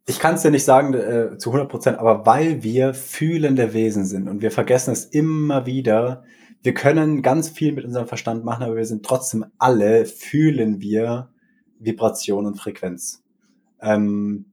ich 0.05 0.19
kann 0.19 0.35
es 0.35 0.41
dir 0.41 0.51
nicht 0.51 0.65
sagen 0.65 0.93
äh, 0.93 1.37
zu 1.37 1.49
100 1.49 1.69
Prozent, 1.69 1.99
aber 1.99 2.25
weil 2.25 2.63
wir 2.63 2.93
fühlende 2.93 3.73
Wesen 3.73 4.05
sind 4.05 4.27
und 4.27 4.41
wir 4.41 4.51
vergessen 4.51 4.91
es 4.91 5.05
immer 5.05 5.65
wieder, 5.65 6.23
wir 6.63 6.73
können 6.73 7.21
ganz 7.21 7.49
viel 7.49 7.73
mit 7.73 7.85
unserem 7.85 8.07
Verstand 8.07 8.43
machen, 8.43 8.63
aber 8.63 8.75
wir 8.75 8.85
sind 8.85 9.05
trotzdem 9.05 9.45
alle, 9.57 10.05
fühlen 10.05 10.81
wir 10.81 11.29
Vibration 11.79 12.45
und 12.45 12.55
Frequenz. 12.55 13.23
Ähm, 13.81 14.48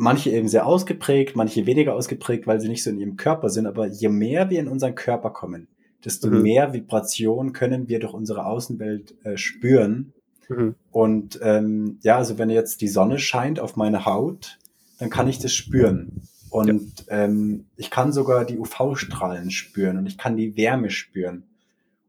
manche 0.00 0.30
eben 0.30 0.48
sehr 0.48 0.66
ausgeprägt, 0.66 1.36
manche 1.36 1.66
weniger 1.66 1.94
ausgeprägt, 1.94 2.46
weil 2.46 2.58
sie 2.58 2.68
nicht 2.68 2.82
so 2.82 2.90
in 2.90 2.98
ihrem 2.98 3.16
Körper 3.16 3.50
sind. 3.50 3.66
Aber 3.66 3.86
je 3.86 4.08
mehr 4.08 4.48
wir 4.48 4.58
in 4.58 4.66
unseren 4.66 4.94
Körper 4.94 5.30
kommen, 5.30 5.68
desto 6.02 6.28
mhm. 6.28 6.42
mehr 6.42 6.72
Vibration 6.72 7.52
können 7.52 7.86
wir 7.86 8.00
durch 8.00 8.14
unsere 8.14 8.46
Außenwelt 8.46 9.14
äh, 9.24 9.36
spüren. 9.36 10.14
Mhm. 10.48 10.74
Und 10.90 11.38
ähm, 11.42 11.98
ja, 12.02 12.16
also 12.16 12.38
wenn 12.38 12.48
jetzt 12.48 12.80
die 12.80 12.88
Sonne 12.88 13.18
scheint 13.18 13.60
auf 13.60 13.76
meine 13.76 14.06
Haut, 14.06 14.58
dann 14.98 15.10
kann 15.10 15.28
ich 15.28 15.38
das 15.38 15.52
spüren. 15.52 16.22
Und 16.48 17.04
ja. 17.06 17.24
ähm, 17.24 17.66
ich 17.76 17.90
kann 17.90 18.12
sogar 18.12 18.46
die 18.46 18.58
UV-Strahlen 18.58 19.50
spüren 19.50 19.98
und 19.98 20.06
ich 20.06 20.16
kann 20.16 20.36
die 20.36 20.56
Wärme 20.56 20.88
spüren. 20.88 21.44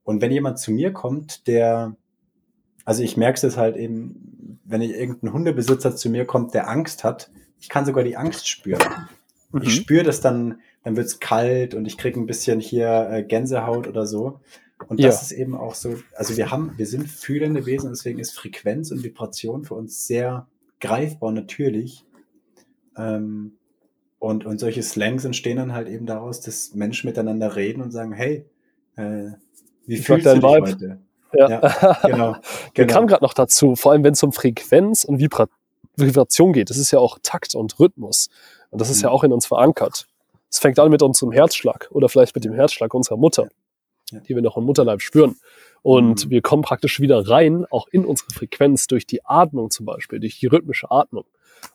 Und 0.04 0.22
wenn 0.22 0.32
jemand 0.32 0.60
zu 0.60 0.72
mir 0.72 0.94
kommt, 0.94 1.46
der, 1.46 1.96
also 2.86 3.04
ich 3.04 3.18
merke 3.18 3.46
es 3.46 3.58
halt 3.58 3.76
eben, 3.76 4.60
wenn 4.64 4.82
ich 4.82 4.92
irgendein 4.92 5.34
Hundebesitzer 5.34 5.94
zu 5.94 6.10
mir 6.10 6.26
kommt, 6.26 6.54
der 6.54 6.70
Angst 6.70 7.04
hat, 7.04 7.30
ich 7.62 7.70
kann 7.70 7.86
sogar 7.86 8.04
die 8.04 8.18
Angst 8.18 8.50
spüren. 8.50 8.82
Mhm. 9.52 9.62
Ich 9.62 9.76
spüre 9.76 10.04
das 10.04 10.20
dann, 10.20 10.60
dann 10.84 10.98
wird's 10.98 11.20
kalt 11.20 11.74
und 11.76 11.86
ich 11.86 11.98
kriege 11.98 12.20
ein 12.20 12.26
bisschen 12.26 12.60
hier 12.60 13.10
äh, 13.12 13.24
Gänsehaut 13.24 13.88
oder 13.88 14.06
so. 14.06 14.42
Und 14.88 15.00
das 15.00 15.16
ja. 15.16 15.22
ist 15.22 15.32
eben 15.32 15.56
auch 15.56 15.76
so, 15.76 15.98
also 16.16 16.36
wir 16.38 16.50
haben, 16.50 16.74
wir 16.78 16.88
sind 16.88 17.08
fühlende 17.08 17.68
Wesen, 17.68 17.92
deswegen 17.92 18.18
ist 18.18 18.32
Frequenz 18.32 18.90
und 18.90 19.04
Vibration 19.04 19.64
für 19.64 19.76
uns 19.76 20.08
sehr 20.08 20.48
greifbar 20.80 21.32
natürlich. 21.32 22.04
Ähm, 22.98 23.54
und, 24.18 24.46
und 24.46 24.60
solche 24.60 24.82
Slangs 24.82 25.24
entstehen 25.24 25.58
dann 25.58 25.74
halt 25.74 25.88
eben 25.88 26.08
daraus, 26.08 26.42
dass 26.42 26.74
Menschen 26.74 27.08
miteinander 27.08 27.56
reden 27.56 27.82
und 27.84 27.92
sagen, 27.92 28.12
hey, 28.12 28.46
äh, 28.96 29.32
wie 29.86 29.96
ich 29.96 30.06
fühlst 30.06 30.26
du 30.26 30.34
dich 30.34 30.44
Vibe. 30.44 30.62
heute? 30.62 31.00
Ja, 31.34 31.50
ja 31.50 31.60
genau. 31.60 32.02
genau. 32.04 32.36
Wir 32.74 32.88
kamen 32.88 33.08
gerade 33.08 33.24
noch 33.24 33.34
dazu, 33.34 33.76
vor 33.76 33.92
allem 33.92 34.04
wenn 34.04 34.14
es 34.14 34.24
um 34.24 34.32
Frequenz 34.32 35.04
und 35.04 35.20
Vibration 35.20 35.61
Vibration 35.96 36.54
geht. 36.54 36.70
Das 36.70 36.78
ist 36.78 36.92
ja 36.92 37.00
auch 37.00 37.20
Takt 37.22 37.56
und 37.56 37.80
Rhythmus. 37.80 38.30
Und 38.70 38.82
das 38.82 38.90
ist 38.90 38.98
mhm. 38.98 39.04
ja 39.04 39.10
auch 39.10 39.24
in 39.24 39.34
uns 39.34 39.46
verankert. 39.46 40.08
Es 40.50 40.60
fängt 40.60 40.80
an 40.80 40.90
mit 40.90 41.02
unserem 41.02 41.32
Herzschlag 41.32 41.90
oder 41.92 42.10
vielleicht 42.10 42.36
mit 42.36 42.44
dem 42.44 42.54
Herzschlag 42.54 42.94
unserer 42.94 43.18
Mutter, 43.18 43.48
ja. 44.12 44.20
die 44.20 44.36
wir 44.36 44.42
noch 44.42 44.58
im 44.58 44.66
Mutterleib 44.66 45.02
spüren. 45.02 45.38
Und 45.82 46.26
mhm. 46.26 46.30
wir 46.30 46.42
kommen 46.42 46.62
praktisch 46.62 47.00
wieder 47.00 47.28
rein, 47.28 47.66
auch 47.72 47.88
in 47.88 48.06
unsere 48.06 48.32
Frequenz 48.32 48.88
durch 48.88 49.06
die 49.06 49.26
Atmung 49.26 49.72
zum 49.72 49.86
Beispiel, 49.86 50.20
durch 50.20 50.40
die 50.40 50.48
rhythmische 50.48 50.92
Atmung. 50.92 51.26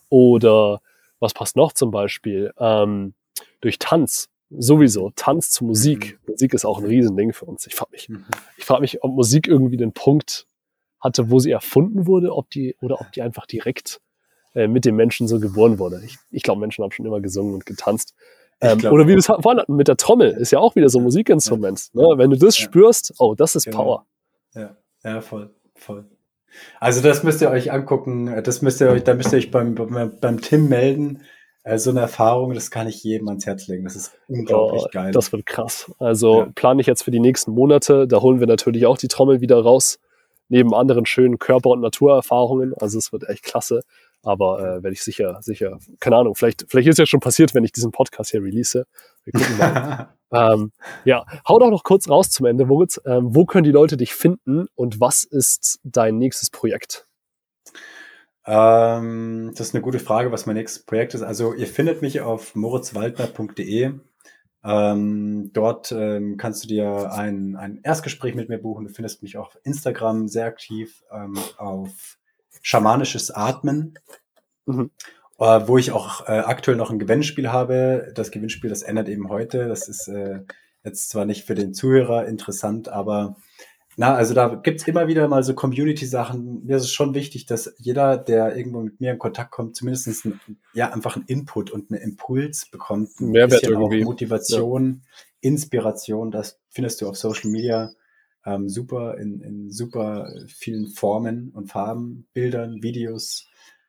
Oder 0.09 0.80
was 1.18 1.32
passt 1.32 1.57
noch 1.57 1.72
zum 1.72 1.90
Beispiel? 1.90 2.52
Ähm, 2.59 3.14
durch 3.61 3.78
Tanz. 3.78 4.28
Sowieso. 4.50 5.11
Tanz 5.16 5.50
zu 5.50 5.64
Musik. 5.64 6.18
Mhm. 6.22 6.32
Musik 6.32 6.54
ist 6.54 6.64
auch 6.64 6.78
ein 6.78 6.86
Riesending 6.86 7.32
für 7.32 7.46
uns. 7.46 7.66
Ich 7.66 7.74
frage 7.74 7.92
mich, 7.92 8.09
mhm. 8.09 8.24
ich 8.59 8.64
frage 8.64 8.82
mich, 8.82 9.02
ob 9.02 9.12
Musik 9.12 9.48
irgendwie 9.48 9.76
den 9.76 9.92
Punkt 9.92 10.46
hatte, 11.01 11.30
wo 11.30 11.38
sie 11.38 11.51
erfunden 11.51 12.07
wurde, 12.07 12.34
ob 12.34 12.51
die, 12.51 12.76
oder 12.80 13.01
ob 13.01 13.12
die 13.12 13.22
einfach 13.22 13.47
direkt 13.47 14.01
äh, 14.55 14.68
mit 14.68 14.84
dem 14.84 14.97
Menschen 14.97 15.28
so 15.28 15.38
geboren 15.38 15.78
wurde. 15.78 16.03
Ich, 16.05 16.16
ich 16.30 16.42
glaube, 16.42 16.61
Menschen 16.61 16.82
haben 16.82 16.90
schon 16.90 17.07
immer 17.07 17.20
gesungen 17.20 17.55
und 17.55 17.66
getanzt. 17.66 18.14
Ähm, 18.61 18.78
oder 18.90 19.05
wie 19.05 19.11
wir 19.11 19.18
es 19.18 19.26
vorhin 19.26 19.61
hatten 19.61 19.76
mit 19.76 19.88
der 19.88 19.97
Trommel, 19.97 20.30
ist 20.30 20.51
ja 20.51 20.59
auch 20.59 20.76
wieder 20.76 20.88
so 20.88 20.99
ein 20.99 21.05
Musikinstrument. 21.05 21.90
Ja. 21.92 22.03
Ne? 22.03 22.18
Wenn 22.18 22.30
du 22.30 22.38
das 22.38 22.59
ja. 22.59 22.64
spürst, 22.64 23.14
oh, 23.18 23.34
das 23.34 23.55
ist 23.55 23.64
genau. 23.64 23.76
Power. 23.76 24.07
Ja, 24.55 24.76
ja, 25.05 25.20
voll, 25.20 25.51
voll. 25.74 26.07
Also 26.80 27.03
das 27.03 27.22
müsst 27.22 27.42
ihr 27.42 27.51
euch 27.51 27.70
angucken, 27.70 28.42
das 28.42 28.62
müsst 28.62 28.80
ihr 28.80 28.88
euch, 28.88 29.05
da 29.05 29.12
müsst 29.12 29.32
ihr 29.32 29.38
euch 29.38 29.51
beim, 29.51 29.74
beim, 29.74 30.18
beim 30.18 30.40
Tim 30.40 30.68
melden. 30.68 31.22
Äh, 31.64 31.78
so 31.78 31.90
eine 31.90 32.01
Erfahrung, 32.01 32.55
das 32.55 32.70
kann 32.70 32.86
ich 32.86 33.03
jedem 33.03 33.28
ans 33.28 33.44
Herz 33.44 33.66
legen. 33.66 33.84
Das 33.84 33.97
ist 33.97 34.16
unglaublich 34.28 34.84
oh, 34.86 34.88
geil. 34.92 35.12
Das 35.12 35.32
wird 35.32 35.44
krass. 35.44 35.92
Also 35.99 36.42
ja. 36.42 36.49
plane 36.55 36.80
ich 36.80 36.86
jetzt 36.86 37.03
für 37.03 37.11
die 37.11 37.20
nächsten 37.20 37.51
Monate. 37.51 38.07
Da 38.07 38.22
holen 38.22 38.40
wir 38.40 38.47
natürlich 38.47 38.86
auch 38.86 38.97
die 38.97 39.09
Trommel 39.09 39.40
wieder 39.40 39.61
raus, 39.61 39.99
neben 40.49 40.74
anderen 40.74 41.07
schönen 41.07 41.38
Körper- 41.38 41.70
und 41.70 41.80
Naturerfahrungen. 41.80 42.74
Also 42.74 42.99
es 42.99 43.12
wird 43.12 43.28
echt 43.28 43.42
klasse. 43.42 43.82
Aber 44.22 44.59
äh, 44.59 44.82
werde 44.82 44.92
ich 44.92 45.03
sicher, 45.03 45.38
sicher, 45.40 45.78
keine 46.01 46.16
Ahnung, 46.16 46.34
vielleicht, 46.34 46.66
vielleicht 46.68 46.88
ist 46.88 46.99
ja 46.99 47.07
schon 47.07 47.20
passiert, 47.20 47.55
wenn 47.55 47.62
ich 47.62 47.70
diesen 47.70 47.92
Podcast 47.92 48.32
hier 48.32 48.42
release. 48.42 48.84
Wir 49.22 49.32
gucken 49.32 49.57
mal. 49.57 50.09
ähm, 50.32 50.72
ja, 51.05 51.24
hau 51.47 51.61
doch 51.61 51.70
noch 51.70 51.84
kurz 51.84 52.09
raus 52.09 52.30
zum 52.30 52.47
Ende, 52.47 52.66
Moritz. 52.66 53.01
Ähm, 53.05 53.36
wo 53.36 53.44
können 53.44 53.62
die 53.62 53.70
Leute 53.70 53.97
dich 53.97 54.14
finden 54.14 54.66
und 54.74 55.01
was 55.01 55.22
ist 55.22 55.78
dein 55.84 56.18
nächstes 56.18 56.51
Projekt? 56.51 57.07
Ähm, 58.47 59.53
das 59.57 59.68
ist 59.68 59.74
eine 59.74 59.82
gute 59.82 59.99
Frage, 59.99 60.32
was 60.32 60.47
mein 60.47 60.57
nächstes 60.57 60.84
Projekt 60.84 61.14
ist. 61.14 61.22
Also 61.22 61.53
ihr 61.53 61.66
findet 61.66 62.03
mich 62.03 62.20
auf 62.20 62.55
moritzwaldner.de. 62.55 63.92
Ähm, 64.66 65.50
dort 65.52 65.92
ähm, 65.92 66.36
kannst 66.36 66.64
du 66.64 66.68
dir 66.68 67.12
ein, 67.12 67.54
ein 67.54 67.78
Erstgespräch 67.84 68.34
mit 68.34 68.48
mir 68.48 68.58
buchen. 68.58 68.86
Du 68.86 68.92
findest 68.92 69.22
mich 69.22 69.38
auch 69.38 69.48
auf 69.48 69.58
Instagram 69.62 70.26
sehr 70.26 70.46
aktiv, 70.46 71.04
ähm, 71.12 71.38
auf 71.56 72.18
schamanisches 72.62 73.30
Atmen, 73.30 73.96
mhm. 74.64 74.90
äh, 75.38 75.60
wo 75.68 75.78
ich 75.78 75.92
auch 75.92 76.26
äh, 76.26 76.40
aktuell 76.40 76.76
noch 76.76 76.90
ein 76.90 76.98
Gewinnspiel 76.98 77.52
habe. 77.52 78.10
Das 78.16 78.32
Gewinnspiel, 78.32 78.68
das 78.68 78.82
ändert 78.82 79.08
eben 79.08 79.28
heute. 79.28 79.68
Das 79.68 79.86
ist 79.86 80.08
äh, 80.08 80.40
jetzt 80.82 81.10
zwar 81.10 81.26
nicht 81.26 81.44
für 81.44 81.54
den 81.54 81.72
Zuhörer 81.72 82.26
interessant, 82.26 82.88
aber 82.88 83.36
na, 83.99 84.14
also 84.14 84.34
da 84.34 84.55
gibt's 84.55 84.86
immer 84.86 85.09
wieder 85.09 85.26
mal 85.26 85.42
so 85.42 85.55
Community-Sachen. 85.55 86.66
Mir 86.66 86.76
ist 86.76 86.82
es 86.82 86.92
schon 86.92 87.14
wichtig, 87.14 87.47
dass 87.47 87.74
jeder, 87.78 88.18
der 88.18 88.55
irgendwo 88.55 88.80
mit 88.80 89.01
mir 89.01 89.12
in 89.12 89.18
Kontakt 89.18 89.51
kommt, 89.51 89.74
zumindest 89.74 90.26
ein, 90.26 90.38
ja, 90.74 90.92
einfach 90.92 91.16
einen 91.16 91.24
Input 91.26 91.70
und 91.70 91.90
einen 91.90 92.03
Impuls 92.03 92.66
bekommt. 92.70 93.09
Ein 93.20 93.30
Mehrwert 93.30 93.62
irgendwie. 93.62 94.05
Motivation, 94.05 95.03
ja. 95.03 95.51
Inspiration, 95.51 96.30
das 96.30 96.61
findest 96.68 97.01
du 97.01 97.09
auf 97.09 97.16
Social 97.16 97.51
Media 97.51 97.90
ähm, 98.44 98.68
super 98.68 99.16
in, 99.18 99.40
in 99.40 99.70
super 99.70 100.30
vielen 100.47 100.88
Formen 100.88 101.51
und 101.55 101.68
Farben, 101.70 102.28
Bildern, 102.34 102.82
Videos. 102.82 103.47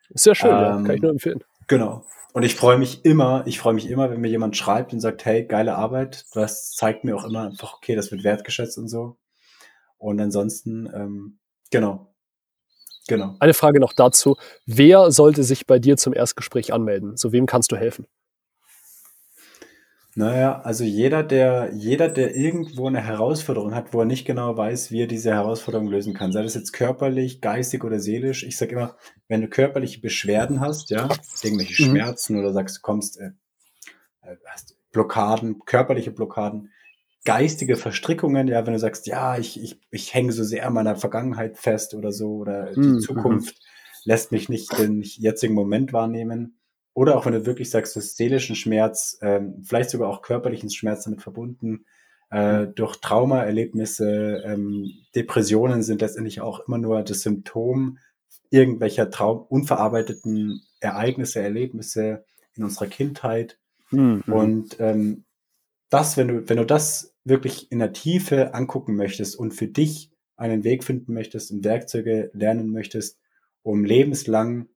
Sehr 0.09 0.35
schön, 0.35 0.49
ähm, 0.49 0.55
ja. 0.55 0.81
kann 0.83 0.95
ich 0.95 1.01
nur 1.01 1.11
empfehlen. 1.11 1.43
Genau. 1.67 2.05
Und 2.33 2.43
ich 2.43 2.55
freue 2.55 2.77
mich 2.77 3.03
immer, 3.03 3.43
ich 3.45 3.59
freue 3.59 3.73
mich 3.73 3.89
immer, 3.89 4.09
wenn 4.09 4.21
mir 4.21 4.29
jemand 4.29 4.55
schreibt 4.55 4.93
und 4.93 5.01
sagt, 5.01 5.25
hey, 5.25 5.45
geile 5.45 5.75
Arbeit. 5.75 6.25
Das 6.33 6.71
zeigt 6.71 7.03
mir 7.03 7.15
auch 7.15 7.25
immer 7.25 7.43
einfach, 7.43 7.75
okay, 7.75 7.95
das 7.95 8.11
wird 8.11 8.23
wertgeschätzt 8.23 8.77
und 8.77 8.87
so. 8.87 9.17
Und 9.97 10.19
ansonsten, 10.19 10.89
ähm, 10.93 11.39
genau. 11.71 12.13
Genau. 13.07 13.35
Eine 13.39 13.53
Frage 13.53 13.79
noch 13.79 13.93
dazu. 13.93 14.35
Wer 14.65 15.11
sollte 15.11 15.43
sich 15.43 15.65
bei 15.65 15.79
dir 15.79 15.97
zum 15.97 16.13
Erstgespräch 16.13 16.73
anmelden? 16.73 17.15
So 17.15 17.31
wem 17.31 17.45
kannst 17.45 17.71
du 17.71 17.77
helfen? 17.77 18.05
Naja, 20.17 20.61
also 20.61 20.83
jeder, 20.83 21.21
der, 21.21 21.71
jeder, 21.75 22.09
der 22.09 22.35
irgendwo 22.35 22.87
eine 22.87 23.01
Herausforderung 23.01 23.75
hat, 23.75 23.93
wo 23.93 23.99
er 23.99 24.05
nicht 24.05 24.25
genau 24.25 24.57
weiß, 24.57 24.89
wie 24.89 25.03
er 25.03 25.07
diese 25.07 25.29
Herausforderung 25.29 25.89
lösen 25.89 26.15
kann, 26.15 26.31
sei 26.31 26.41
das 26.41 26.55
jetzt 26.55 26.73
körperlich, 26.73 27.39
geistig 27.39 27.83
oder 27.83 27.99
seelisch. 27.99 28.43
Ich 28.43 28.57
sage 28.57 28.71
immer, 28.71 28.97
wenn 29.27 29.41
du 29.41 29.47
körperliche 29.47 30.01
Beschwerden 30.01 30.59
hast, 30.59 30.89
ja, 30.89 31.07
irgendwelche 31.43 31.83
mhm. 31.83 31.89
Schmerzen 31.89 32.39
oder 32.39 32.51
sagst, 32.51 32.77
du 32.77 32.81
kommst, 32.81 33.19
äh, 33.19 33.29
äh, 34.23 34.37
hast 34.47 34.75
Blockaden, 34.91 35.59
körperliche 35.65 36.09
Blockaden, 36.09 36.71
geistige 37.27 37.75
Verstrickungen, 37.75 38.47
ja, 38.47 38.65
wenn 38.65 38.71
du 38.71 38.79
sagst, 38.79 39.05
ja, 39.05 39.37
ich, 39.37 39.61
ich, 39.61 39.77
ich 39.91 40.13
hänge 40.13 40.31
so 40.31 40.45
sehr 40.45 40.65
an 40.65 40.73
meiner 40.73 40.95
Vergangenheit 40.95 41.57
fest 41.57 41.93
oder 41.93 42.13
so, 42.13 42.37
oder 42.37 42.71
die 42.71 42.79
mhm. 42.79 42.99
Zukunft 43.01 43.59
lässt 44.05 44.31
mich 44.31 44.47
nicht 44.47 44.79
den 44.79 45.01
jetzigen 45.01 45.53
Moment 45.53 45.91
wahrnehmen 45.91 46.57
oder 46.93 47.17
auch 47.17 47.25
wenn 47.25 47.33
du 47.33 47.45
wirklich 47.45 47.69
sagst, 47.69 47.97
du 47.97 47.99
hast 47.99 48.15
seelischen 48.15 48.55
Schmerz, 48.55 49.17
ähm, 49.21 49.61
vielleicht 49.61 49.89
sogar 49.89 50.07
auch 50.07 50.21
körperlichen 50.21 50.69
Schmerz 50.69 51.03
damit 51.03 51.21
verbunden, 51.21 51.85
äh, 52.31 52.61
mhm. 52.61 52.75
durch 52.75 52.95
Traumaerlebnisse, 53.01 54.43
ähm, 54.45 54.89
Depressionen 55.13 55.83
sind 55.83 55.99
letztendlich 55.99 56.39
auch 56.39 56.61
immer 56.61 56.77
nur 56.77 57.03
das 57.03 57.19
Symptom 57.23 57.97
irgendwelcher 58.51 59.09
Traum 59.09 59.39
unverarbeiteten 59.49 60.61
Ereignisse, 60.79 61.41
Erlebnisse 61.41 62.23
in 62.53 62.63
unserer 62.63 62.87
Kindheit. 62.87 63.59
Mhm. 63.91 64.23
Und 64.27 64.79
ähm, 64.79 65.25
das, 65.89 66.15
wenn 66.15 66.29
du, 66.29 66.49
wenn 66.49 66.57
du 66.57 66.65
das 66.65 67.16
wirklich 67.27 67.71
in 67.71 67.79
der 67.79 67.93
Tiefe 67.93 68.53
angucken 68.53 68.95
möchtest 68.95 69.37
und 69.37 69.53
für 69.53 69.67
dich 69.67 70.11
einen 70.35 70.63
Weg 70.63 70.83
finden 70.83 71.13
möchtest 71.13 71.51
und 71.51 71.63
Werkzeuge 71.63 72.29
lernen 72.33 72.71
möchtest, 72.71 73.19
um 73.63 73.83
lebenslang 73.83 74.67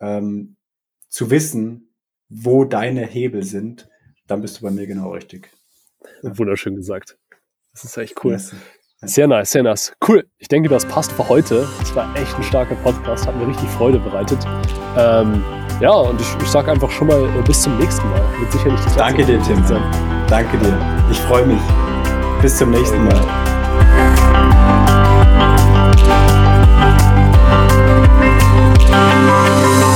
ähm, 0.00 0.56
zu 1.08 1.30
wissen, 1.30 1.94
wo 2.28 2.64
deine 2.64 3.06
Hebel 3.06 3.42
sind, 3.42 3.88
dann 4.26 4.40
bist 4.40 4.58
du 4.58 4.62
bei 4.62 4.70
mir 4.70 4.86
genau 4.86 5.12
richtig. 5.12 5.50
Wunderschön 6.22 6.74
gesagt. 6.74 7.18
Das 7.72 7.84
ist 7.84 7.96
echt 7.96 8.24
cool. 8.24 8.32
Yes. 8.32 8.54
Sehr 9.04 9.26
nice, 9.26 9.50
sehr 9.50 9.62
nice. 9.62 9.92
Cool. 10.06 10.28
Ich 10.38 10.48
denke, 10.48 10.68
das 10.68 10.86
passt 10.86 11.12
für 11.12 11.28
heute. 11.28 11.68
Das 11.80 11.94
war 11.94 12.14
echt 12.16 12.34
ein 12.36 12.42
starker 12.44 12.76
Podcast, 12.76 13.26
hat 13.26 13.36
mir 13.36 13.48
richtig 13.48 13.68
Freude 13.70 13.98
bereitet. 13.98 14.38
Ähm, 14.96 15.42
ja, 15.80 15.90
und 15.90 16.20
ich, 16.20 16.28
ich 16.40 16.48
sage 16.48 16.70
einfach 16.70 16.90
schon 16.90 17.08
mal 17.08 17.24
äh, 17.36 17.42
bis 17.42 17.62
zum 17.62 17.76
nächsten 17.78 18.08
Mal. 18.08 18.40
Wird 18.40 18.52
sicherlich 18.52 18.80
das 18.80 18.94
Danke 18.94 19.24
dir, 19.24 19.42
Tim. 19.42 19.66
Sein. 19.66 19.82
Danke 20.28 20.56
dir. 20.58 21.08
Ich 21.10 21.18
freue 21.18 21.46
mich. 21.46 21.81
Bis 22.42 22.56
zum 22.56 22.70
nächsten 22.70 23.04
Mal. 23.04 23.52
Thank 28.84 29.91